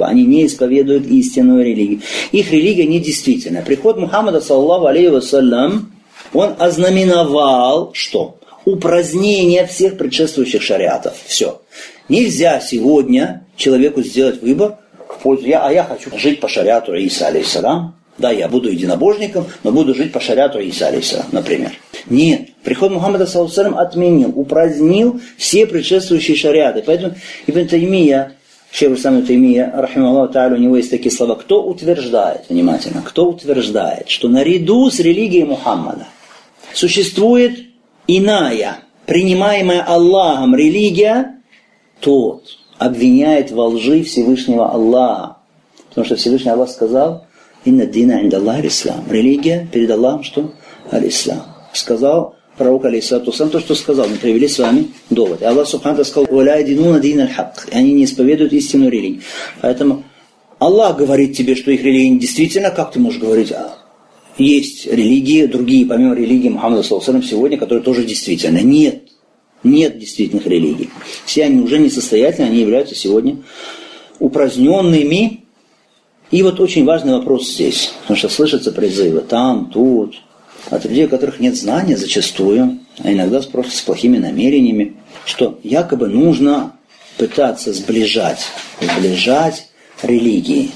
Они 0.00 0.24
не 0.24 0.46
исповедуют 0.46 1.06
истинную 1.06 1.62
религию. 1.62 2.00
Их 2.30 2.50
религия 2.50 2.86
недействительна. 2.86 3.60
Приход 3.60 3.98
Мухаммада, 3.98 4.40
саллаху 4.40 4.86
алейhi 4.86 5.10
вассалям, 5.10 5.92
он 6.32 6.54
ознаменовал, 6.58 7.90
что? 7.92 8.38
Упразднение 8.64 9.66
всех 9.66 9.98
предшествующих 9.98 10.62
шариатов. 10.62 11.12
Все. 11.26 11.60
Нельзя 12.08 12.58
сегодня 12.60 13.44
человеку 13.54 14.02
сделать 14.02 14.40
выбор 14.40 14.78
в 15.06 15.22
пользу, 15.22 15.48
я, 15.48 15.66
а 15.66 15.70
я 15.70 15.84
хочу 15.84 16.16
жить 16.16 16.40
по 16.40 16.48
шариату 16.48 16.94
Иса, 16.94 17.26
алейхиссалам. 17.26 17.94
Да, 18.18 18.30
я 18.30 18.48
буду 18.48 18.70
единобожником, 18.70 19.46
но 19.62 19.72
буду 19.72 19.94
жить 19.94 20.12
по 20.12 20.20
шариату 20.20 20.60
Иса, 20.60 21.26
например. 21.32 21.72
Нет. 22.08 22.50
Приход 22.62 22.92
Мухаммада 22.92 23.26
саллаху 23.26 23.78
отменил, 23.78 24.32
упразднил 24.34 25.20
все 25.38 25.66
предшествующие 25.66 26.36
шариаты. 26.36 26.82
Поэтому 26.84 27.14
Ибн 27.46 27.66
Таймия, 27.66 28.34
Шейх 28.70 28.98
Исламу 28.98 29.22
Таймия, 29.22 29.72
рахималлаху 29.74 30.32
та'аля, 30.32 30.54
у 30.54 30.58
него 30.58 30.76
есть 30.76 30.90
такие 30.90 31.10
слова. 31.10 31.34
Кто 31.36 31.62
утверждает, 31.64 32.42
внимательно, 32.48 33.02
кто 33.02 33.28
утверждает, 33.28 34.08
что 34.08 34.28
наряду 34.28 34.90
с 34.90 35.00
религией 35.00 35.44
Мухаммада 35.44 36.06
существует 36.74 37.60
иная, 38.06 38.78
принимаемая 39.06 39.82
Аллахом 39.82 40.54
религия, 40.54 41.40
тот 42.00 42.44
обвиняет 42.78 43.50
во 43.52 43.66
лжи 43.68 44.02
Всевышнего 44.02 44.70
Аллаха. 44.70 45.36
Потому 45.88 46.04
что 46.06 46.16
Всевышний 46.16 46.50
Аллах 46.50 46.70
сказал, 46.70 47.26
«Инна 47.64 47.86
дина 47.86 48.22
инда 48.22 48.38
Аллах 48.38 48.64
ислам». 48.64 49.04
Религия 49.10 49.68
перед 49.72 49.90
Аллахом 49.90 50.24
что? 50.24 50.52
Аль-Ислам 50.92 51.42
сказал 51.72 52.36
пророк, 52.56 52.84
алейхиссалату 52.84 53.32
то, 53.32 53.60
что 53.60 53.74
сказал, 53.74 54.08
мы 54.08 54.16
привели 54.16 54.46
с 54.48 54.58
вами 54.58 54.88
довод. 55.10 55.42
И 55.42 55.44
Аллах 55.44 55.66
Субхану 55.66 56.04
сказал, 56.04 56.26
«Валя 56.30 56.62
дину 56.62 56.98
дин 57.00 57.20
аль-хак». 57.20 57.68
И 57.72 57.74
они 57.76 57.92
не 57.92 58.04
исповедуют 58.04 58.52
истинную 58.52 58.90
религию. 58.90 59.22
Поэтому 59.60 60.04
Аллах 60.58 60.96
говорит 60.96 61.36
тебе, 61.36 61.54
что 61.54 61.70
их 61.70 61.82
религия 61.82 62.18
действительно, 62.18 62.70
как 62.70 62.92
ты 62.92 63.00
можешь 63.00 63.20
говорить, 63.20 63.52
а, 63.52 63.78
есть 64.38 64.86
религии, 64.86 65.46
другие, 65.46 65.86
помимо 65.86 66.14
религии 66.14 66.48
Мухаммада 66.48 66.82
Саласалам 66.82 67.22
сегодня, 67.22 67.58
которые 67.58 67.82
тоже 67.82 68.04
действительно. 68.04 68.58
Нет. 68.58 69.08
Нет 69.64 69.98
действительных 69.98 70.46
религий. 70.46 70.90
Все 71.24 71.44
они 71.44 71.60
уже 71.60 71.78
несостоятельны, 71.78 72.46
они 72.46 72.60
являются 72.60 72.94
сегодня 72.94 73.38
упраздненными. 74.18 75.41
И 76.32 76.42
вот 76.42 76.60
очень 76.60 76.86
важный 76.86 77.12
вопрос 77.12 77.46
здесь, 77.46 77.92
потому 78.00 78.16
что 78.16 78.30
слышатся 78.30 78.72
призывы 78.72 79.20
там, 79.20 79.70
тут, 79.70 80.16
от 80.70 80.84
людей, 80.86 81.04
у 81.04 81.08
которых 81.10 81.40
нет 81.40 81.54
знания 81.56 81.94
зачастую, 81.94 82.78
а 82.98 83.12
иногда 83.12 83.42
просто 83.42 83.76
с 83.76 83.82
плохими 83.82 84.16
намерениями, 84.16 84.96
что 85.26 85.60
якобы 85.62 86.08
нужно 86.08 86.72
пытаться 87.18 87.74
сближать, 87.74 88.46
сближать 88.80 89.68
религии, 90.02 90.70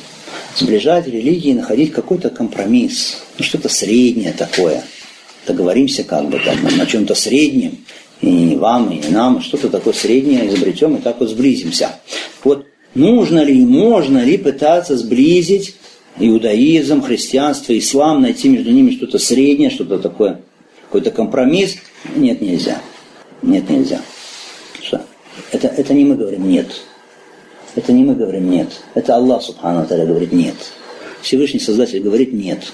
сближать 0.56 1.06
религии, 1.06 1.54
находить 1.54 1.92
какой-то 1.92 2.28
компромисс, 2.28 3.22
ну, 3.38 3.44
что-то 3.44 3.70
среднее 3.70 4.34
такое. 4.34 4.84
Договоримся 5.46 6.04
как 6.04 6.28
бы 6.28 6.38
там 6.38 6.58
на 6.76 6.84
чем-то 6.84 7.14
среднем, 7.14 7.78
и 8.20 8.56
вам, 8.56 8.90
и 8.90 9.08
нам, 9.08 9.40
что-то 9.40 9.70
такое 9.70 9.94
среднее 9.94 10.48
изобретем 10.48 10.96
и 10.96 11.00
так 11.00 11.18
вот 11.18 11.30
сблизимся. 11.30 11.98
Вот 12.44 12.66
нужно 12.96 13.44
ли, 13.44 13.64
можно 13.64 14.24
ли 14.24 14.36
пытаться 14.36 14.96
сблизить 14.96 15.76
иудаизм, 16.18 17.02
христианство, 17.02 17.76
ислам, 17.76 18.22
найти 18.22 18.48
между 18.48 18.70
ними 18.72 18.90
что-то 18.90 19.18
среднее, 19.18 19.70
что-то 19.70 19.98
такое, 19.98 20.40
какой-то 20.86 21.10
компромисс? 21.10 21.76
Нет, 22.14 22.40
нельзя. 22.40 22.80
Нет, 23.42 23.68
нельзя. 23.68 24.00
Что? 24.80 25.02
Это, 25.52 25.68
это 25.68 25.94
не 25.94 26.04
мы 26.04 26.16
говорим 26.16 26.48
нет. 26.48 26.68
Это 27.74 27.92
не 27.92 28.04
мы 28.04 28.14
говорим 28.14 28.50
нет. 28.50 28.68
Это 28.94 29.16
Аллах 29.16 29.42
Субхану 29.42 29.86
Таля 29.86 30.06
говорит 30.06 30.32
нет. 30.32 30.54
Всевышний 31.20 31.60
Создатель 31.60 32.00
говорит 32.00 32.32
нет. 32.32 32.72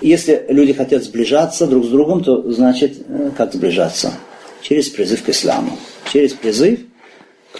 Если 0.00 0.46
люди 0.48 0.72
хотят 0.72 1.04
сближаться 1.04 1.66
друг 1.66 1.84
с 1.84 1.88
другом, 1.88 2.24
то 2.24 2.50
значит, 2.50 2.96
э, 3.06 3.30
как 3.36 3.52
сближаться? 3.52 4.14
Через 4.62 4.88
призыв 4.88 5.22
к 5.22 5.28
исламу. 5.28 5.76
Через 6.10 6.32
призыв 6.32 6.80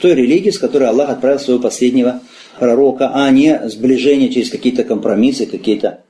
к 0.00 0.02
той 0.02 0.14
религии, 0.14 0.48
с 0.48 0.58
которой 0.58 0.88
Аллах 0.88 1.10
отправил 1.10 1.38
своего 1.38 1.60
последнего 1.60 2.22
пророка, 2.58 3.10
а 3.12 3.30
не 3.30 3.68
сближение 3.68 4.30
через 4.30 4.48
какие-то 4.48 4.82
компромиссы, 4.82 5.44
какие-то 5.44 6.00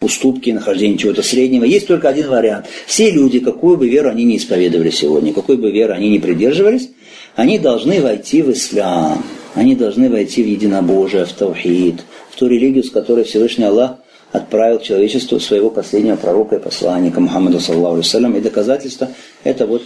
уступки, 0.00 0.50
нахождение 0.50 0.98
чего-то 0.98 1.22
среднего. 1.22 1.62
Есть 1.62 1.86
только 1.86 2.08
один 2.08 2.28
вариант. 2.28 2.66
Все 2.86 3.12
люди, 3.12 3.38
какую 3.38 3.76
бы 3.76 3.88
веру 3.88 4.10
они 4.10 4.24
не 4.24 4.36
исповедовали 4.36 4.90
сегодня, 4.90 5.32
какой 5.32 5.58
бы 5.58 5.70
веру 5.70 5.92
они 5.92 6.08
не 6.08 6.18
придерживались, 6.18 6.90
они 7.36 7.60
должны 7.60 8.02
войти 8.02 8.42
в 8.42 8.50
ислам. 8.50 9.22
Они 9.54 9.76
должны 9.76 10.10
войти 10.10 10.42
в 10.42 10.48
единобожие, 10.48 11.24
в 11.24 11.32
таухид, 11.32 12.00
в 12.30 12.36
ту 12.36 12.48
религию, 12.48 12.82
с 12.82 12.90
которой 12.90 13.22
Всевышний 13.22 13.64
Аллах 13.64 13.98
отправил 14.32 14.80
человечеству 14.80 15.38
своего 15.38 15.70
последнего 15.70 16.16
пророка 16.16 16.56
и 16.56 16.60
посланника 16.60 17.20
Мухаммада, 17.20 17.60
саллаху 17.60 18.00
И 18.00 18.40
доказательство 18.40 19.08
это 19.44 19.66
вот, 19.66 19.82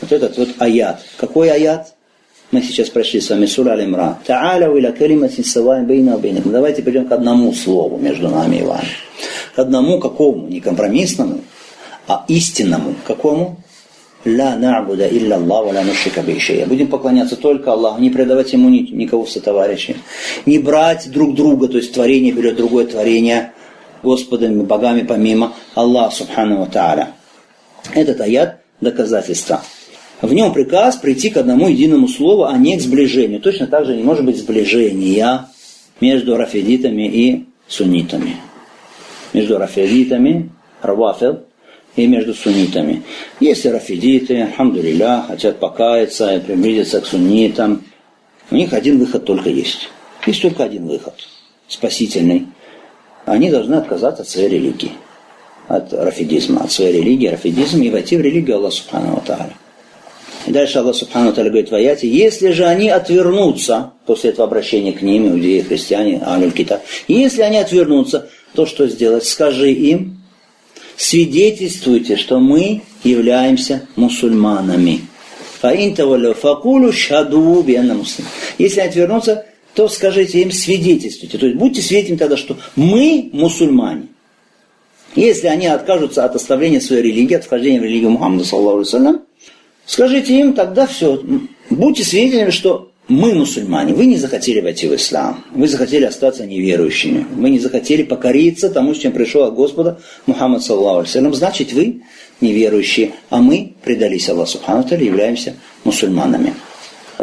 вот 0.00 0.10
этот 0.10 0.36
вот 0.36 0.48
аят. 0.58 1.00
Какой 1.16 1.52
аят? 1.52 1.94
Мы 2.50 2.62
сейчас 2.62 2.88
прошли 2.88 3.20
с 3.20 3.28
вами 3.28 3.44
сура 3.44 3.72
Аль-Имран. 3.72 4.16
Та'аля 4.26 4.74
иля 4.74 4.90
калиматин 4.92 5.44
савай 5.44 5.82
бейна 5.82 6.16
бейнакум. 6.16 6.50
Давайте 6.50 6.80
перейдем 6.80 7.06
к 7.06 7.12
одному 7.12 7.52
слову 7.52 7.98
между 7.98 8.30
нами 8.30 8.56
и 8.56 8.62
вами. 8.62 8.88
К 9.54 9.58
одному 9.58 9.98
какому? 10.00 10.48
Не 10.48 10.60
компромиссному, 10.60 11.40
а 12.06 12.24
истинному. 12.28 12.94
Какому? 13.06 13.58
Ла 14.24 14.56
набуда 14.56 15.06
илля 15.06 15.36
Аллах, 15.36 15.74
ла 15.74 15.82
нушика 15.82 16.22
бейшея. 16.22 16.64
Будем 16.66 16.88
поклоняться 16.88 17.36
только 17.36 17.72
Аллаху, 17.72 18.00
не 18.00 18.08
предавать 18.08 18.50
ему 18.54 18.70
никого 18.70 19.24
в 19.24 19.30
сотоварищи. 19.30 19.96
Не 20.46 20.58
брать 20.58 21.10
друг 21.10 21.34
друга, 21.34 21.68
то 21.68 21.76
есть 21.76 21.92
творение 21.92 22.32
берет 22.32 22.56
другое 22.56 22.86
творение 22.86 23.52
Господами, 24.02 24.62
богами 24.62 25.02
помимо 25.02 25.52
Аллаха 25.74 26.16
Субхану 26.16 26.66
Тааля. 26.66 27.10
Этот 27.94 28.22
аят 28.22 28.60
доказательство. 28.80 29.62
В 30.20 30.32
нем 30.32 30.52
приказ 30.52 30.96
прийти 30.96 31.30
к 31.30 31.36
одному 31.36 31.68
единому 31.68 32.08
слову, 32.08 32.44
а 32.44 32.56
не 32.56 32.76
к 32.76 32.80
сближению. 32.80 33.40
Точно 33.40 33.66
так 33.66 33.86
же 33.86 33.96
не 33.96 34.02
может 34.02 34.24
быть 34.24 34.36
сближения 34.36 35.46
между 36.00 36.36
рафидитами 36.36 37.08
и 37.08 37.46
суннитами. 37.68 38.36
Между 39.32 39.58
рафидитами, 39.58 40.50
равафил, 40.82 41.40
и 41.96 42.06
между 42.06 42.34
суннитами. 42.34 43.02
Если 43.40 43.68
рафидиты, 43.68 44.42
алхамдулилля, 44.42 45.24
хотят 45.26 45.58
покаяться 45.58 46.36
и 46.36 46.40
приблизиться 46.40 47.00
к 47.00 47.06
суннитам, 47.06 47.84
у 48.50 48.54
них 48.54 48.72
один 48.72 48.98
выход 48.98 49.24
только 49.24 49.50
есть. 49.50 49.88
Есть 50.26 50.42
только 50.42 50.64
один 50.64 50.86
выход, 50.86 51.14
спасительный. 51.66 52.46
Они 53.24 53.50
должны 53.50 53.74
отказаться 53.74 54.22
от 54.22 54.28
своей 54.28 54.48
религии, 54.48 54.92
от 55.66 55.92
рафидизма, 55.92 56.62
от 56.62 56.72
своей 56.72 57.00
религии, 57.00 57.26
рафидизм, 57.28 57.82
и 57.82 57.90
войти 57.90 58.16
в 58.16 58.20
религию 58.20 58.56
Аллаха 58.56 58.76
Субхану 58.76 59.22
Тааля. 59.26 59.54
И 60.48 60.50
дальше 60.50 60.78
Аллах 60.78 60.96
Субхану 60.96 61.34
Таля 61.34 61.50
говорит 61.50 61.70
в 61.70 61.74
аяте, 61.74 62.08
если 62.08 62.52
же 62.52 62.64
они 62.64 62.88
отвернутся 62.88 63.92
после 64.06 64.30
этого 64.30 64.46
обращения 64.46 64.92
к 64.92 65.02
ним, 65.02 65.28
иудеи, 65.28 65.60
христиане, 65.60 66.22
алюль 66.24 66.52
кита, 66.52 66.80
если 67.06 67.42
они 67.42 67.58
отвернутся, 67.58 68.30
то 68.54 68.64
что 68.64 68.88
сделать? 68.88 69.26
Скажи 69.26 69.72
им, 69.72 70.22
свидетельствуйте, 70.96 72.16
что 72.16 72.40
мы 72.40 72.80
являемся 73.04 73.86
мусульманами. 73.94 75.02
факулу 75.60 76.92
шаду 76.94 77.62
Если 78.56 78.80
они 78.80 78.88
отвернутся, 78.88 79.44
то 79.74 79.86
скажите 79.88 80.40
им, 80.40 80.50
свидетельствуйте. 80.50 81.36
То 81.36 81.44
есть 81.44 81.58
будьте 81.58 81.82
свидетелями 81.82 82.16
тогда, 82.16 82.38
что 82.38 82.56
мы 82.74 83.28
мусульмане. 83.34 84.08
Если 85.14 85.46
они 85.46 85.66
откажутся 85.66 86.24
от 86.24 86.36
оставления 86.36 86.80
своей 86.80 87.02
религии, 87.02 87.34
от 87.34 87.44
вхождения 87.44 87.80
в 87.80 87.84
религию 87.84 88.08
Мухаммада, 88.08 88.44
саллаху 88.46 88.84
Скажите 89.88 90.38
им 90.38 90.52
тогда 90.52 90.86
все. 90.86 91.20
Будьте 91.70 92.04
свидетелями, 92.04 92.50
что 92.50 92.92
мы 93.08 93.34
мусульмане, 93.34 93.94
вы 93.94 94.04
не 94.04 94.16
захотели 94.16 94.60
войти 94.60 94.86
в 94.86 94.94
ислам, 94.94 95.42
вы 95.54 95.66
захотели 95.66 96.04
остаться 96.04 96.44
неверующими, 96.44 97.26
вы 97.36 97.48
не 97.48 97.58
захотели 97.58 98.02
покориться 98.02 98.68
тому, 98.68 98.94
с 98.94 98.98
чем 98.98 99.12
пришел 99.12 99.44
от 99.44 99.54
Господа 99.54 99.98
Мухаммад, 100.26 100.62
саллаху 100.62 101.00
алейhi 101.00 101.32
значит 101.32 101.72
вы 101.72 102.02
неверующие, 102.42 103.12
а 103.30 103.38
мы 103.38 103.76
предались 103.82 104.28
Аллаху 104.28 104.50
Субхану 104.50 104.84
являемся 104.90 105.54
мусульманами. 105.84 106.54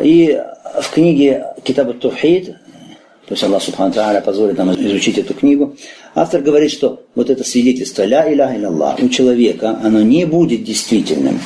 И 0.02 0.42
в 0.82 0.90
книге 0.90 1.46
Китаба 1.64 1.94
Тухид, 1.94 2.48
то 2.48 3.34
есть 3.34 3.44
Аллах 3.44 3.62
Субхану 3.62 3.94
Тааля 3.94 4.22
позволит 4.22 4.58
нам 4.58 4.74
изучить 4.74 5.20
эту 5.20 5.36
книгу, 5.36 5.78
автор 6.16 6.42
говорит, 6.42 6.72
что 6.72 7.04
вот 7.14 7.30
это 7.30 7.44
свидетельство 7.44 8.02
«Ля 8.02 8.34
иляха 8.34 8.68
Аллах» 8.68 9.00
у 9.00 9.10
человека, 9.10 9.80
оно 9.84 10.02
не 10.02 10.26
будет 10.26 10.64
действительным, 10.64 11.40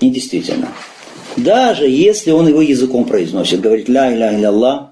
недействительно. 0.00 0.68
Даже 1.36 1.88
если 1.88 2.30
он 2.30 2.48
его 2.48 2.60
языком 2.60 3.04
произносит, 3.04 3.60
говорит 3.60 3.88
«ля 3.88 4.12
иля 4.12 4.36
иля 4.36 4.48
Аллах», 4.48 4.90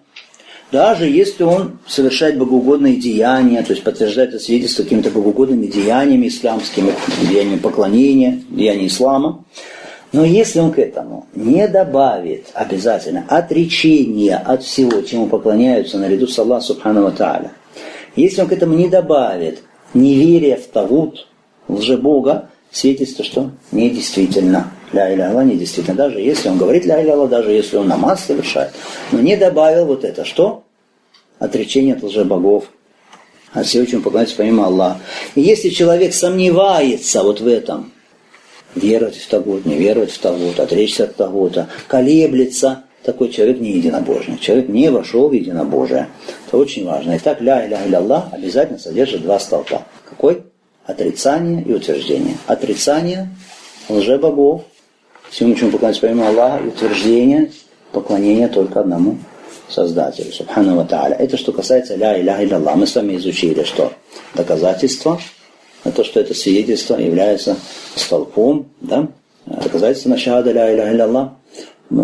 даже 0.73 1.07
если 1.07 1.43
он 1.43 1.79
совершает 1.87 2.39
богоугодные 2.39 2.97
деяния, 2.97 3.63
то 3.63 3.73
есть 3.73 3.85
подтверждает 3.85 4.31
это 4.31 4.39
свидетельство 4.39 4.83
какими-то 4.85 5.11
богоугодными 5.11 5.67
деяниями 5.67 6.29
исламскими, 6.29 6.95
деяниями 7.29 7.59
поклонения, 7.59 8.43
деяниями 8.49 8.89
ислама, 8.89 9.45
но 10.13 10.25
если 10.25 10.61
он 10.61 10.73
к 10.73 10.79
этому 10.79 11.27
не 11.35 11.69
добавит 11.69 12.47
обязательно 12.55 13.25
отречение 13.29 14.37
от 14.37 14.63
всего, 14.63 15.03
чему 15.03 15.27
поклоняются 15.27 15.99
наряду 15.99 16.27
с 16.27 16.39
Аллахом 16.39 16.67
Субхану 16.67 17.11
Тааля, 17.13 17.53
если 18.17 18.41
он 18.41 18.49
к 18.49 18.53
этому 18.53 18.75
не 18.75 18.89
добавит 18.89 19.63
неверие 19.95 20.57
в 20.57 20.67
Тавут, 20.67 21.29
лжебога, 21.69 22.51
свидетельство, 22.71 23.25
что 23.25 23.51
недействительно. 23.73 24.71
Ля 24.93 25.13
иля 25.13 25.31
Аллах 25.31 25.47
недействительно. 25.47 25.97
Даже 25.97 26.21
если 26.21 26.49
он 26.49 26.59
говорит 26.59 26.85
ля 26.85 27.03
иля 27.03 27.27
даже 27.27 27.53
если 27.53 27.77
он 27.77 27.89
намаз 27.89 28.25
совершает. 28.25 28.73
Но 29.11 29.21
не 29.21 29.37
добавил 29.37 29.87
вот 29.87 30.05
это. 30.05 30.25
Что? 30.25 30.65
Отречение 31.39 31.95
от 31.95 32.03
лжебогов. 32.03 32.67
От 33.53 33.67
всего, 33.67 33.85
чем 33.85 34.03
поклоняется 34.03 34.37
помимо 34.37 34.67
Аллаха. 34.67 35.01
И 35.35 35.41
если 35.41 35.69
человек 35.69 36.15
сомневается 36.15 37.23
вот 37.23 37.41
в 37.41 37.47
этом, 37.47 37.93
веровать 38.75 39.17
в 39.17 39.29
Тагут, 39.29 39.67
не 39.67 39.77
веровать 39.77 40.11
в 40.11 40.19
Тагут, 40.19 40.59
отречься 40.59 41.05
от 41.05 41.17
Тагута, 41.17 41.69
колеблется, 41.87 42.85
такой 43.03 43.31
человек 43.31 43.61
не 43.61 43.73
единобожный. 43.73 44.39
Человек 44.39 44.69
не 44.69 44.91
вошел 44.91 45.29
в 45.29 45.33
единобожие. 45.33 46.09
Это 46.47 46.57
очень 46.57 46.87
важно. 46.87 47.17
Итак, 47.17 47.41
ля 47.41 47.67
иля 47.67 47.81
иля 47.87 47.99
Аллах 47.99 48.29
обязательно 48.33 48.79
содержит 48.79 49.23
два 49.23 49.39
столпа. 49.39 49.83
Какой? 50.09 50.45
Отрицание 50.87 51.63
и 51.63 51.73
утверждение. 51.73 52.37
Отрицание 52.47 53.29
лжебогов, 53.89 54.63
всему, 55.33 55.55
чему 55.55 55.73
поклоняется 55.73 56.03
помимо 56.03 56.29
Аллаха, 56.29 56.63
и 56.63 56.69
утверждение 56.69 57.51
поклонения 57.91 58.49
только 58.49 58.81
одному 58.81 59.19
Создателю, 59.69 60.33
Субхану 60.33 60.77
Ва 60.77 60.85
Тааля. 60.85 61.17
Это 61.17 61.37
что 61.37 61.53
касается 61.53 61.97
ля 61.97 62.19
иля 62.21 62.45
илля 62.45 62.59
Мы 62.77 62.87
с 62.87 62.95
вами 62.95 63.17
изучили, 63.17 63.65
что 63.65 63.93
доказательство, 64.35 65.19
на 65.85 65.91
то, 65.91 66.05
что 66.05 66.21
это 66.21 66.35
свидетельство 66.35 66.97
является 66.97 67.57
столпом, 67.97 68.67
да, 68.81 69.09
доказательство 69.47 70.11
на 70.11 70.19
шахада 70.19 70.53
ля 70.53 70.73
иля 70.73 70.93
илля 70.93 71.33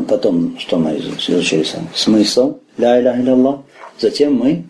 Потом, 0.09 0.59
что 0.59 0.79
мы 0.79 0.99
изучили 0.99 1.63
сами? 1.63 1.89
Смысл 1.95 2.59
ля 2.79 2.99
иля 2.99 3.15
илля 3.19 3.59
Затем 3.99 4.35
мы 4.35 4.65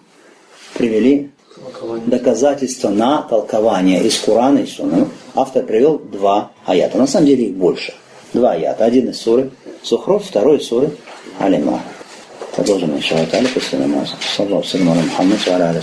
привели 0.75 1.31
доказательства 2.07 2.91
на 2.91 3.23
толкование 3.23 4.03
из 4.03 4.19
Корана 4.19 4.59
и 4.59 4.67
Сунны. 4.67 5.07
Автор 5.35 5.65
привел 5.65 5.99
два 5.99 6.51
аята. 6.67 6.99
На 6.99 7.07
самом 7.07 7.27
деле 7.27 7.47
их 7.47 7.57
больше. 7.57 7.93
Два 8.35 8.53
аята. 8.53 8.85
Один 8.85 9.09
из 9.09 9.20
суры 9.20 9.51
Сухров, 9.83 10.24
второй 10.24 10.59
из 10.59 10.66
суры 10.66 10.91
Алима. 11.39 11.81
Продолжим, 12.55 12.97
иншаллах, 12.97 13.29
после 13.55 13.79
намаза. 13.79 14.14
Саллаху 14.37 14.66
саляму 14.66 14.95
Мухаммад, 14.95 15.49
аля 15.49 15.81